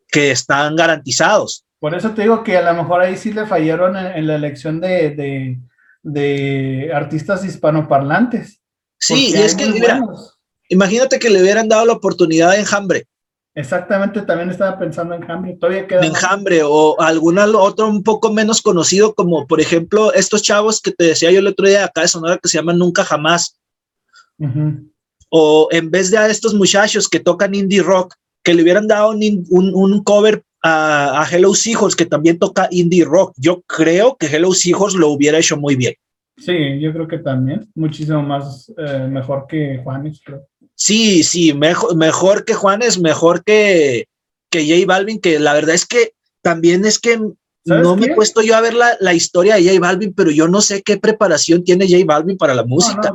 que 0.10 0.32
están 0.32 0.76
garantizados. 0.76 1.64
Por 1.80 1.96
eso 1.96 2.10
te 2.12 2.24
digo 2.24 2.44
que 2.44 2.58
a 2.58 2.74
lo 2.74 2.84
mejor 2.84 3.00
ahí 3.00 3.16
sí 3.16 3.32
le 3.32 3.46
fallaron 3.46 3.96
en, 3.96 4.28
la 4.28 4.36
elección 4.36 4.82
de, 4.82 5.58
de, 6.04 6.92
artistas 6.94 7.46
hispanoparlantes. 7.46 8.60
Sí, 9.00 9.32
y 9.34 9.36
es 9.36 9.56
que, 9.56 9.68
mira, 9.68 10.02
imagínate 10.68 11.18
que 11.18 11.30
le 11.30 11.42
hubieran 11.42 11.70
dado 11.70 11.86
la 11.86 11.94
oportunidad 11.94 12.52
de 12.52 12.60
Enjambre. 12.60 13.08
Exactamente, 13.56 14.24
también 14.24 14.50
estaba 14.50 14.78
pensando 14.78 15.16
en 15.16 15.24
Enjambre. 15.24 15.56
Todavía 15.56 15.88
queda. 15.88 16.06
Enjambre 16.06 16.60
o 16.66 17.00
algún 17.00 17.38
otro 17.38 17.88
un 17.88 18.04
poco 18.04 18.34
menos 18.34 18.62
conocido, 18.62 19.16
como 19.16 19.48
por 19.48 19.62
ejemplo 19.62 20.12
estos 20.12 20.44
chavos 20.44 20.82
que 20.82 20.92
te 20.92 21.06
decía 21.06 21.32
yo 21.32 21.40
el 21.40 21.48
otro 21.48 21.66
día 21.66 21.86
acá 21.86 22.02
de 22.02 22.10
Sonora 22.10 22.38
que 22.38 22.50
se 22.50 22.58
llaman 22.58 22.78
Nunca 22.78 23.06
Jamás. 23.06 23.56
O 25.30 25.68
en 25.72 25.92
vez 25.92 26.12
de 26.12 26.18
a 26.18 26.28
estos 26.28 26.54
muchachos 26.54 27.08
que 27.08 27.20
tocan 27.20 27.56
indie 27.56 27.82
rock, 27.82 28.16
que 28.44 28.54
le 28.54 28.64
hubieran 28.64 28.88
dado 28.88 29.12
un, 29.12 29.46
un, 29.50 30.04
cover 30.04 30.44
a, 30.64 31.28
Hello 31.32 31.54
Seahorse, 31.54 31.98
que 31.98 32.06
también 32.06 32.40
toca 32.40 32.68
indie 32.72 33.06
rock. 33.06 33.34
Yo 33.38 33.62
creo 33.62 34.18
que 34.18 34.28
Hello 34.28 34.54
Seahorse 34.54 34.98
lo 34.98 35.10
hubiera 35.10 35.38
hecho 35.38 35.58
muy 35.58 35.76
bien. 35.76 35.94
Sí, 36.38 36.80
yo 36.80 36.94
creo 36.94 37.08
que 37.08 37.20
también. 37.20 37.70
Muchísimo 37.76 38.24
más 38.24 38.72
eh, 38.78 39.08
mejor 39.10 39.46
que 39.48 39.82
Juanes, 39.84 40.22
creo. 40.24 40.48
Sí, 40.76 41.24
sí, 41.24 41.54
mejor, 41.54 41.96
mejor 41.98 42.46
que 42.46 42.54
Juanes, 42.54 43.00
mejor 43.00 43.44
que, 43.44 44.08
que 44.50 44.62
J 44.64 44.86
Balvin, 44.88 45.20
que 45.20 45.38
la 45.38 45.54
verdad 45.54 45.76
es 45.76 45.86
que 45.86 46.14
también 46.42 46.86
es 46.86 47.00
que 47.00 47.20
no 47.66 47.96
me 47.96 48.08
he 48.08 48.16
puesto 48.16 48.42
yo 48.42 48.56
a 48.56 48.62
ver 48.62 48.74
la, 48.74 49.14
historia 49.14 49.56
de 49.56 49.64
J 49.66 49.80
Balvin, 49.80 50.14
pero 50.14 50.32
yo 50.32 50.48
no 50.48 50.62
sé 50.62 50.82
qué 50.82 50.98
preparación 50.98 51.64
tiene 51.64 51.88
J 51.88 52.04
Balvin 52.06 52.38
para 52.38 52.54
la 52.54 52.64
música. 52.64 53.14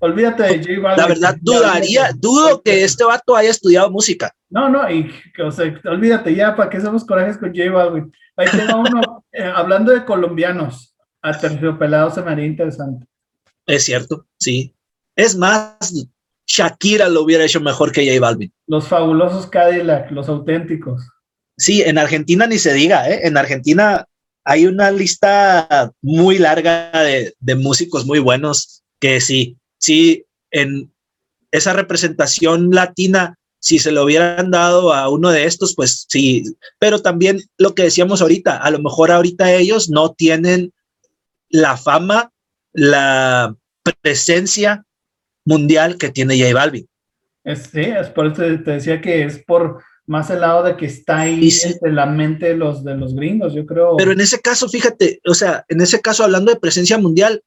olvídate 0.00 0.42
de 0.42 0.58
J 0.58 0.80
Balvin. 0.80 0.96
La 0.96 1.06
verdad, 1.06 1.36
dudaría, 1.40 2.10
dudo 2.16 2.60
que 2.62 2.84
este 2.84 3.04
vato 3.04 3.36
haya 3.36 3.50
estudiado 3.50 3.90
música. 3.90 4.34
No, 4.50 4.68
no, 4.68 4.88
y 4.90 5.10
o 5.42 5.50
sea, 5.50 5.72
olvídate 5.84 6.34
ya, 6.34 6.54
¿para 6.54 6.70
qué 6.70 6.80
somos 6.80 7.04
corajes 7.04 7.38
con 7.38 7.54
J 7.54 7.70
Balvin? 7.70 8.12
Ahí 8.36 8.46
tengo 8.50 8.80
uno, 8.80 9.24
eh, 9.32 9.50
hablando 9.54 9.92
de 9.92 10.04
colombianos, 10.04 10.94
a 11.22 11.36
terciopelado 11.38 12.10
se 12.10 12.22
me 12.22 12.32
haría 12.32 12.46
interesante. 12.46 13.06
Es 13.66 13.84
cierto, 13.84 14.26
sí. 14.38 14.74
Es 15.16 15.36
más, 15.36 15.92
Shakira 16.46 17.08
lo 17.08 17.22
hubiera 17.22 17.44
hecho 17.44 17.60
mejor 17.60 17.92
que 17.92 18.06
J 18.06 18.20
Balvin. 18.20 18.52
Los 18.66 18.88
fabulosos 18.88 19.46
Cadillac, 19.46 20.10
los 20.10 20.28
auténticos. 20.28 21.08
Sí, 21.56 21.82
en 21.82 21.98
Argentina 21.98 22.46
ni 22.46 22.58
se 22.58 22.72
diga, 22.72 23.08
¿eh? 23.08 23.20
En 23.24 23.36
Argentina 23.36 24.06
hay 24.44 24.66
una 24.66 24.90
lista 24.90 25.92
muy 26.02 26.38
larga 26.38 26.90
de, 26.92 27.54
músicos 27.54 28.04
muy 28.04 28.18
buenos 28.18 28.82
que 29.00 29.20
sí, 29.20 29.56
sí, 29.78 30.24
en 30.50 30.92
esa 31.50 31.72
representación 31.72 32.70
latina, 32.70 33.38
si 33.58 33.78
se 33.78 33.92
lo 33.92 34.04
hubieran 34.04 34.50
dado 34.50 34.92
a 34.92 35.08
uno 35.08 35.30
de 35.30 35.44
estos, 35.44 35.74
pues 35.74 36.04
sí, 36.08 36.44
pero 36.78 37.00
también 37.00 37.40
lo 37.56 37.74
que 37.74 37.84
decíamos 37.84 38.20
ahorita, 38.20 38.58
a 38.58 38.70
lo 38.70 38.80
mejor 38.80 39.10
ahorita 39.10 39.52
ellos 39.52 39.88
no 39.88 40.12
tienen 40.12 40.72
la 41.48 41.76
fama, 41.76 42.30
la 42.72 43.54
presencia 44.02 44.84
mundial 45.44 45.96
que 45.96 46.10
tiene 46.10 46.38
J 46.38 46.52
Balvin. 46.52 46.86
sí, 47.44 47.80
es 47.80 48.08
por 48.08 48.26
eso 48.26 48.42
te 48.42 48.72
decía 48.72 49.00
que 49.00 49.24
es 49.24 49.42
por 49.44 49.82
más 50.06 50.28
el 50.30 50.40
lado 50.40 50.62
de 50.62 50.76
que 50.76 50.86
está 50.86 51.20
ahí 51.20 51.48
en 51.82 51.94
la 51.94 52.06
mente 52.06 52.46
de 52.46 52.56
los, 52.56 52.84
de 52.84 52.96
los 52.96 53.14
gringos, 53.14 53.54
yo 53.54 53.64
creo. 53.64 53.96
Pero 53.96 54.12
en 54.12 54.20
ese 54.20 54.40
caso, 54.40 54.68
fíjate, 54.68 55.20
o 55.26 55.34
sea, 55.34 55.64
en 55.68 55.80
ese 55.80 56.00
caso, 56.00 56.24
hablando 56.24 56.52
de 56.52 56.60
presencia 56.60 56.98
mundial, 56.98 57.42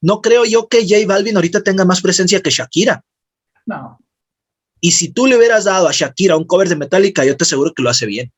no 0.00 0.20
creo 0.20 0.44
yo 0.44 0.68
que 0.68 0.82
J 0.82 1.06
Balvin 1.06 1.36
ahorita 1.36 1.62
tenga 1.62 1.84
más 1.84 2.00
presencia 2.00 2.40
que 2.40 2.50
Shakira. 2.50 3.04
No. 3.66 3.98
Y 4.80 4.92
si 4.92 5.12
tú 5.12 5.26
le 5.26 5.36
hubieras 5.36 5.64
dado 5.64 5.88
a 5.88 5.92
Shakira 5.92 6.36
un 6.36 6.44
cover 6.44 6.68
de 6.68 6.76
Metallica, 6.76 7.24
yo 7.24 7.36
te 7.36 7.44
aseguro 7.44 7.74
que 7.74 7.82
lo 7.82 7.90
hace 7.90 8.06
bien. 8.06 8.32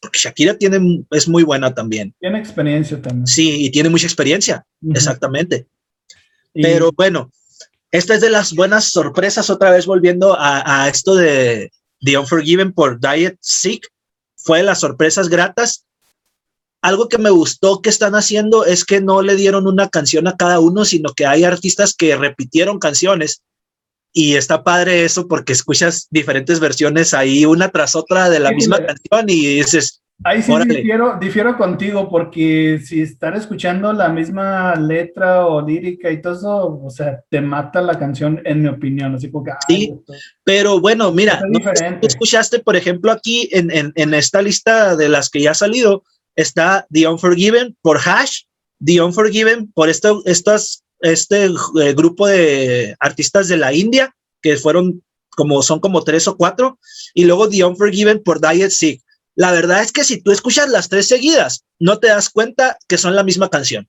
Porque 0.00 0.18
Shakira 0.18 0.58
tiene, 0.58 1.04
es 1.10 1.26
muy 1.26 1.42
buena 1.42 1.74
también. 1.74 2.14
Tiene 2.20 2.38
experiencia 2.38 3.00
también. 3.00 3.26
Sí, 3.26 3.64
y 3.64 3.70
tiene 3.70 3.88
mucha 3.88 4.06
experiencia, 4.06 4.66
exactamente. 4.92 5.66
Pero 6.52 6.90
bueno, 6.92 7.30
esta 7.90 8.14
es 8.14 8.20
de 8.20 8.30
las 8.30 8.54
buenas 8.54 8.84
sorpresas, 8.90 9.48
otra 9.48 9.70
vez 9.70 9.86
volviendo 9.86 10.36
a 10.38 10.88
esto 10.88 11.14
de, 11.14 11.70
The 12.00 12.18
Unforgiven 12.18 12.72
por 12.72 13.00
Diet 13.00 13.38
Sick 13.40 13.88
fue 14.36 14.58
de 14.58 14.64
las 14.64 14.80
sorpresas 14.80 15.28
gratas. 15.28 15.86
Algo 16.82 17.08
que 17.08 17.18
me 17.18 17.30
gustó 17.30 17.80
que 17.82 17.90
están 17.90 18.14
haciendo 18.14 18.64
es 18.64 18.84
que 18.84 19.00
no 19.00 19.22
le 19.22 19.34
dieron 19.34 19.66
una 19.66 19.88
canción 19.88 20.28
a 20.28 20.36
cada 20.36 20.60
uno, 20.60 20.84
sino 20.84 21.12
que 21.14 21.26
hay 21.26 21.44
artistas 21.44 21.94
que 21.94 22.16
repitieron 22.16 22.78
canciones. 22.78 23.42
Y 24.12 24.36
está 24.36 24.62
padre 24.62 25.04
eso 25.04 25.26
porque 25.26 25.52
escuchas 25.52 26.06
diferentes 26.10 26.60
versiones 26.60 27.12
ahí 27.12 27.44
una 27.44 27.70
tras 27.70 27.96
otra 27.96 28.30
de 28.30 28.40
la 28.40 28.52
misma 28.52 28.78
canción 28.78 29.28
y 29.28 29.56
dices, 29.56 30.02
Ahí 30.24 30.42
sí 30.42 30.52
difiero, 30.66 31.18
difiero, 31.20 31.58
contigo, 31.58 32.08
porque 32.08 32.80
si 32.82 33.02
están 33.02 33.34
escuchando 33.34 33.92
la 33.92 34.08
misma 34.08 34.74
letra 34.74 35.46
o 35.46 35.60
lírica 35.60 36.10
y 36.10 36.22
todo 36.22 36.32
eso, 36.32 36.80
o 36.82 36.90
sea, 36.90 37.22
te 37.28 37.40
mata 37.42 37.82
la 37.82 37.98
canción, 37.98 38.40
en 38.44 38.62
mi 38.62 38.68
opinión. 38.68 39.14
Así 39.14 39.30
como 39.30 39.44
sí, 39.68 39.94
pero 40.42 40.80
bueno, 40.80 41.12
mira, 41.12 41.42
no, 41.46 41.60
escuchaste, 42.00 42.60
por 42.60 42.76
ejemplo, 42.76 43.12
aquí 43.12 43.48
en, 43.52 43.70
en, 43.70 43.92
en, 43.94 44.14
esta 44.14 44.40
lista 44.40 44.96
de 44.96 45.10
las 45.10 45.28
que 45.28 45.42
ya 45.42 45.50
ha 45.50 45.54
salido, 45.54 46.02
está 46.34 46.86
The 46.90 47.08
Unforgiven 47.08 47.76
por 47.82 47.98
Hash, 47.98 48.44
The 48.82 49.02
Unforgiven 49.02 49.70
por 49.72 49.90
esto, 49.90 50.22
estas, 50.24 50.82
este 51.00 51.44
eh, 51.44 51.92
grupo 51.94 52.26
de 52.26 52.96
artistas 53.00 53.48
de 53.48 53.58
la 53.58 53.74
India, 53.74 54.14
que 54.40 54.56
fueron 54.56 55.02
como, 55.28 55.60
son 55.62 55.78
como 55.78 56.02
tres 56.04 56.26
o 56.26 56.38
cuatro, 56.38 56.78
y 57.12 57.26
luego 57.26 57.50
The 57.50 57.64
Unforgiven 57.64 58.22
por 58.22 58.40
Diet 58.40 58.70
Sick 58.70 59.02
la 59.36 59.52
verdad 59.52 59.82
es 59.82 59.92
que 59.92 60.02
si 60.02 60.20
tú 60.20 60.32
escuchas 60.32 60.68
las 60.68 60.88
tres 60.88 61.06
seguidas, 61.06 61.64
no 61.78 61.98
te 61.98 62.08
das 62.08 62.30
cuenta 62.30 62.78
que 62.88 62.98
son 62.98 63.14
la 63.14 63.22
misma 63.22 63.50
canción. 63.50 63.86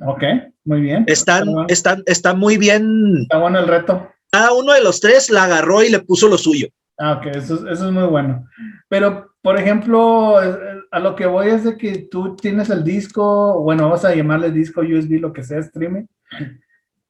Ok, 0.00 0.22
muy 0.64 0.80
bien. 0.80 1.04
Están, 1.06 1.48
están, 1.68 2.02
está 2.06 2.34
muy 2.34 2.58
bien. 2.58 3.22
Está 3.22 3.38
bueno 3.38 3.60
el 3.60 3.68
reto. 3.68 4.10
Cada 4.30 4.52
uno 4.52 4.72
de 4.72 4.82
los 4.82 5.00
tres 5.00 5.30
la 5.30 5.44
agarró 5.44 5.84
y 5.84 5.90
le 5.90 6.00
puso 6.00 6.28
lo 6.28 6.36
suyo. 6.36 6.68
Ah, 6.98 7.12
ok, 7.14 7.36
eso, 7.36 7.68
eso 7.68 7.86
es 7.86 7.92
muy 7.92 8.06
bueno. 8.06 8.46
Pero, 8.88 9.32
por 9.40 9.58
ejemplo, 9.58 10.38
a 10.38 10.98
lo 10.98 11.14
que 11.14 11.26
voy 11.26 11.48
es 11.48 11.62
de 11.62 11.76
que 11.76 12.08
tú 12.10 12.36
tienes 12.36 12.70
el 12.70 12.82
disco, 12.82 13.60
bueno, 13.62 13.88
vas 13.88 14.04
a 14.04 14.14
llamarle 14.14 14.50
disco 14.50 14.80
USB, 14.80 15.20
lo 15.20 15.32
que 15.32 15.44
sea, 15.44 15.60
streaming, 15.60 16.06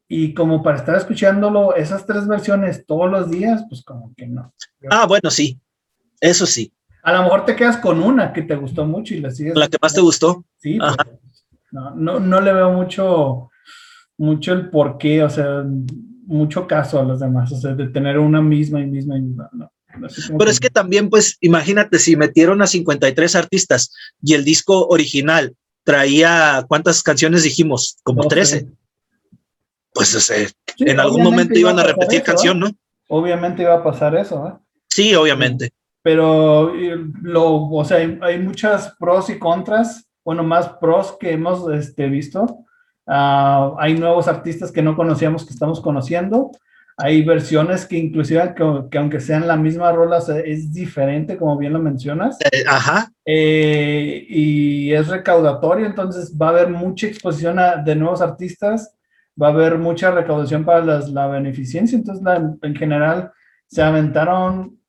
y 0.07 0.35
como 0.35 0.63
para 0.63 0.77
estar 0.77 0.97
escuchándolo, 0.97 1.75
esas 1.75 2.05
tres 2.07 2.29
versiones 2.29 2.85
todos 2.87 3.11
los 3.11 3.31
días, 3.31 3.65
pues 3.69 3.83
como 3.83 4.13
que 4.15 4.27
no. 4.27 4.53
Ah, 4.91 5.07
bueno, 5.07 5.31
sí. 5.31 5.59
Eso 6.25 6.47
sí. 6.47 6.73
A 7.03 7.13
lo 7.13 7.23
mejor 7.25 7.45
te 7.45 7.55
quedas 7.55 7.77
con 7.77 8.03
una 8.03 8.33
que 8.33 8.41
te 8.41 8.57
gustó 8.57 8.87
mucho 8.87 9.13
y 9.13 9.21
la 9.21 9.31
sigues. 9.31 9.55
La 9.55 9.69
que 9.69 9.77
más 9.81 9.93
te 9.93 10.01
gustó. 10.01 10.43
Sí. 10.57 10.79
No, 11.71 11.95
no, 11.95 12.19
no, 12.19 12.41
le 12.41 12.51
veo 12.51 12.73
mucho, 12.73 13.51
mucho 14.17 14.55
el 14.55 14.71
porqué, 14.71 15.23
o 15.23 15.29
sea, 15.29 15.65
mucho 16.27 16.67
caso 16.67 16.99
a 16.99 17.03
los 17.03 17.21
demás, 17.21 17.53
o 17.53 17.57
sea, 17.57 17.75
de 17.75 17.89
tener 17.89 18.19
una 18.19 18.41
misma 18.41 18.81
y 18.81 18.87
misma 18.87 19.19
y 19.19 19.21
misma. 19.21 19.51
No, 19.53 19.71
Pero 20.39 20.51
es 20.51 20.59
que 20.59 20.71
también, 20.71 21.11
pues, 21.11 21.37
imagínate, 21.43 21.99
si 21.99 22.17
metieron 22.17 22.63
a 22.63 22.67
53 22.67 23.37
artistas 23.37 23.93
y 24.23 24.33
el 24.33 24.43
disco 24.43 24.87
original 24.87 25.55
traía, 25.83 26.65
¿cuántas 26.67 27.03
canciones 27.03 27.43
dijimos? 27.43 27.99
Como 28.03 28.29
13. 28.29 28.67
Pues, 29.93 30.15
o 30.15 30.21
sea, 30.21 30.49
en 30.79 31.01
algún 31.01 31.23
momento 31.23 31.59
iban 31.59 31.79
a 31.79 31.83
repetir 31.83 32.23
canción, 32.23 32.61
¿no? 32.61 32.71
Obviamente 33.09 33.61
iba 33.61 33.75
a 33.75 33.85
pasar 33.85 34.17
eso, 34.17 34.49
¿eh? 34.49 34.53
Sí, 34.89 35.15
obviamente 35.15 35.71
pero 36.05 36.71
lo, 37.23 37.63
o 37.71 37.83
sea, 37.83 37.97
hay, 37.97 38.39
muchas 38.39 38.95
pros 38.99 39.31
y 39.31 39.39
contras, 39.39 40.07
bueno, 40.23 40.45
más 40.45 40.69
pros 40.79 41.17
que 41.19 41.33
hemos 41.33 41.67
este, 41.73 42.11
visto. 42.11 42.59
Ah, 43.07 43.73
hay 43.79 43.95
nuevos 43.95 44.29
artistas 44.29 44.71
que 44.71 44.83
no 44.83 44.97
conocíamos 44.97 45.47
que 45.47 45.55
estamos 45.55 45.81
conociendo. 45.81 46.51
Hay 46.99 47.25
versiones 47.25 47.87
que 47.87 47.97
inclusive, 47.97 48.55
que, 48.55 48.99
aunque 48.99 49.19
sean 49.19 49.49
la 49.49 49.57
misma 49.57 49.93
rola, 49.93 50.19
es 50.45 50.75
diferente, 50.75 51.39
como 51.39 51.57
bien 51.57 51.73
lo 51.73 51.79
mencionas. 51.79 52.37
Eh, 52.53 52.65
ajá. 52.69 53.11
Eh, 53.25 54.27
y 54.29 54.93
es 54.93 55.09
recaudatorio, 55.09 55.87
entonces 55.87 56.37
va 56.37 56.49
a 56.49 56.51
haber 56.51 56.69
mucha 56.69 57.07
exposición 57.07 57.59
de 57.83 57.97
nuevos 57.97 58.21
artistas, 58.21 58.95
va 59.41 59.47
a 59.47 59.53
haber 59.53 59.79
mucha 59.79 60.11
recaudación 60.11 60.67
para 60.67 60.85
la 60.85 61.27
beneficencia, 61.29 61.97
entonces 61.97 62.23
en 62.61 62.77
general 62.77 63.33
se 63.67 63.81
aventaron 63.81 64.84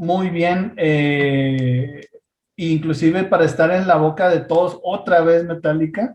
muy 0.00 0.30
bien, 0.30 0.72
eh, 0.78 2.06
inclusive 2.56 3.24
para 3.24 3.44
estar 3.44 3.70
en 3.70 3.86
la 3.86 3.96
boca 3.96 4.30
de 4.30 4.40
todos 4.40 4.80
otra 4.82 5.20
vez 5.20 5.44
Metallica. 5.44 6.14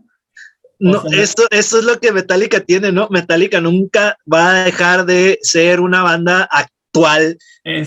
No, 0.80 1.04
esto, 1.12 1.44
esto 1.52 1.78
es 1.78 1.84
lo 1.84 2.00
que 2.00 2.10
Metallica 2.10 2.58
tiene, 2.58 2.90
¿no? 2.90 3.06
Metallica 3.12 3.60
nunca 3.60 4.18
va 4.30 4.50
a 4.50 4.64
dejar 4.64 5.06
de 5.06 5.38
ser 5.40 5.78
una 5.78 6.02
banda 6.02 6.48
actual. 6.50 7.38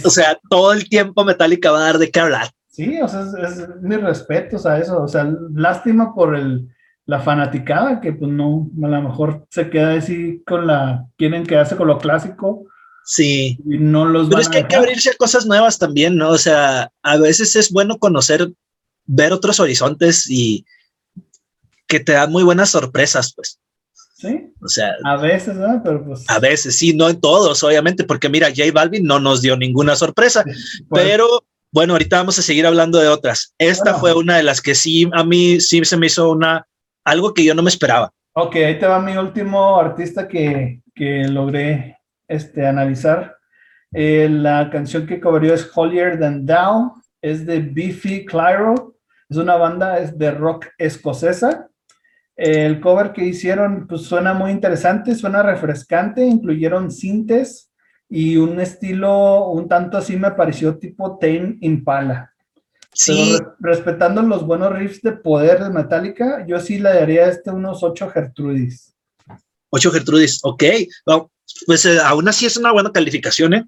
o 0.05 0.09
sea, 0.09 0.39
todo 0.49 0.71
el 0.71 0.87
tiempo 0.87 1.25
Metallica 1.25 1.69
va 1.69 1.79
a 1.79 1.83
dar 1.87 1.97
de 1.97 2.09
qué 2.09 2.21
hablar. 2.21 2.47
Sí, 2.69 3.01
o 3.01 3.07
sea, 3.09 3.25
es, 3.43 3.67
mi 3.81 3.97
respeto 3.97 4.55
a 4.69 4.79
eso. 4.79 5.03
O 5.03 5.07
sea, 5.09 5.29
lástima 5.53 6.15
por 6.15 6.33
el, 6.33 6.69
la 7.07 7.19
fanaticada 7.19 7.99
que 7.99 8.13
pues 8.13 8.31
no, 8.31 8.69
a 8.81 8.87
lo 8.87 9.01
mejor 9.01 9.45
se 9.49 9.69
queda 9.69 9.95
así 9.95 10.41
con 10.47 10.65
la, 10.65 11.07
quieren 11.17 11.45
quedarse 11.45 11.75
con 11.75 11.87
lo 11.87 11.97
clásico 11.97 12.67
Sí. 13.09 13.57
no 13.65 14.05
los 14.05 14.29
Pero 14.29 14.39
es 14.39 14.49
que 14.49 14.59
hay 14.59 14.67
que 14.67 14.75
abrirse 14.75 15.09
a 15.09 15.15
cosas 15.15 15.47
nuevas 15.47 15.79
también, 15.79 16.15
¿no? 16.15 16.29
O 16.29 16.37
sea, 16.37 16.91
a 17.01 17.17
veces 17.17 17.55
es 17.55 17.71
bueno 17.71 17.97
conocer, 17.97 18.51
ver 19.07 19.33
otros 19.33 19.59
horizontes 19.59 20.29
y 20.29 20.63
que 21.87 21.99
te 21.99 22.11
dan 22.11 22.31
muy 22.31 22.43
buenas 22.43 22.69
sorpresas, 22.69 23.33
pues. 23.33 23.59
Sí. 24.15 24.53
O 24.61 24.67
sea, 24.67 24.91
a 25.05 25.17
veces, 25.17 25.55
¿no? 25.55 25.81
Pero 25.83 26.05
pues. 26.05 26.23
A 26.27 26.37
veces, 26.37 26.75
sí, 26.75 26.93
no 26.93 27.09
en 27.09 27.19
todos, 27.19 27.63
obviamente, 27.63 28.03
porque 28.03 28.29
mira, 28.29 28.49
J 28.49 28.71
Balvin 28.71 29.03
no 29.03 29.19
nos 29.19 29.41
dio 29.41 29.57
ninguna 29.57 29.95
sorpresa, 29.95 30.43
pero 30.91 31.43
bueno, 31.71 31.93
ahorita 31.93 32.17
vamos 32.17 32.37
a 32.37 32.43
seguir 32.43 32.67
hablando 32.67 32.99
de 32.99 33.07
otras. 33.07 33.55
Esta 33.57 33.95
fue 33.95 34.13
una 34.13 34.37
de 34.37 34.43
las 34.43 34.61
que 34.61 34.75
sí, 34.75 35.09
a 35.13 35.23
mí 35.23 35.59
sí 35.59 35.83
se 35.83 35.97
me 35.97 36.05
hizo 36.05 36.29
una, 36.29 36.67
algo 37.03 37.33
que 37.33 37.43
yo 37.43 37.55
no 37.55 37.63
me 37.63 37.71
esperaba. 37.71 38.13
Ok, 38.33 38.55
ahí 38.57 38.77
te 38.77 38.85
va 38.85 38.99
mi 38.99 39.17
último 39.17 39.79
artista 39.79 40.27
que, 40.27 40.83
que 40.93 41.23
logré 41.27 41.98
este, 42.29 42.65
analizar. 42.65 43.35
Eh, 43.91 44.29
la 44.29 44.69
canción 44.69 45.05
que 45.05 45.19
coverió 45.19 45.53
es 45.53 45.69
Holier 45.75 46.19
Than 46.19 46.45
Thou, 46.45 46.93
es 47.21 47.45
de 47.45 47.59
Biffy 47.59 48.25
Clyro, 48.25 48.95
es 49.27 49.37
una 49.37 49.55
banda 49.55 49.99
es 49.99 50.17
de 50.17 50.31
rock 50.31 50.67
escocesa. 50.77 51.69
El 52.35 52.79
cover 52.79 53.11
que 53.11 53.25
hicieron 53.25 53.85
pues 53.87 54.03
suena 54.03 54.33
muy 54.33 54.51
interesante, 54.51 55.13
suena 55.15 55.43
refrescante, 55.43 56.23
incluyeron 56.23 56.89
sintes 56.89 57.71
y 58.07 58.37
un 58.37 58.59
estilo 58.59 59.49
un 59.49 59.67
tanto 59.67 59.97
así 59.97 60.15
me 60.15 60.31
pareció 60.31 60.77
tipo 60.77 61.17
Tame 61.19 61.57
Impala. 61.61 62.33
Sí. 62.91 63.37
respetando 63.59 64.21
los 64.23 64.45
buenos 64.45 64.73
riffs 64.73 65.01
de 65.01 65.11
poder 65.11 65.63
de 65.63 65.69
Metallica, 65.69 66.45
yo 66.47 66.59
sí 66.59 66.79
le 66.79 66.89
daría 66.89 67.25
a 67.25 67.29
este 67.29 67.51
unos 67.51 67.83
8 67.83 68.09
Gertrudis. 68.09 68.95
8 69.69 69.91
Gertrudis, 69.91 70.39
ok. 70.43 70.63
Pues 71.65 71.85
eh, 71.85 71.97
aún 72.03 72.27
así 72.27 72.45
es 72.45 72.57
una 72.57 72.71
buena 72.71 72.91
calificación, 72.91 73.53
¿eh? 73.53 73.65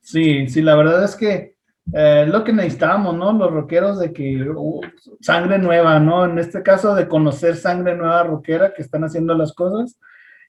Sí, 0.00 0.48
sí, 0.48 0.62
la 0.62 0.76
verdad 0.76 1.04
es 1.04 1.16
que 1.16 1.56
eh, 1.92 2.26
lo 2.28 2.42
que 2.44 2.52
necesitábamos, 2.52 3.14
¿no? 3.16 3.32
Los 3.32 3.52
rockeros 3.52 3.98
de 3.98 4.12
que 4.12 4.42
uh, 4.42 4.80
sangre 5.20 5.58
nueva, 5.58 5.98
¿no? 6.00 6.24
En 6.24 6.38
este 6.38 6.62
caso 6.62 6.94
de 6.94 7.08
conocer 7.08 7.56
sangre 7.56 7.96
nueva 7.96 8.24
rockera 8.24 8.72
que 8.74 8.82
están 8.82 9.04
haciendo 9.04 9.34
las 9.34 9.52
cosas. 9.52 9.96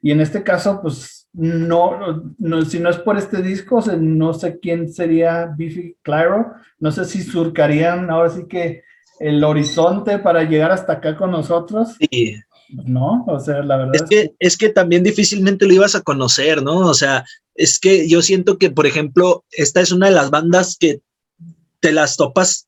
Y 0.02 0.12
en 0.12 0.22
este 0.22 0.44
caso, 0.44 0.80
pues 0.82 1.28
no, 1.34 2.36
no 2.38 2.62
si 2.66 2.80
no 2.80 2.90
es 2.90 2.98
por 2.98 3.18
este 3.18 3.42
disco, 3.42 3.84
no 4.00 4.34
sé 4.34 4.60
quién 4.60 4.92
sería 4.92 5.48
Biffy 5.58 5.96
Clyro, 6.02 6.54
no 6.80 6.92
sé 6.92 7.06
si 7.06 7.22
surcarían 7.22 8.10
ahora 8.10 8.30
sí 8.30 8.46
que 8.48 8.84
el 9.20 9.44
horizonte 9.44 10.20
para 10.20 10.44
llegar 10.44 10.72
hasta 10.72 10.94
acá 10.94 11.16
con 11.16 11.32
nosotros. 11.32 11.96
Sí. 12.00 12.36
No, 12.70 13.24
o 13.28 13.40
sea, 13.40 13.62
la 13.64 13.78
verdad. 13.78 13.96
Es 13.96 14.04
que, 14.04 14.34
es 14.40 14.58
que 14.58 14.70
también 14.70 15.04
difícilmente 15.04 15.66
lo 15.66 15.74
ibas 15.74 15.96
a 15.96 16.02
conocer, 16.02 16.62
¿no? 16.62 16.80
O 16.80 16.94
sea, 16.94 17.26
es 17.56 17.80
que 17.80 18.08
yo 18.08 18.22
siento 18.22 18.58
que, 18.58 18.70
por 18.70 18.86
ejemplo, 18.86 19.46
esta 19.52 19.82
es 19.82 19.92
una 19.92 20.08
de 20.08 20.14
las 20.14 20.30
bandas 20.30 20.78
que 20.80 21.02
te 21.80 21.92
las 21.92 22.18
topas 22.18 22.68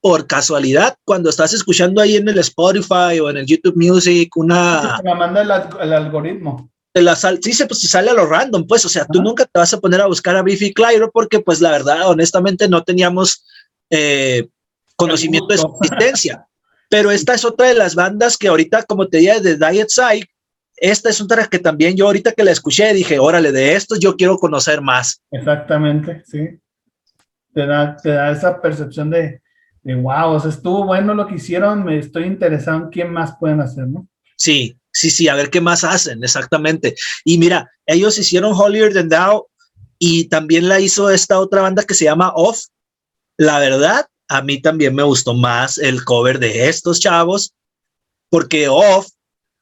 por 0.00 0.26
casualidad 0.26 0.96
cuando 1.04 1.30
estás 1.30 1.52
escuchando 1.52 2.00
ahí 2.00 2.16
en 2.16 2.28
el 2.28 2.38
Spotify 2.38 3.18
o 3.20 3.30
en 3.30 3.38
el 3.38 3.46
YouTube 3.46 3.76
Music 3.76 4.36
una... 4.36 5.00
Me 5.02 5.14
manda 5.14 5.42
el, 5.42 5.92
algoritmo. 5.92 6.70
la 6.94 7.16
sal, 7.16 7.40
sí, 7.42 7.52
se, 7.52 7.66
pues, 7.66 7.80
sale 7.80 8.10
a 8.10 8.14
lo 8.14 8.26
random, 8.26 8.66
pues, 8.66 8.84
o 8.84 8.88
sea, 8.88 9.06
tú 9.06 9.22
nunca 9.22 9.44
te 9.44 9.58
vas 9.58 9.72
a 9.72 9.80
poner 9.80 10.00
a 10.00 10.06
buscar 10.06 10.36
a 10.36 10.42
Biffy 10.42 10.72
Clyro 10.72 11.10
porque, 11.10 11.40
pues, 11.40 11.60
la 11.60 11.70
verdad, 11.70 12.08
honestamente, 12.08 12.68
no 12.68 12.84
teníamos 12.84 13.44
eh, 13.90 14.48
conocimiento 14.96 15.48
de 15.48 15.58
su 15.58 15.76
existencia. 15.80 16.46
Pero 16.88 17.10
esta 17.10 17.34
es 17.34 17.44
otra 17.44 17.68
de 17.68 17.74
las 17.74 17.94
bandas 17.94 18.36
que 18.36 18.48
ahorita, 18.48 18.84
como 18.84 19.08
te 19.08 19.18
dije, 19.18 19.40
de 19.40 19.56
Diet 19.56 19.88
Psych, 19.88 20.28
esta 20.76 21.10
es 21.10 21.20
otra 21.20 21.46
que 21.46 21.58
también 21.58 21.96
yo 21.96 22.06
ahorita 22.06 22.32
que 22.32 22.44
la 22.44 22.52
escuché 22.52 22.92
dije, 22.94 23.18
órale, 23.18 23.52
de 23.52 23.74
estos 23.74 23.98
yo 23.98 24.16
quiero 24.16 24.38
conocer 24.38 24.80
más. 24.80 25.20
Exactamente, 25.30 26.22
sí 26.24 26.60
te 27.58 27.66
da, 27.66 27.96
te 27.96 28.10
da 28.10 28.30
esa 28.30 28.60
percepción 28.60 29.10
de, 29.10 29.42
de, 29.82 29.94
wow, 29.96 30.30
o 30.30 30.40
sea, 30.40 30.50
estuvo 30.50 30.84
bueno 30.84 31.12
lo 31.12 31.26
que 31.26 31.34
hicieron, 31.34 31.84
me 31.84 31.98
estoy 31.98 32.24
interesado 32.24 32.84
en 32.84 32.90
qué 32.90 33.04
más 33.04 33.36
pueden 33.38 33.60
hacer, 33.60 33.88
¿no? 33.88 34.06
Sí, 34.36 34.78
sí, 34.92 35.10
sí, 35.10 35.28
a 35.28 35.34
ver 35.34 35.50
qué 35.50 35.60
más 35.60 35.82
hacen, 35.82 36.22
exactamente. 36.22 36.94
Y 37.24 37.36
mira, 37.38 37.68
ellos 37.84 38.16
hicieron 38.16 38.52
Holier 38.54 38.92
Than 38.92 39.08
Thou 39.08 39.48
y 39.98 40.28
también 40.28 40.68
la 40.68 40.78
hizo 40.78 41.10
esta 41.10 41.40
otra 41.40 41.62
banda 41.62 41.82
que 41.82 41.94
se 41.94 42.04
llama 42.04 42.32
Off. 42.36 42.60
La 43.36 43.58
verdad, 43.58 44.06
a 44.28 44.42
mí 44.42 44.60
también 44.60 44.94
me 44.94 45.02
gustó 45.02 45.34
más 45.34 45.78
el 45.78 46.04
cover 46.04 46.38
de 46.38 46.68
estos 46.68 47.00
chavos, 47.00 47.54
porque 48.30 48.68
Off 48.68 49.08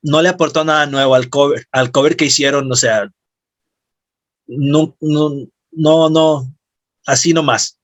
no 0.02 0.20
le 0.22 0.28
aportó 0.28 0.64
nada 0.64 0.86
nuevo 0.86 1.14
al 1.14 1.28
cover, 1.30 1.66
al 1.72 1.90
cover 1.90 2.16
que 2.16 2.26
hicieron, 2.26 2.70
o 2.70 2.76
sea, 2.76 3.08
no, 4.46 4.96
no, 5.00 5.30
no, 5.72 6.10
no, 6.10 6.54
así 7.06 7.32
nomás. 7.32 7.78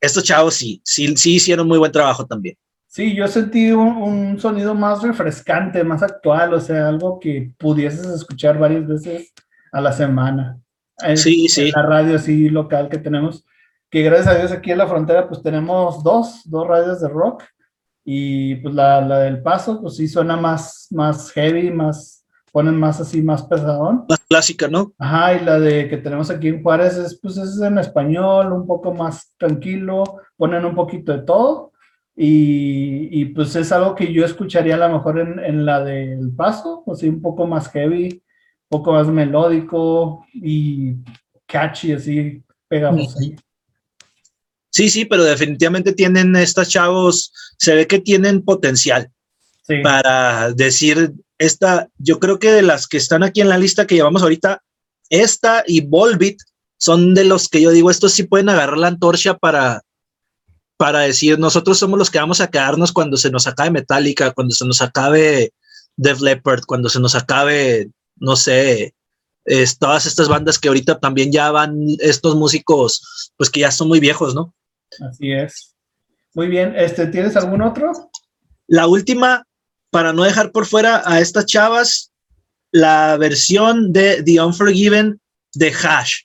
Estos 0.00 0.24
chavos 0.24 0.54
sí, 0.54 0.80
sí, 0.84 1.16
sí 1.16 1.34
hicieron 1.34 1.68
muy 1.68 1.78
buen 1.78 1.92
trabajo 1.92 2.26
también. 2.26 2.56
Sí, 2.86 3.14
yo 3.14 3.28
sentí 3.28 3.70
un, 3.70 4.40
sonido 4.40 4.74
más 4.74 5.02
refrescante, 5.02 5.84
más 5.84 6.02
actual, 6.02 6.54
o 6.54 6.60
sea, 6.60 6.88
algo 6.88 7.20
que 7.20 7.52
pudieses 7.56 8.06
escuchar 8.06 8.58
varias 8.58 8.86
veces 8.86 9.32
a 9.70 9.80
la 9.80 9.92
semana. 9.92 10.58
sí, 11.14 11.48
sí. 11.48 11.70
la 11.70 11.82
radio 11.82 12.16
así 12.16 12.48
local 12.48 12.88
que 12.88 12.98
tenemos, 12.98 13.44
que 13.90 14.02
gracias 14.02 14.28
a 14.28 14.38
Dios 14.38 14.52
aquí 14.52 14.70
en 14.70 14.78
la 14.78 14.86
frontera 14.86 15.28
pues 15.28 15.42
tenemos 15.42 16.02
dos, 16.02 16.42
dos 16.44 16.66
radios 16.66 17.00
de 17.00 17.08
rock 17.08 17.44
y 18.04 18.56
pues 18.56 18.74
la, 18.74 19.00
la 19.00 19.20
del 19.20 19.42
paso 19.42 19.80
pues 19.80 19.96
sí 19.96 20.08
suena 20.08 20.36
más, 20.36 20.88
más 20.90 21.30
heavy, 21.32 21.70
más 21.70 22.20
ponen 22.52 22.76
más 22.76 23.00
así, 23.00 23.22
más 23.22 23.42
pesadón. 23.44 24.04
Más 24.08 24.20
clásica, 24.28 24.68
¿no? 24.68 24.92
Ajá, 24.98 25.34
y 25.34 25.44
la 25.44 25.58
de 25.58 25.88
que 25.88 25.96
tenemos 25.96 26.30
aquí 26.30 26.48
en 26.48 26.62
Juárez 26.62 26.96
es, 26.96 27.18
pues, 27.20 27.36
es 27.36 27.60
en 27.60 27.78
español, 27.78 28.52
un 28.52 28.66
poco 28.66 28.92
más 28.92 29.34
tranquilo, 29.38 30.04
ponen 30.36 30.64
un 30.64 30.74
poquito 30.74 31.12
de 31.12 31.22
todo. 31.22 31.72
Y, 32.16 33.08
y 33.18 33.26
pues 33.26 33.56
es 33.56 33.72
algo 33.72 33.94
que 33.94 34.12
yo 34.12 34.24
escucharía 34.24 34.74
a 34.74 34.88
lo 34.88 34.90
mejor 34.90 35.20
en, 35.20 35.38
en 35.38 35.64
la 35.64 35.82
del 35.82 36.30
paso, 36.34 36.82
o 36.84 36.94
sea, 36.94 37.08
un 37.08 37.22
poco 37.22 37.46
más 37.46 37.68
heavy, 37.70 38.22
un 38.68 38.78
poco 38.78 38.92
más 38.92 39.06
melódico 39.06 40.26
y 40.34 40.96
catchy, 41.46 41.92
así, 41.92 42.42
pegamos 42.68 43.16
ahí. 43.18 43.36
Sí, 44.70 44.88
sí, 44.88 45.04
pero 45.04 45.24
definitivamente 45.24 45.92
tienen 45.92 46.34
estos 46.36 46.68
chavos, 46.68 47.32
se 47.58 47.74
ve 47.74 47.86
que 47.86 47.98
tienen 47.98 48.42
potencial 48.42 49.10
para 49.82 50.52
decir, 50.52 51.12
esta, 51.38 51.88
yo 51.98 52.18
creo 52.18 52.38
que 52.38 52.50
de 52.50 52.62
las 52.62 52.88
que 52.88 52.96
están 52.96 53.22
aquí 53.22 53.40
en 53.40 53.48
la 53.48 53.58
lista 53.58 53.86
que 53.86 53.94
llevamos 53.94 54.22
ahorita, 54.22 54.62
esta 55.10 55.64
y 55.66 55.80
Volbit 55.80 56.40
son 56.76 57.14
de 57.14 57.24
los 57.24 57.48
que 57.48 57.60
yo 57.60 57.70
digo, 57.70 57.90
estos 57.90 58.12
sí 58.12 58.24
pueden 58.24 58.48
agarrar 58.48 58.78
la 58.78 58.88
antorcha 58.88 59.34
para, 59.34 59.82
para 60.76 61.00
decir, 61.00 61.38
nosotros 61.38 61.78
somos 61.78 61.98
los 61.98 62.10
que 62.10 62.18
vamos 62.18 62.40
a 62.40 62.48
quedarnos 62.48 62.92
cuando 62.92 63.16
se 63.16 63.30
nos 63.30 63.46
acabe 63.46 63.70
Metallica, 63.70 64.32
cuando 64.32 64.54
se 64.54 64.64
nos 64.64 64.80
acabe 64.82 65.52
Def 65.96 66.20
Leppard, 66.20 66.62
cuando 66.66 66.88
se 66.88 67.00
nos 67.00 67.14
acabe, 67.14 67.90
no 68.16 68.34
sé, 68.34 68.94
todas 69.78 70.06
estas 70.06 70.28
bandas 70.28 70.58
que 70.58 70.68
ahorita 70.68 70.98
también 70.98 71.32
ya 71.32 71.50
van, 71.50 71.76
estos 71.98 72.34
músicos, 72.34 73.32
pues 73.36 73.50
que 73.50 73.60
ya 73.60 73.70
son 73.70 73.88
muy 73.88 74.00
viejos, 74.00 74.34
¿no? 74.34 74.54
Así 74.98 75.32
es. 75.32 75.76
Muy 76.34 76.48
bien, 76.48 76.74
este, 76.76 77.06
¿tienes 77.06 77.36
algún 77.36 77.62
otro? 77.62 77.90
La 78.66 78.86
última 78.86 79.46
para 79.90 80.12
no 80.12 80.24
dejar 80.24 80.52
por 80.52 80.66
fuera 80.66 81.02
a 81.04 81.20
estas 81.20 81.46
chavas, 81.46 82.12
la 82.70 83.16
versión 83.16 83.92
de 83.92 84.22
The 84.22 84.40
Unforgiven 84.40 85.20
de 85.54 85.72
Hash. 85.72 86.22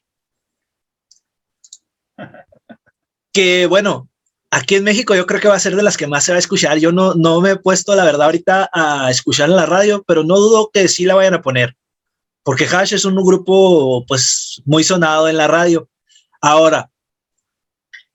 Que 3.33 3.65
bueno, 3.65 4.07
aquí 4.49 4.75
en 4.75 4.85
México 4.85 5.13
yo 5.13 5.25
creo 5.25 5.41
que 5.41 5.49
va 5.49 5.55
a 5.55 5.59
ser 5.59 5.75
de 5.75 5.83
las 5.83 5.97
que 5.97 6.07
más 6.07 6.23
se 6.23 6.31
va 6.31 6.37
a 6.37 6.39
escuchar. 6.39 6.77
Yo 6.77 6.93
no, 6.93 7.15
no 7.15 7.41
me 7.41 7.51
he 7.51 7.55
puesto, 7.57 7.93
la 7.93 8.05
verdad, 8.05 8.27
ahorita 8.27 8.69
a 8.71 9.11
escuchar 9.11 9.49
en 9.49 9.57
la 9.57 9.65
radio, 9.65 10.05
pero 10.07 10.23
no 10.23 10.37
dudo 10.37 10.69
que 10.71 10.87
sí 10.87 11.03
la 11.03 11.15
vayan 11.15 11.33
a 11.33 11.41
poner. 11.41 11.75
Porque 12.43 12.65
Hash 12.65 12.93
es 12.93 13.03
un 13.03 13.15
grupo, 13.15 14.05
pues, 14.07 14.61
muy 14.63 14.85
sonado 14.85 15.27
en 15.27 15.35
la 15.35 15.47
radio. 15.47 15.89
Ahora, 16.39 16.89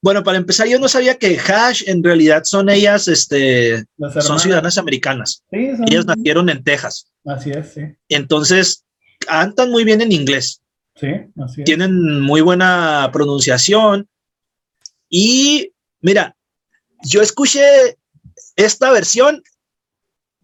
bueno, 0.02 0.22
para 0.22 0.38
empezar, 0.38 0.66
yo 0.66 0.78
no 0.78 0.88
sabía 0.88 1.18
que 1.18 1.38
Hash 1.38 1.82
en 1.86 2.02
realidad 2.02 2.44
son 2.44 2.70
ellas, 2.70 3.06
este, 3.06 3.84
son 4.20 4.38
ciudadanas 4.38 4.78
americanas. 4.78 5.44
Sí, 5.50 5.70
Ellas 5.86 6.06
nacieron 6.06 6.48
en 6.48 6.64
Texas. 6.64 7.10
Así 7.26 7.50
es, 7.50 7.74
sí. 7.74 7.82
Entonces, 8.08 8.84
cantan 9.18 9.70
muy 9.70 9.84
bien 9.84 10.00
en 10.00 10.12
inglés. 10.12 10.62
Sí, 10.96 11.08
así 11.42 11.60
es. 11.60 11.64
Tienen 11.66 12.20
muy 12.20 12.40
buena 12.40 13.10
pronunciación. 13.12 14.08
Y 15.10 15.72
mira, 16.00 16.34
yo 17.04 17.20
escuché 17.20 17.98
esta 18.56 18.90
versión 18.92 19.42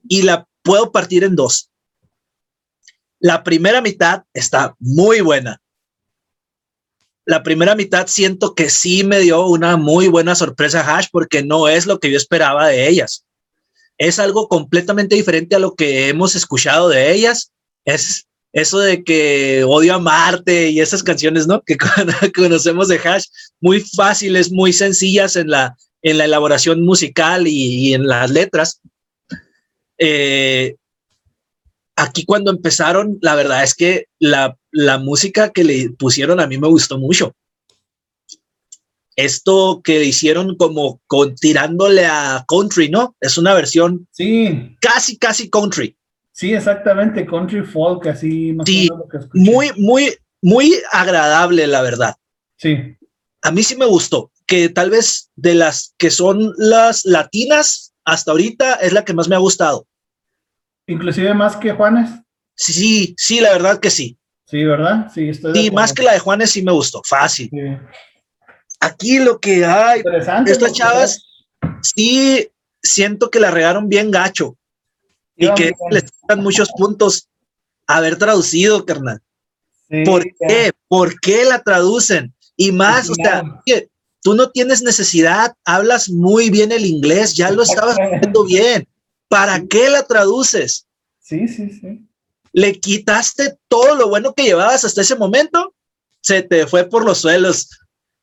y 0.07 0.23
la 0.23 0.47
puedo 0.63 0.93
partir 0.93 1.25
en 1.25 1.35
dos. 1.35 1.71
La 3.19 3.43
primera 3.43 3.81
mitad 3.81 4.25
está 4.35 4.77
muy 4.79 5.23
buena 5.23 5.63
la 7.27 7.43
primera 7.43 7.75
mitad 7.75 8.07
siento 8.07 8.55
que 8.55 8.71
sí 8.71 9.03
me 9.03 9.19
dio 9.19 9.47
una 9.47 9.77
muy 9.77 10.07
buena 10.07 10.37
sorpresa 10.37 10.81
Hash 10.81 11.09
porque 11.11 11.43
no 11.43 11.69
es 11.69 11.85
lo 11.85 11.99
que 11.99 12.11
yo 12.11 12.17
esperaba 12.17 12.69
de 12.69 12.89
ellas. 12.89 13.25
Es 13.99 14.21
algo 14.21 14.49
completamente 14.49 15.17
diferente 15.17 15.57
a 15.57 15.59
lo 15.59 15.75
que 15.75 16.09
hemos 16.09 16.37
escuchado 16.37 16.89
de 16.89 17.13
ellas. 17.13 17.51
Es 17.85 18.29
eso 18.53 18.79
de 18.79 19.03
que 19.03 19.65
odio 19.67 19.95
a 19.95 19.99
Marte 19.99 20.71
y 20.71 20.81
esas 20.81 21.03
canciones, 21.03 21.49
¿no? 21.49 21.63
Que 21.63 21.77
conocemos 22.35 22.87
de 22.87 22.99
Hash, 22.99 23.25
muy 23.61 23.81
fáciles, 23.81 24.53
muy 24.53 24.73
sencillas 24.73 25.35
en 25.35 25.51
la, 25.51 25.77
en 26.03 26.19
la 26.19 26.27
elaboración 26.27 26.83
musical 26.83 27.49
y, 27.49 27.93
en 27.93 28.07
las 28.07 28.31
letras. 28.31 28.81
Eh, 29.99 30.77
aquí 31.97 32.25
cuando 32.25 32.51
empezaron, 32.51 33.19
la 33.23 33.35
verdad 33.35 33.65
es 33.65 33.75
que 33.75 34.07
la, 34.19 34.57
música 35.01 35.51
que 35.51 35.65
le 35.65 35.91
pusieron 35.99 36.39
a 36.39 36.47
mí 36.47 36.59
me 36.59 36.69
gustó 36.69 36.99
mucho. 36.99 37.35
Esto 39.17 39.81
que 39.83 40.05
hicieron 40.05 40.57
como 40.57 41.01
con, 41.07 41.35
tirándole 41.35 42.05
a 42.05 42.45
country, 42.47 42.91
¿no? 42.91 43.17
Es 43.19 43.39
una 43.39 43.55
versión 43.55 44.07
sí. 44.11 44.77
casi, 44.81 45.17
casi 45.17 45.49
country. 45.49 45.97
Sí, 46.33 46.53
exactamente, 46.53 47.25
country 47.25 47.63
folk, 47.63 48.07
así. 48.09 48.55
sí, 48.67 48.91
muy, 49.33 49.71
muy, 49.79 50.15
muy 50.43 50.75
agradable, 50.93 51.67
la 51.67 51.81
verdad. 51.81 52.15
Sí. 52.59 52.77
A 53.41 53.51
mí 53.51 53.63
sí 53.63 53.75
me 53.75 53.87
gustó, 53.87 54.31
que 54.47 54.69
tal 54.69 54.91
vez 54.91 55.31
de 55.35 55.55
las 55.55 55.95
que 55.97 56.11
son 56.11 56.53
las 56.59 57.07
latinas 57.07 57.95
hasta 58.05 58.33
ahorita 58.33 58.75
es 58.75 58.93
la 58.93 59.05
que 59.05 59.15
más 59.15 59.29
me 59.29 59.35
ha 59.35 59.39
gustado. 59.39 59.87
Inclusive 60.87 61.35
más 61.35 61.57
que 61.57 61.73
Juanes. 61.73 62.11
Sí, 62.55 63.15
sí, 63.19 63.41
la 63.41 63.53
verdad 63.53 63.81
que 63.81 63.91
sí. 63.91 64.17
Sí, 64.47 64.65
¿verdad? 64.65 65.11
Sí, 65.13 65.29
estoy 65.29 65.71
más 65.71 65.93
que 65.93 66.03
la 66.03 66.13
de 66.13 66.21
Juanes 66.21 66.53
sí 66.53 66.63
me 66.63 66.73
gustó, 66.73 67.03
fácil. 67.05 67.51
Aquí 68.81 69.19
lo 69.19 69.41
que 69.41 69.65
hay, 69.65 70.03
estas 70.47 70.73
chavas, 70.73 71.23
sí 71.83 72.49
siento 72.83 73.31
que 73.31 73.41
la 73.41 73.51
regaron 73.51 73.89
bien 73.89 74.11
gacho 74.11 74.57
y 75.37 75.53
que 75.55 75.73
les 75.91 76.05
dan 76.29 76.43
muchos 76.43 76.71
puntos 76.77 77.29
haber 77.87 78.17
traducido, 78.17 78.87
carnal. 78.87 79.21
¿Por 80.05 80.25
qué? 80.25 80.73
¿Por 80.89 81.19
qué 81.21 81.45
la 81.45 81.63
traducen? 81.63 82.33
Y 82.57 82.73
más, 82.73 83.11
o 83.11 83.15
sea, 83.15 83.43
tú 84.23 84.35
no 84.35 84.51
tienes 84.51 84.83
necesidad, 84.83 85.55
hablas 85.65 86.09
muy 86.09 86.51
bien 86.51 86.73
el 86.73 86.87
inglés, 86.87 87.35
ya 87.35 87.51
lo 87.51 87.63
estabas 87.63 87.97
haciendo 87.99 88.45
bien. 88.45 88.87
¿Para 89.29 89.65
qué 89.67 89.89
la 89.91 90.05
traduces? 90.05 90.87
Sí, 91.21 91.49
sí, 91.49 91.71
sí. 91.71 92.07
Le 92.53 92.79
quitaste 92.79 93.57
todo 93.69 93.97
lo 93.97 94.09
bueno 94.09 94.33
que 94.33 94.45
llevabas 94.45 94.85
hasta 94.85 95.03
ese 95.03 95.17
momento, 95.17 95.75
se 96.23 96.43
te 96.43 96.67
fue 96.67 96.85
por 96.85 97.05
los 97.05 97.19
suelos. 97.19 97.69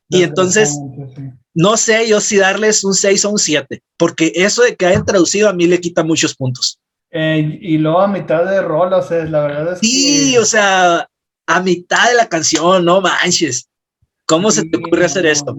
Y 0.10 0.24
entonces, 0.24 0.78
no 1.54 1.78
sé 1.78 2.08
yo 2.08 2.20
si 2.20 2.38
darles 2.38 2.84
un 2.84 2.94
6 2.94 3.26
o 3.26 3.32
un 3.32 3.40
7, 3.40 3.82
porque 3.98 4.32
eso 4.36 4.64
de 4.64 4.76
que 4.76 4.86
hayan 4.86 5.06
traducido 5.06 5.50
a 5.50 5.54
mí 5.54 5.68
le 5.68 5.82
quita 5.82 6.04
muchos 6.04 6.36
puntos. 6.36 6.80
Eh, 7.12 7.60
y 7.62 7.78
luego 7.78 8.02
a 8.02 8.08
mitad 8.08 8.44
de 8.46 8.62
rol, 8.62 8.92
o 8.94 9.02
sea, 9.02 9.24
la 9.26 9.42
verdad 9.42 9.74
es 9.74 9.80
sí, 9.80 10.36
o 10.38 10.46
sea, 10.46 11.08
a 11.46 11.62
mitad 11.62 12.10
de 12.10 12.16
la 12.16 12.28
canción, 12.28 12.84
no 12.86 13.02
manches. 13.02 13.70
¿Cómo 14.26 14.52
se 14.52 14.66
te 14.66 14.78
ocurre 14.78 15.06
hacer 15.06 15.26
esto? 15.26 15.56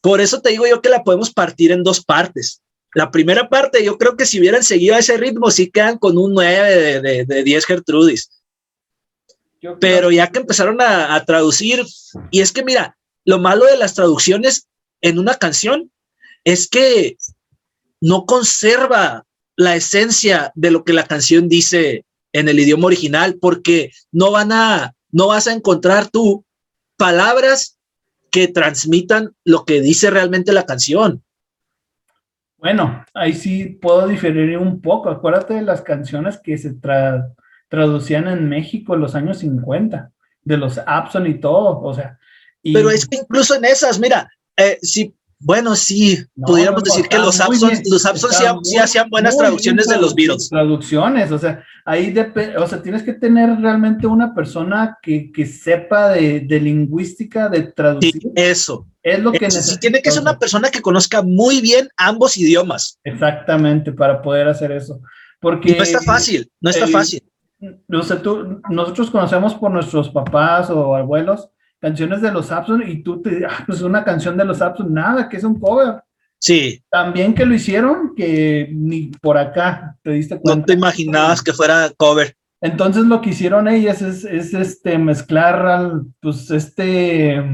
Por 0.00 0.20
eso 0.20 0.40
te 0.40 0.50
digo 0.50 0.66
yo 0.66 0.80
que 0.80 0.88
la 0.88 1.02
podemos 1.02 1.32
partir 1.32 1.72
en 1.72 1.82
dos 1.82 2.04
partes. 2.04 2.62
La 2.94 3.10
primera 3.10 3.48
parte, 3.48 3.84
yo 3.84 3.98
creo 3.98 4.16
que 4.16 4.24
si 4.24 4.38
hubieran 4.38 4.62
seguido 4.62 4.96
ese 4.96 5.16
ritmo, 5.16 5.50
sí 5.50 5.70
quedan 5.70 5.98
con 5.98 6.16
un 6.16 6.32
9 6.32 7.00
de, 7.02 7.24
de, 7.24 7.42
10 7.42 7.66
Gertrudis. 7.66 8.30
Pero 9.80 10.10
ya 10.10 10.28
que 10.28 10.38
empezaron 10.38 10.80
a, 10.80 11.14
a 11.14 11.24
traducir, 11.24 11.84
y 12.30 12.40
es 12.40 12.52
que 12.52 12.62
mira, 12.62 12.96
lo 13.24 13.38
malo 13.38 13.64
de 13.64 13.76
las 13.76 13.94
traducciones 13.94 14.68
en 15.00 15.18
una 15.18 15.34
canción 15.34 15.90
es 16.44 16.68
que 16.68 17.16
no 18.00 18.26
conserva 18.26 19.24
la 19.56 19.76
esencia 19.76 20.52
de 20.54 20.70
lo 20.70 20.84
que 20.84 20.92
la 20.92 21.06
canción 21.06 21.48
dice 21.48 22.04
en 22.32 22.48
el 22.48 22.58
idioma 22.58 22.86
original, 22.86 23.38
porque 23.40 23.92
no 24.12 24.30
van 24.30 24.52
a, 24.52 24.94
no 25.10 25.28
vas 25.28 25.46
a 25.46 25.52
encontrar 25.52 26.10
tú 26.10 26.44
palabras 26.96 27.78
que 28.30 28.48
transmitan 28.48 29.34
lo 29.44 29.64
que 29.64 29.80
dice 29.80 30.10
realmente 30.10 30.52
la 30.52 30.66
canción. 30.66 31.24
Bueno, 32.64 33.04
ahí 33.12 33.34
sí 33.34 33.66
puedo 33.66 34.08
diferir 34.08 34.56
un 34.56 34.80
poco. 34.80 35.10
Acuérdate 35.10 35.52
de 35.52 35.60
las 35.60 35.82
canciones 35.82 36.38
que 36.38 36.56
se 36.56 36.74
traducían 37.68 38.26
en 38.26 38.48
México 38.48 38.94
en 38.94 39.00
los 39.00 39.14
años 39.14 39.40
50, 39.40 40.10
de 40.44 40.56
los 40.56 40.78
Abson 40.78 41.26
y 41.26 41.34
todo, 41.34 41.82
o 41.82 41.92
sea. 41.92 42.18
Pero 42.62 42.88
es 42.88 43.06
que 43.06 43.18
incluso 43.18 43.54
en 43.54 43.66
esas, 43.66 44.00
mira, 44.00 44.30
eh, 44.56 44.78
si 44.80 45.14
bueno, 45.38 45.74
sí, 45.76 46.18
pudiéramos 46.34 46.82
decir 46.82 47.08
que 47.08 47.18
los 47.18 47.40
Absons, 47.40 47.82
los 47.88 48.02
sí, 48.62 48.76
hacían 48.76 49.10
buenas 49.10 49.36
traducciones 49.36 49.86
de 49.88 49.98
los 49.98 50.14
Beatles. 50.14 50.48
Traducciones, 50.48 51.30
o 51.30 51.38
sea, 51.38 51.64
ahí 51.84 52.14
o 52.58 52.66
sea, 52.66 52.82
tienes 52.82 53.02
que 53.02 53.12
tener 53.12 53.60
realmente 53.60 54.06
una 54.06 54.34
persona 54.34 54.98
que, 55.02 55.30
que 55.32 55.46
sepa 55.46 56.10
de, 56.10 56.40
de, 56.40 56.60
lingüística, 56.60 57.48
de 57.48 57.62
traducir. 57.64 58.12
Sí, 58.12 58.32
eso. 58.34 58.86
Es 59.02 59.18
lo 59.18 59.32
que 59.32 59.40
necesita. 59.40 59.80
tiene 59.80 60.00
que 60.00 60.10
ser 60.10 60.22
una 60.22 60.38
persona 60.38 60.70
que 60.70 60.80
conozca 60.80 61.22
muy 61.22 61.60
bien 61.60 61.88
ambos 61.96 62.36
idiomas. 62.36 62.98
Exactamente, 63.04 63.92
para 63.92 64.22
poder 64.22 64.48
hacer 64.48 64.72
eso. 64.72 65.00
Porque 65.40 65.76
no 65.76 65.82
está 65.82 66.00
fácil, 66.00 66.50
no 66.60 66.70
está 66.70 66.86
fácil. 66.86 67.22
O 67.92 68.02
sea, 68.02 68.20
tú, 68.20 68.60
nosotros 68.70 69.10
conocemos 69.10 69.54
por 69.54 69.70
nuestros 69.70 70.08
papás 70.08 70.70
o 70.70 70.94
abuelos 70.94 71.50
canciones 71.84 72.22
de 72.22 72.32
los 72.32 72.50
Abson 72.50 72.82
y 72.88 73.02
tú 73.02 73.20
te 73.20 73.44
ah, 73.44 73.62
pues 73.66 73.82
una 73.82 74.02
canción 74.02 74.38
de 74.38 74.44
los 74.46 74.62
Abson, 74.62 74.94
nada, 74.94 75.28
que 75.28 75.36
es 75.36 75.44
un 75.44 75.60
cover. 75.60 76.02
Sí. 76.38 76.82
También 76.90 77.34
que 77.34 77.44
lo 77.44 77.54
hicieron, 77.54 78.14
que 78.16 78.70
ni 78.72 79.08
por 79.20 79.36
acá 79.36 79.94
te 80.02 80.12
diste 80.12 80.40
cuenta. 80.40 80.60
No 80.60 80.64
te 80.64 80.72
imaginabas 80.72 81.42
que 81.42 81.52
fuera 81.52 81.92
cover. 81.94 82.34
Entonces 82.62 83.04
lo 83.04 83.20
que 83.20 83.30
hicieron 83.30 83.68
ellas 83.68 84.00
es, 84.00 84.24
es 84.24 84.54
este 84.54 84.96
mezclar 84.96 86.00
pues 86.20 86.50
este 86.50 87.44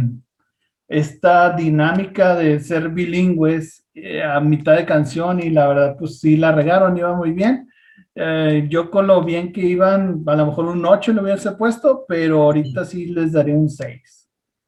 esta 0.87 1.51
dinámica 1.51 2.37
de 2.37 2.61
ser 2.61 2.89
bilingües 2.89 3.85
eh, 3.95 4.23
a 4.23 4.39
mitad 4.39 4.77
de 4.77 4.87
canción 4.87 5.43
y 5.43 5.51
la 5.51 5.67
verdad 5.67 5.97
pues 5.99 6.21
sí 6.21 6.37
la 6.37 6.53
regaron, 6.53 6.97
iba 6.97 7.17
muy 7.17 7.33
bien. 7.33 7.69
Eh, 8.15 8.67
yo 8.69 8.93
con 8.93 9.09
lo 9.09 9.25
bien 9.25 9.53
que 9.53 9.63
iban, 9.63 10.23
a 10.25 10.37
lo 10.37 10.47
mejor 10.47 10.67
un 10.67 10.87
8 10.87 11.15
le 11.15 11.23
hubiese 11.23 11.51
puesto, 11.53 12.05
pero 12.07 12.43
ahorita 12.43 12.85
sí 12.85 13.07
les 13.07 13.33
daré 13.33 13.53
un 13.57 13.69
6 13.69 14.20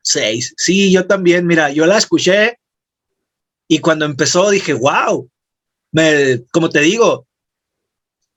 seis. 0.03 0.55
Sí, 0.57 0.93
yo 0.93 1.07
también, 1.07 1.47
mira, 1.47 1.71
yo 1.71 1.87
la 1.87 1.99
escuché 1.99 2.59
y 3.69 3.79
cuando 3.79 4.05
empezó 4.05 4.51
dije, 4.51 4.75
wow, 4.75 5.29
me, 5.93 6.45
como 6.53 6.69
te 6.69 6.81
digo, 6.81 7.27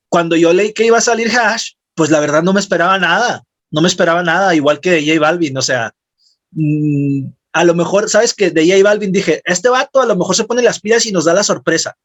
cuando 0.09 0.35
yo 0.35 0.53
leí 0.53 0.73
que 0.73 0.85
iba 0.85 0.97
a 0.97 1.01
salir 1.01 1.29
Hash, 1.29 1.71
pues 1.93 2.09
la 2.09 2.19
verdad 2.19 2.43
no 2.43 2.53
me 2.53 2.59
esperaba 2.59 2.97
nada, 2.99 3.43
no 3.71 3.81
me 3.81 3.87
esperaba 3.87 4.23
nada, 4.23 4.55
igual 4.55 4.79
que 4.79 4.91
de 4.91 5.05
J 5.05 5.19
Balvin, 5.19 5.57
o 5.57 5.61
sea, 5.61 5.93
mm, 6.51 7.27
a 7.51 7.63
lo 7.63 7.73
mejor, 7.73 8.09
¿sabes 8.09 8.33
que 8.33 8.51
De 8.51 8.65
J 8.65 8.83
Balvin 8.83 9.11
dije, 9.11 9.41
este 9.45 9.69
vato 9.69 10.01
a 10.01 10.05
lo 10.05 10.15
mejor 10.15 10.35
se 10.35 10.43
pone 10.43 10.61
las 10.61 10.79
pilas 10.79 11.05
y 11.05 11.11
nos 11.11 11.25
da 11.25 11.33
la 11.33 11.43
sorpresa. 11.43 11.97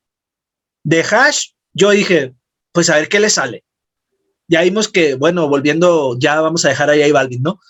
De 0.82 1.02
Hash, 1.02 1.50
yo 1.72 1.90
dije, 1.90 2.34
pues 2.72 2.88
a 2.90 2.96
ver 2.96 3.08
qué 3.08 3.20
le 3.20 3.30
sale. 3.30 3.64
Ya 4.48 4.62
vimos 4.62 4.88
que, 4.88 5.14
bueno, 5.14 5.48
volviendo, 5.48 6.16
ya 6.18 6.40
vamos 6.40 6.64
a 6.64 6.68
dejar 6.70 6.90
a 6.90 6.94
J 6.94 7.12
Balvin, 7.12 7.42
¿no? 7.42 7.60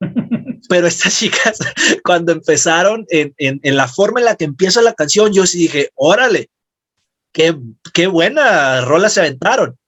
pero 0.68 0.86
estas 0.86 1.14
chicas, 1.18 1.58
cuando 2.04 2.32
empezaron 2.32 3.06
en, 3.08 3.76
la 3.76 3.88
forma 3.88 4.20
en 4.20 4.26
la 4.26 4.36
que 4.36 4.44
empieza 4.44 4.82
la 4.82 4.94
canción, 4.94 5.32
yo 5.32 5.46
sí 5.46 5.58
dije, 5.58 5.90
órale, 5.94 6.50
qué, 7.32 7.56
qué 7.92 8.06
buena 8.06 8.82
rola 8.82 9.08
se 9.08 9.20
aventaron. 9.20 9.78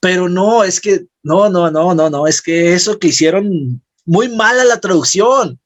Pero 0.00 0.28
no, 0.28 0.64
es 0.64 0.80
que, 0.80 1.06
no, 1.22 1.48
no, 1.48 1.70
no, 1.70 1.94
no, 1.94 2.10
no, 2.10 2.26
es 2.26 2.42
que 2.42 2.74
eso 2.74 2.98
que 2.98 3.08
hicieron, 3.08 3.82
muy 4.04 4.28
mala 4.28 4.64
la 4.64 4.80
traducción. 4.80 5.60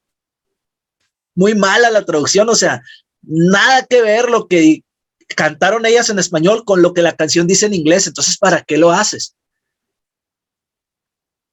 Muy 1.33 1.55
mala 1.55 1.91
la 1.91 2.05
traducción, 2.05 2.49
o 2.49 2.55
sea, 2.55 2.81
nada 3.21 3.85
que 3.85 4.01
ver 4.01 4.29
lo 4.29 4.47
que 4.47 4.83
cantaron 5.35 5.85
ellas 5.85 6.09
en 6.09 6.19
español 6.19 6.63
con 6.65 6.81
lo 6.81 6.93
que 6.93 7.01
la 7.01 7.15
canción 7.15 7.47
dice 7.47 7.65
en 7.65 7.73
inglés. 7.73 8.07
Entonces, 8.07 8.37
¿para 8.37 8.61
qué 8.61 8.77
lo 8.77 8.91
haces? 8.91 9.35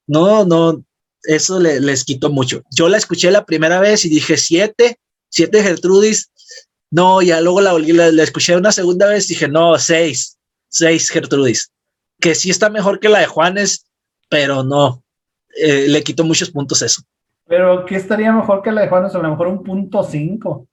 No, 0.06 0.44
no, 0.44 0.84
eso 1.24 1.60
les 1.60 2.04
quitó 2.04 2.30
mucho. 2.30 2.62
Yo 2.70 2.88
la 2.88 2.96
escuché 2.96 3.30
la 3.30 3.44
primera 3.44 3.80
vez 3.80 4.04
y 4.04 4.08
dije 4.08 4.36
siete, 4.36 4.98
siete 5.28 5.62
Gertrudis. 5.62 6.30
No, 6.90 7.22
ya 7.22 7.40
luego 7.40 7.60
la, 7.60 7.72
la, 7.72 8.22
escuché 8.22 8.56
una 8.56 8.72
segunda 8.72 9.08
vez 9.08 9.26
y 9.26 9.34
dije, 9.34 9.48
no, 9.48 9.78
seis, 9.78 10.38
seis 10.68 11.10
Gertrudis. 11.10 11.72
Que 12.20 12.34
sí 12.34 12.50
está 12.50 12.70
mejor 12.70 13.00
que 13.00 13.08
la 13.08 13.18
de 13.20 13.26
Juanes, 13.26 13.86
pero 14.28 14.62
no, 14.62 15.02
eh, 15.56 15.86
le 15.88 16.02
quitó 16.02 16.24
muchos 16.24 16.50
puntos 16.50 16.82
eso. 16.82 17.02
Pero 17.46 17.84
¿qué 17.84 17.96
estaría 17.96 18.32
mejor 18.32 18.62
que 18.62 18.72
la 18.72 18.82
de 18.82 18.88
Juanes? 18.88 19.14
A 19.14 19.18
lo 19.18 19.30
mejor 19.30 19.48
un 19.48 19.62
punto 19.62 20.02
cinco. 20.04 20.68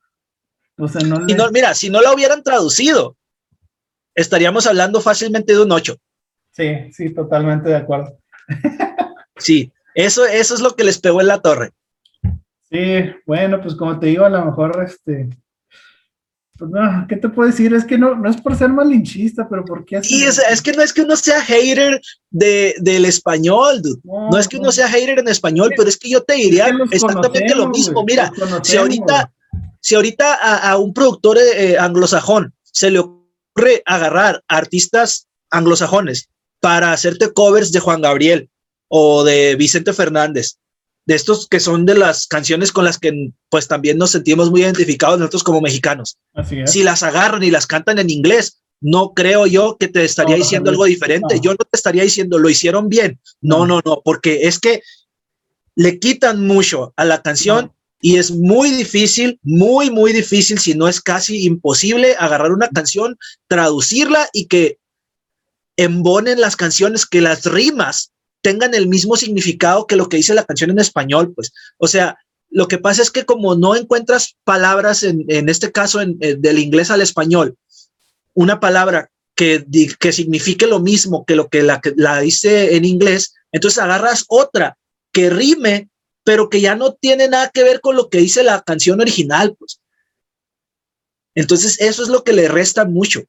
O 0.77 0.87
sea, 0.87 1.01
no, 1.01 1.19
no 1.19 1.51
mira, 1.51 1.73
si 1.73 1.89
no 1.89 2.01
la 2.01 2.13
hubieran 2.13 2.43
traducido, 2.43 3.17
estaríamos 4.15 4.65
hablando 4.67 5.01
fácilmente 5.01 5.53
de 5.53 5.61
un 5.61 5.71
ocho. 5.71 5.97
Sí, 6.51 6.91
sí, 6.91 7.13
totalmente 7.13 7.69
de 7.69 7.75
acuerdo. 7.75 8.17
sí, 9.37 9.71
eso, 9.95 10.25
eso 10.25 10.55
es 10.55 10.61
lo 10.61 10.75
que 10.75 10.83
les 10.83 10.99
pegó 10.99 11.21
en 11.21 11.27
la 11.27 11.41
torre. 11.41 11.71
Sí, 12.71 13.11
bueno, 13.25 13.61
pues 13.61 13.75
como 13.75 13.99
te 13.99 14.07
digo, 14.07 14.23
a 14.25 14.29
lo 14.29 14.45
mejor 14.45 14.81
este. 14.85 15.29
Pues 16.57 16.71
no, 16.71 17.05
¿qué 17.09 17.17
te 17.17 17.27
puedo 17.27 17.49
decir? 17.49 17.73
Es 17.73 17.83
que 17.83 17.97
no, 17.97 18.15
no 18.15 18.29
es 18.29 18.39
por 18.39 18.55
ser 18.55 18.69
malinchista, 18.69 19.49
pero 19.49 19.65
¿por 19.65 19.83
qué 19.83 19.97
así? 19.97 20.23
es, 20.23 20.37
es, 20.37 20.61
que 20.61 20.71
no 20.73 20.83
es 20.83 20.93
que 20.93 21.01
uno 21.01 21.15
sea 21.15 21.41
hater 21.41 21.99
de, 22.29 22.75
del 22.79 23.05
español, 23.05 23.81
dude. 23.81 23.99
No, 24.03 24.37
es 24.37 24.47
que 24.47 24.57
uno 24.57 24.71
sea 24.71 24.87
hater 24.87 25.19
en 25.19 25.27
español, 25.27 25.71
pero 25.75 25.89
es 25.89 25.97
que 25.97 26.09
yo 26.09 26.23
te 26.23 26.35
diría 26.35 26.67
exactamente 26.91 27.55
lo 27.55 27.67
mismo. 27.69 28.03
Mira, 28.05 28.31
si 28.61 28.77
ahorita, 28.77 29.33
si 29.81 29.95
ahorita 29.95 30.35
a, 30.35 30.77
un 30.77 30.93
productor 30.93 31.39
eh, 31.39 31.77
anglosajón 31.79 32.53
se 32.61 32.91
le 32.91 32.99
ocurre 32.99 33.81
agarrar 33.85 34.43
artistas 34.47 35.27
anglosajones 35.49 36.29
para 36.59 36.93
hacerte 36.93 37.33
covers 37.33 37.71
de 37.71 37.79
Juan 37.79 38.01
Gabriel, 38.01 38.50
o 38.93 39.23
de 39.23 39.55
Vicente 39.55 39.93
Fernández, 39.93 40.57
de 41.05 41.15
estos 41.15 41.47
que 41.47 41.61
son 41.61 41.85
de 41.85 41.95
las 41.95 42.27
canciones 42.27 42.73
con 42.73 42.83
las 42.83 42.99
que 42.99 43.31
pues 43.49 43.69
también 43.69 43.97
nos 43.97 44.11
sentimos 44.11 44.51
muy 44.51 44.63
identificados 44.63 45.17
nosotros 45.17 45.43
como 45.43 45.61
mexicanos. 45.61 46.17
Si 46.65 46.83
las 46.83 47.01
agarran 47.01 47.41
y 47.41 47.51
las 47.51 47.67
cantan 47.67 47.99
en 47.99 48.09
inglés, 48.09 48.61
no 48.81 49.13
creo 49.13 49.47
yo 49.47 49.77
que 49.79 49.87
te 49.87 50.03
estaría 50.03 50.35
diciendo 50.35 50.69
algo 50.69 50.83
diferente. 50.83 51.39
Yo 51.41 51.51
no 51.51 51.57
te 51.57 51.77
estaría 51.77 52.03
diciendo, 52.03 52.37
lo 52.37 52.49
hicieron 52.49 52.89
bien. 52.89 53.17
No, 53.39 53.65
no, 53.65 53.79
no, 53.85 54.01
porque 54.03 54.41
es 54.43 54.59
que 54.59 54.81
le 55.75 55.97
quitan 55.97 56.45
mucho 56.45 56.93
a 56.97 57.05
la 57.05 57.21
canción 57.21 57.71
y 58.01 58.17
es 58.17 58.31
muy 58.31 58.71
difícil, 58.71 59.39
muy, 59.41 59.89
muy 59.89 60.11
difícil, 60.11 60.59
si 60.59 60.73
no 60.73 60.89
es 60.89 60.99
casi 60.99 61.45
imposible, 61.45 62.17
agarrar 62.19 62.51
una 62.51 62.67
canción, 62.67 63.17
traducirla 63.47 64.27
y 64.33 64.47
que 64.47 64.79
embonen 65.77 66.41
las 66.41 66.57
canciones, 66.57 67.05
que 67.05 67.21
las 67.21 67.45
rimas 67.45 68.10
tengan 68.41 68.73
el 68.73 68.87
mismo 68.87 69.15
significado 69.15 69.87
que 69.87 69.95
lo 69.95 70.09
que 70.09 70.17
dice 70.17 70.33
la 70.33 70.45
canción 70.45 70.69
en 70.71 70.79
español, 70.79 71.33
pues. 71.33 71.51
O 71.77 71.87
sea, 71.87 72.17
lo 72.49 72.67
que 72.67 72.77
pasa 72.77 73.01
es 73.01 73.11
que 73.11 73.25
como 73.25 73.55
no 73.55 73.75
encuentras 73.75 74.35
palabras, 74.43 75.03
en, 75.03 75.49
este 75.49 75.71
caso 75.71 76.01
en, 76.01 76.17
del 76.19 76.59
inglés 76.59 76.91
al 76.91 77.01
español, 77.01 77.55
una 78.33 78.59
palabra 78.59 79.09
que, 79.35 79.65
que 79.99 80.11
signifique 80.11 80.67
lo 80.67 80.79
mismo 80.79 81.25
que 81.25 81.35
lo 81.35 81.49
que 81.49 81.63
la, 81.63 81.81
la 81.95 82.19
dice 82.19 82.75
en 82.75 82.85
inglés, 82.85 83.33
entonces 83.51 83.81
agarras 83.81 84.25
otra 84.27 84.77
que 85.11 85.29
rime 85.29 85.89
pero 86.23 86.49
que 86.49 86.61
ya 86.61 86.75
no 86.75 86.93
tiene 86.93 87.27
nada 87.27 87.49
que 87.49 87.63
ver 87.63 87.81
con 87.81 87.95
lo 87.95 88.09
que 88.09 88.19
dice 88.19 88.43
la 88.43 88.61
canción 88.61 89.01
original, 89.01 89.55
pues. 89.57 89.81
Entonces, 91.33 91.79
eso 91.79 92.03
es 92.03 92.09
lo 92.09 92.23
que 92.23 92.33
le 92.33 92.47
resta 92.47 92.85
mucho. 92.85 93.23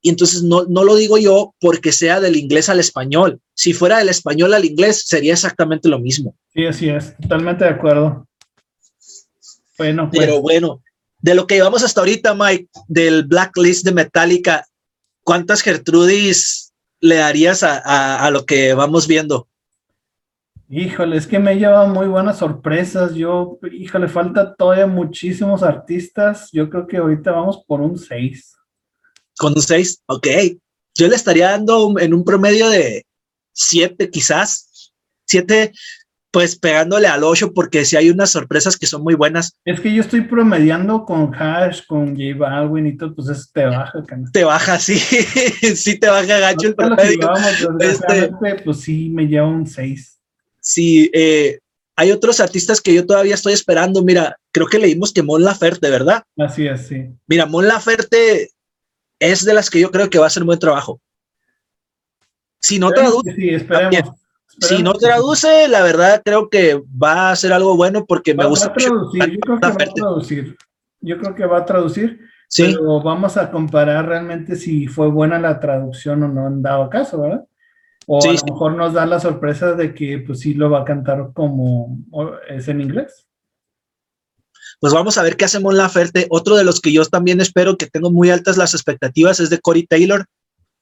Y 0.00 0.10
entonces 0.10 0.42
no, 0.42 0.64
no 0.64 0.84
lo 0.84 0.96
digo 0.96 1.18
yo 1.18 1.54
porque 1.60 1.92
sea 1.92 2.20
del 2.20 2.36
inglés 2.36 2.68
al 2.68 2.80
español. 2.80 3.40
Si 3.54 3.72
fuera 3.72 3.98
del 3.98 4.08
español 4.08 4.54
al 4.54 4.64
inglés, 4.64 5.04
sería 5.06 5.32
exactamente 5.32 5.88
lo 5.88 5.98
mismo. 5.98 6.36
Sí, 6.52 6.66
así 6.66 6.88
es, 6.88 7.16
totalmente 7.16 7.64
de 7.64 7.70
acuerdo. 7.70 8.26
Bueno, 9.76 10.08
pues. 10.10 10.20
Pero 10.20 10.40
bueno, 10.40 10.82
de 11.20 11.34
lo 11.34 11.46
que 11.46 11.56
llevamos 11.56 11.82
hasta 11.82 12.00
ahorita, 12.00 12.34
Mike, 12.34 12.68
del 12.86 13.24
blacklist 13.24 13.84
de 13.84 13.92
Metallica, 13.92 14.66
¿cuántas 15.24 15.62
Gertrudis 15.62 16.72
le 17.00 17.16
darías 17.16 17.62
a, 17.62 18.24
a 18.24 18.30
lo 18.30 18.44
que 18.44 18.74
vamos 18.74 19.06
viendo? 19.06 19.48
Híjole, 20.70 21.16
es 21.16 21.26
que 21.26 21.38
me 21.38 21.56
lleva 21.56 21.86
muy 21.86 22.06
buenas 22.08 22.38
sorpresas. 22.38 23.14
Yo, 23.14 23.58
híjole, 23.72 24.06
falta 24.06 24.54
todavía 24.54 24.86
muchísimos 24.86 25.62
artistas. 25.62 26.50
Yo 26.52 26.68
creo 26.68 26.86
que 26.86 26.98
ahorita 26.98 27.32
vamos 27.32 27.64
por 27.66 27.80
un 27.80 27.96
6. 27.96 28.57
Con 29.38 29.54
un 29.54 29.62
6, 29.62 30.02
ok. 30.06 30.26
Yo 30.94 31.08
le 31.08 31.16
estaría 31.16 31.50
dando 31.50 31.98
en 31.98 32.12
un 32.12 32.24
promedio 32.24 32.68
de 32.68 33.06
7 33.52 34.10
quizás. 34.10 34.92
7, 35.26 35.72
pues 36.30 36.58
pegándole 36.58 37.06
al 37.06 37.24
8 37.24 37.52
porque 37.54 37.84
si 37.84 37.96
hay 37.96 38.10
unas 38.10 38.30
sorpresas 38.30 38.76
que 38.76 38.86
son 38.86 39.02
muy 39.02 39.14
buenas. 39.14 39.52
Es 39.64 39.80
que 39.80 39.92
yo 39.92 40.02
estoy 40.02 40.22
promediando 40.22 41.04
con 41.04 41.34
Hash, 41.34 41.86
con 41.86 42.16
J 42.16 42.36
Balvin 42.36 42.86
y 42.86 42.96
todo, 42.96 43.14
pues 43.14 43.28
eso 43.28 43.46
te 43.52 43.64
baja. 43.64 43.92
Te 44.32 44.44
baja, 44.44 44.78
sí. 44.78 44.98
sí 44.98 45.98
te 45.98 46.08
baja 46.08 46.38
gacho 46.38 46.68
el 46.68 46.74
promedio. 46.74 47.30
este... 47.80 48.32
Pues 48.64 48.80
sí, 48.80 49.10
me 49.10 49.26
lleva 49.26 49.46
un 49.46 49.66
6 49.66 50.18
si 50.68 51.10
eh, 51.14 51.60
hay 51.96 52.10
otros 52.10 52.40
artistas 52.40 52.82
que 52.82 52.92
yo 52.92 53.06
todavía 53.06 53.34
estoy 53.34 53.54
esperando. 53.54 54.02
Mira, 54.02 54.36
creo 54.52 54.66
que 54.66 54.78
leímos 54.78 55.14
que 55.14 55.22
Mon 55.22 55.42
Laferte, 55.42 55.88
¿verdad? 55.88 56.24
Así 56.36 56.66
es, 56.66 56.86
sí. 56.86 57.06
Mira, 57.26 57.46
Mon 57.46 57.66
Laferte 57.66 58.50
es 59.18 59.44
de 59.44 59.54
las 59.54 59.70
que 59.70 59.80
yo 59.80 59.90
creo 59.90 60.10
que 60.10 60.18
va 60.18 60.26
a 60.26 60.40
un 60.40 60.46
buen 60.46 60.58
trabajo. 60.58 61.00
Si 62.60 62.78
no 62.78 62.90
traduce, 62.90 63.34
si 64.60 64.82
no 64.82 64.92
traduce, 64.94 65.68
la 65.68 65.82
verdad 65.82 66.22
creo 66.24 66.48
que 66.48 66.82
va 67.02 67.30
a 67.30 67.36
ser 67.36 67.52
algo 67.52 67.76
bueno 67.76 68.04
porque 68.04 68.34
me 68.34 68.46
gusta. 68.46 68.72
Yo 68.76 69.10
creo 69.10 69.10
que 69.12 69.50
va 69.60 69.68
a 69.68 69.76
traducir. 69.76 70.56
Yo 71.00 71.18
creo 71.18 71.34
que 71.34 71.46
va 71.46 71.58
a 71.58 71.64
traducir. 71.64 72.20
Sí. 72.48 72.64
Pero 72.64 73.02
vamos 73.02 73.36
a 73.36 73.50
comparar 73.50 74.06
realmente 74.06 74.56
si 74.56 74.86
fue 74.86 75.08
buena 75.08 75.38
la 75.38 75.60
traducción 75.60 76.22
o 76.22 76.28
no 76.28 76.48
en 76.48 76.62
dado 76.62 76.88
caso, 76.88 77.20
¿verdad? 77.20 77.44
O 78.06 78.22
a 78.22 78.32
lo 78.32 78.52
mejor 78.52 78.74
nos 78.74 78.94
da 78.94 79.04
la 79.04 79.20
sorpresa 79.20 79.74
de 79.74 79.94
que 79.94 80.18
pues 80.26 80.40
sí 80.40 80.54
lo 80.54 80.70
va 80.70 80.80
a 80.80 80.84
cantar 80.84 81.30
como 81.34 81.98
es 82.48 82.66
en 82.68 82.80
inglés. 82.80 83.27
Pues 84.80 84.92
vamos 84.92 85.18
a 85.18 85.22
ver 85.22 85.36
qué 85.36 85.44
hacemos 85.44 85.74
la 85.74 85.88
Ferte. 85.88 86.26
Otro 86.30 86.56
de 86.56 86.64
los 86.64 86.80
que 86.80 86.92
yo 86.92 87.04
también 87.04 87.40
espero 87.40 87.76
que 87.76 87.86
tengo 87.86 88.10
muy 88.10 88.30
altas 88.30 88.56
las 88.56 88.74
expectativas 88.74 89.40
es 89.40 89.50
de 89.50 89.58
Cory 89.58 89.86
Taylor. 89.86 90.26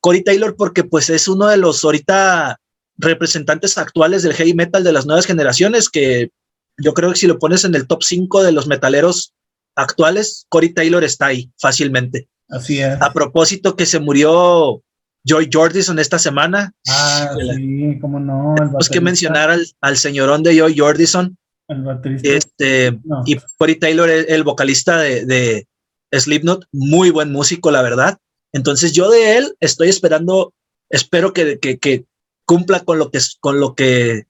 Cory 0.01 0.23
Taylor 0.23 0.55
porque 0.57 0.85
pues 0.85 1.09
es 1.11 1.29
uno 1.29 1.47
de 1.47 1.57
los 1.57 1.83
ahorita 1.83 2.59
representantes 2.99 3.79
actuales 3.79 4.23
del 4.23 4.35
heavy 4.35 4.55
metal 4.55 4.85
de 4.85 4.93
las 4.93 5.07
nuevas 5.07 5.27
generaciones 5.27 5.89
que 5.89 6.31
yo 6.79 6.95
creo 6.95 7.13
que 7.13 7.19
si 7.19 7.27
lo 7.27 7.39
pones 7.39 7.65
en 7.65 7.75
el 7.75 7.87
top 7.87 8.03
5 8.03 8.43
de 8.43 8.53
los 8.53 8.67
metaleros 8.67 9.33
actuales, 9.75 10.47
Cory 10.49 10.73
Taylor 10.73 11.05
está 11.05 11.27
ahí 11.27 11.51
fácilmente. 11.59 12.29
Así 12.49 12.81
es. 12.81 13.01
A 13.01 13.13
propósito 13.13 13.77
que 13.77 13.87
se 13.87 13.99
murió 13.99 14.83
Joy 15.25 15.49
Jordison 15.53 15.99
esta 15.99 16.19
semana. 16.19 16.73
Ah, 16.89 17.31
sí, 17.57 17.99
cómo 18.01 18.21
no. 18.21 18.55
Tenemos 18.57 18.89
que 18.89 19.01
mencionar 19.01 19.51
al, 19.51 19.67
al, 19.81 19.97
señorón 19.97 20.43
de 20.43 20.57
Joy 20.57 20.79
Jordison. 20.79 21.37
El 21.69 21.83
baterista. 21.83 22.29
Este, 22.29 22.99
Y 23.27 23.37
Corey 23.59 23.77
Taylor, 23.77 24.09
el, 24.09 24.45
vocalista 24.45 24.99
de, 24.99 25.27
de, 25.27 25.67
Slipknot, 26.13 26.67
muy 26.73 27.11
buen 27.11 27.33
músico, 27.33 27.71
la 27.71 27.83
verdad. 27.83 28.19
Entonces 28.53 28.93
yo 28.93 29.11
de 29.11 29.37
él 29.37 29.57
estoy 29.61 29.89
esperando, 29.89 30.55
espero 30.89 31.33
que, 31.33 31.59
que, 31.59 31.79
que 31.79 32.05
cumpla 32.47 32.81
con 32.81 32.99
lo 32.99 33.11
que, 33.11 33.19
con 33.41 33.61
lo 33.61 33.75
que, 33.75 34.27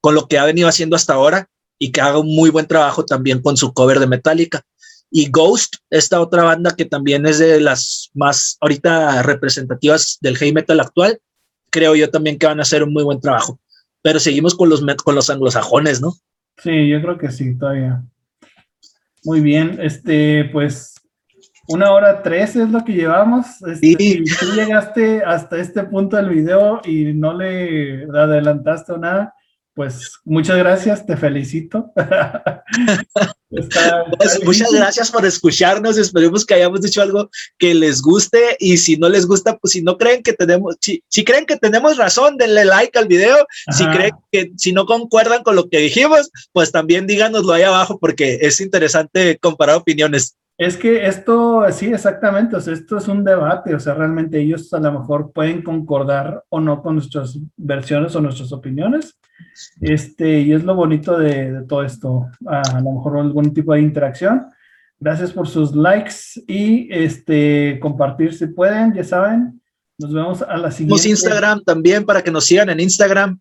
con 0.00 0.14
lo 0.14 0.28
que 0.28 0.38
ha 0.38 0.44
venido 0.44 0.68
haciendo 0.68 0.96
hasta 0.96 1.14
ahora 1.14 1.50
y 1.78 1.90
que 1.92 2.00
haga 2.00 2.18
un 2.18 2.34
muy 2.34 2.50
buen 2.50 2.66
trabajo 2.66 3.04
también 3.04 3.42
con 3.42 3.56
su 3.56 3.72
cover 3.72 3.98
de 3.98 4.06
Metallica. 4.06 4.62
Y 5.10 5.30
Ghost, 5.30 5.74
esta 5.90 6.20
otra 6.20 6.44
banda 6.44 6.74
que 6.74 6.84
también 6.84 7.26
es 7.26 7.38
de 7.38 7.60
las 7.60 8.10
más 8.14 8.56
ahorita 8.60 9.22
representativas 9.22 10.18
del 10.20 10.36
heavy 10.36 10.52
metal 10.52 10.80
actual, 10.80 11.20
creo 11.70 11.94
yo 11.94 12.10
también 12.10 12.38
que 12.38 12.46
van 12.46 12.60
a 12.60 12.62
hacer 12.62 12.82
un 12.82 12.92
muy 12.92 13.02
buen 13.02 13.20
trabajo. 13.20 13.60
Pero 14.02 14.20
seguimos 14.20 14.54
con 14.54 14.68
los, 14.68 14.84
con 15.02 15.14
los 15.14 15.30
anglosajones, 15.30 16.00
¿no? 16.00 16.14
Sí, 16.58 16.88
yo 16.88 17.00
creo 17.02 17.18
que 17.18 17.30
sí, 17.30 17.56
todavía. 17.58 18.02
Muy 19.24 19.40
bien, 19.40 19.78
este, 19.80 20.44
pues 20.52 20.94
una 21.66 21.92
hora 21.92 22.22
tres 22.22 22.56
es 22.56 22.70
lo 22.70 22.84
que 22.84 22.92
llevamos. 22.92 23.62
Este, 23.62 23.96
Si 23.96 24.24
tú 24.24 24.46
llegaste 24.54 25.22
hasta 25.24 25.56
este 25.58 25.82
punto 25.84 26.16
del 26.16 26.28
video 26.28 26.80
y 26.84 27.12
no 27.14 27.32
le 27.32 28.04
adelantaste 28.04 28.92
o 28.92 28.98
nada, 28.98 29.34
pues 29.74 30.20
muchas 30.24 30.56
gracias, 30.58 31.04
te 31.04 31.16
felicito. 31.16 31.92
Pues, 34.18 34.44
muchas 34.44 34.72
gracias 34.72 35.10
por 35.12 35.24
escucharnos, 35.24 35.96
esperemos 35.96 36.44
que 36.44 36.54
hayamos 36.54 36.80
dicho 36.80 37.00
algo 37.00 37.30
que 37.58 37.72
les 37.72 38.02
guste 38.02 38.56
y 38.58 38.78
si 38.78 38.96
no 38.96 39.08
les 39.08 39.26
gusta, 39.26 39.56
pues 39.58 39.72
si 39.72 39.82
no 39.82 39.96
creen 39.96 40.22
que 40.22 40.32
tenemos, 40.32 40.76
si, 40.80 41.24
creen 41.24 41.46
que 41.46 41.56
tenemos 41.56 41.96
razón, 41.96 42.36
denle 42.36 42.64
like 42.64 42.98
al 42.98 43.06
video, 43.06 43.46
si 43.70 43.86
creen 43.86 44.12
que 44.32 44.50
si 44.56 44.72
no 44.72 44.86
concuerdan 44.86 45.44
con 45.44 45.54
lo 45.54 45.68
que 45.68 45.78
dijimos, 45.78 46.30
pues 46.52 46.72
también 46.72 47.06
díganoslo 47.06 47.52
ahí 47.52 47.62
abajo 47.62 47.98
porque 47.98 48.38
es 48.42 48.60
interesante 48.60 49.38
comparar 49.38 49.76
opiniones. 49.76 50.36
Es 50.56 50.76
que 50.76 51.06
esto, 51.06 51.64
sí, 51.72 51.86
exactamente, 51.86 52.54
o 52.54 52.60
sea, 52.60 52.74
esto 52.74 52.96
es 52.96 53.08
un 53.08 53.24
debate, 53.24 53.74
o 53.74 53.80
sea, 53.80 53.94
realmente 53.94 54.40
ellos 54.40 54.72
a 54.72 54.78
lo 54.78 55.00
mejor 55.00 55.32
pueden 55.32 55.62
concordar 55.62 56.44
o 56.48 56.60
no 56.60 56.80
con 56.80 56.94
nuestras 56.94 57.36
versiones 57.56 58.14
o 58.14 58.20
nuestras 58.20 58.52
opiniones, 58.52 59.18
este, 59.80 60.42
y 60.42 60.52
es 60.52 60.62
lo 60.62 60.76
bonito 60.76 61.18
de, 61.18 61.64
todo 61.68 61.82
esto, 61.82 62.26
a, 62.46 62.80
lo 62.80 62.92
mejor 62.92 63.18
algún 63.18 63.52
tipo 63.52 63.74
de 63.74 63.80
interacción. 63.80 64.46
Gracias 65.00 65.32
por 65.32 65.48
sus 65.48 65.74
likes 65.74 66.14
y 66.46 66.88
este, 66.90 67.78
compartir 67.80 68.32
si 68.32 68.46
pueden, 68.46 68.94
ya 68.94 69.02
saben. 69.02 69.60
Nos 69.98 70.12
vemos 70.12 70.42
a 70.42 70.56
la 70.56 70.70
siguiente. 70.70 71.08
Instagram 71.08 71.62
también 71.64 72.04
para 72.04 72.22
que 72.22 72.30
nos 72.30 72.44
sigan 72.44 72.70
en 72.70 72.80
Instagram. 72.80 73.40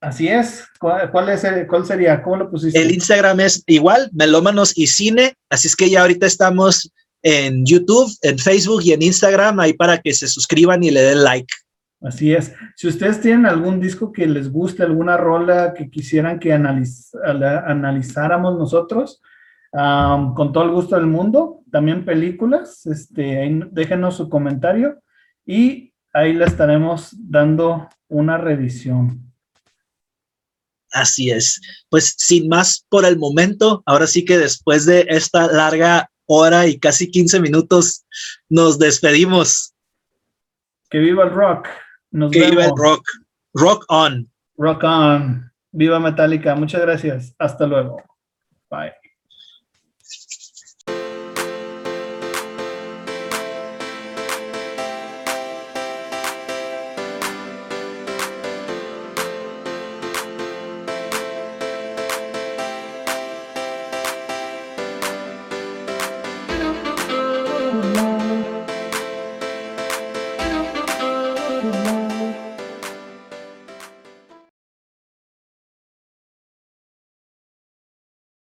Así 0.00 0.28
es. 0.28 0.64
¿Cuál, 0.78 1.28
es 1.30 1.46
¿Cuál 1.68 1.86
sería? 1.86 2.22
¿Cómo 2.22 2.36
lo 2.36 2.50
pusiste? 2.50 2.80
El 2.80 2.92
Instagram 2.92 3.40
es 3.40 3.62
igual, 3.66 4.10
Melómanos 4.12 4.76
y 4.76 4.86
Cine. 4.86 5.34
Así 5.50 5.68
es 5.68 5.76
que 5.76 5.90
ya 5.90 6.02
ahorita 6.02 6.26
estamos 6.26 6.92
en 7.22 7.64
YouTube, 7.64 8.12
en 8.22 8.38
Facebook 8.38 8.82
y 8.84 8.92
en 8.92 9.02
Instagram 9.02 9.58
ahí 9.60 9.72
para 9.72 9.98
que 9.98 10.12
se 10.12 10.28
suscriban 10.28 10.82
y 10.82 10.90
le 10.90 11.02
den 11.02 11.24
like. 11.24 11.52
Así 12.02 12.32
es. 12.32 12.52
Si 12.76 12.86
ustedes 12.86 13.20
tienen 13.20 13.46
algún 13.46 13.80
disco 13.80 14.12
que 14.12 14.26
les 14.26 14.52
guste, 14.52 14.82
alguna 14.82 15.16
rola 15.16 15.72
que 15.74 15.90
quisieran 15.90 16.38
que 16.38 16.52
analizáramos 16.52 18.58
nosotros, 18.58 19.22
con 19.72 20.52
todo 20.52 20.64
el 20.64 20.70
gusto 20.70 20.96
del 20.96 21.06
mundo, 21.06 21.62
también 21.70 22.04
películas, 22.04 22.86
este, 22.86 23.60
déjenos 23.72 24.16
su 24.16 24.28
comentario 24.28 25.00
y 25.44 25.92
ahí 26.12 26.32
le 26.32 26.44
estaremos 26.44 27.14
dando 27.18 27.88
una 28.08 28.38
revisión. 28.38 29.25
Así 30.92 31.30
es. 31.30 31.60
Pues 31.90 32.14
sin 32.16 32.48
más 32.48 32.84
por 32.88 33.04
el 33.04 33.18
momento, 33.18 33.82
ahora 33.86 34.06
sí 34.06 34.24
que 34.24 34.38
después 34.38 34.86
de 34.86 35.06
esta 35.08 35.46
larga 35.48 36.10
hora 36.26 36.66
y 36.66 36.78
casi 36.78 37.10
15 37.10 37.40
minutos, 37.40 38.04
nos 38.48 38.78
despedimos. 38.78 39.74
Que 40.90 40.98
viva 40.98 41.24
el 41.24 41.30
rock. 41.30 41.68
que 42.32 42.50
viva 42.50 42.64
el 42.64 42.72
rock. 42.76 43.04
Rock 43.54 43.84
on. 43.88 44.30
Rock 44.56 44.84
on. 44.84 45.50
Viva 45.72 45.98
Metallica. 46.00 46.54
Muchas 46.54 46.80
gracias. 46.82 47.34
Hasta 47.38 47.66
luego. 47.66 48.02
Bye. 48.70 49.05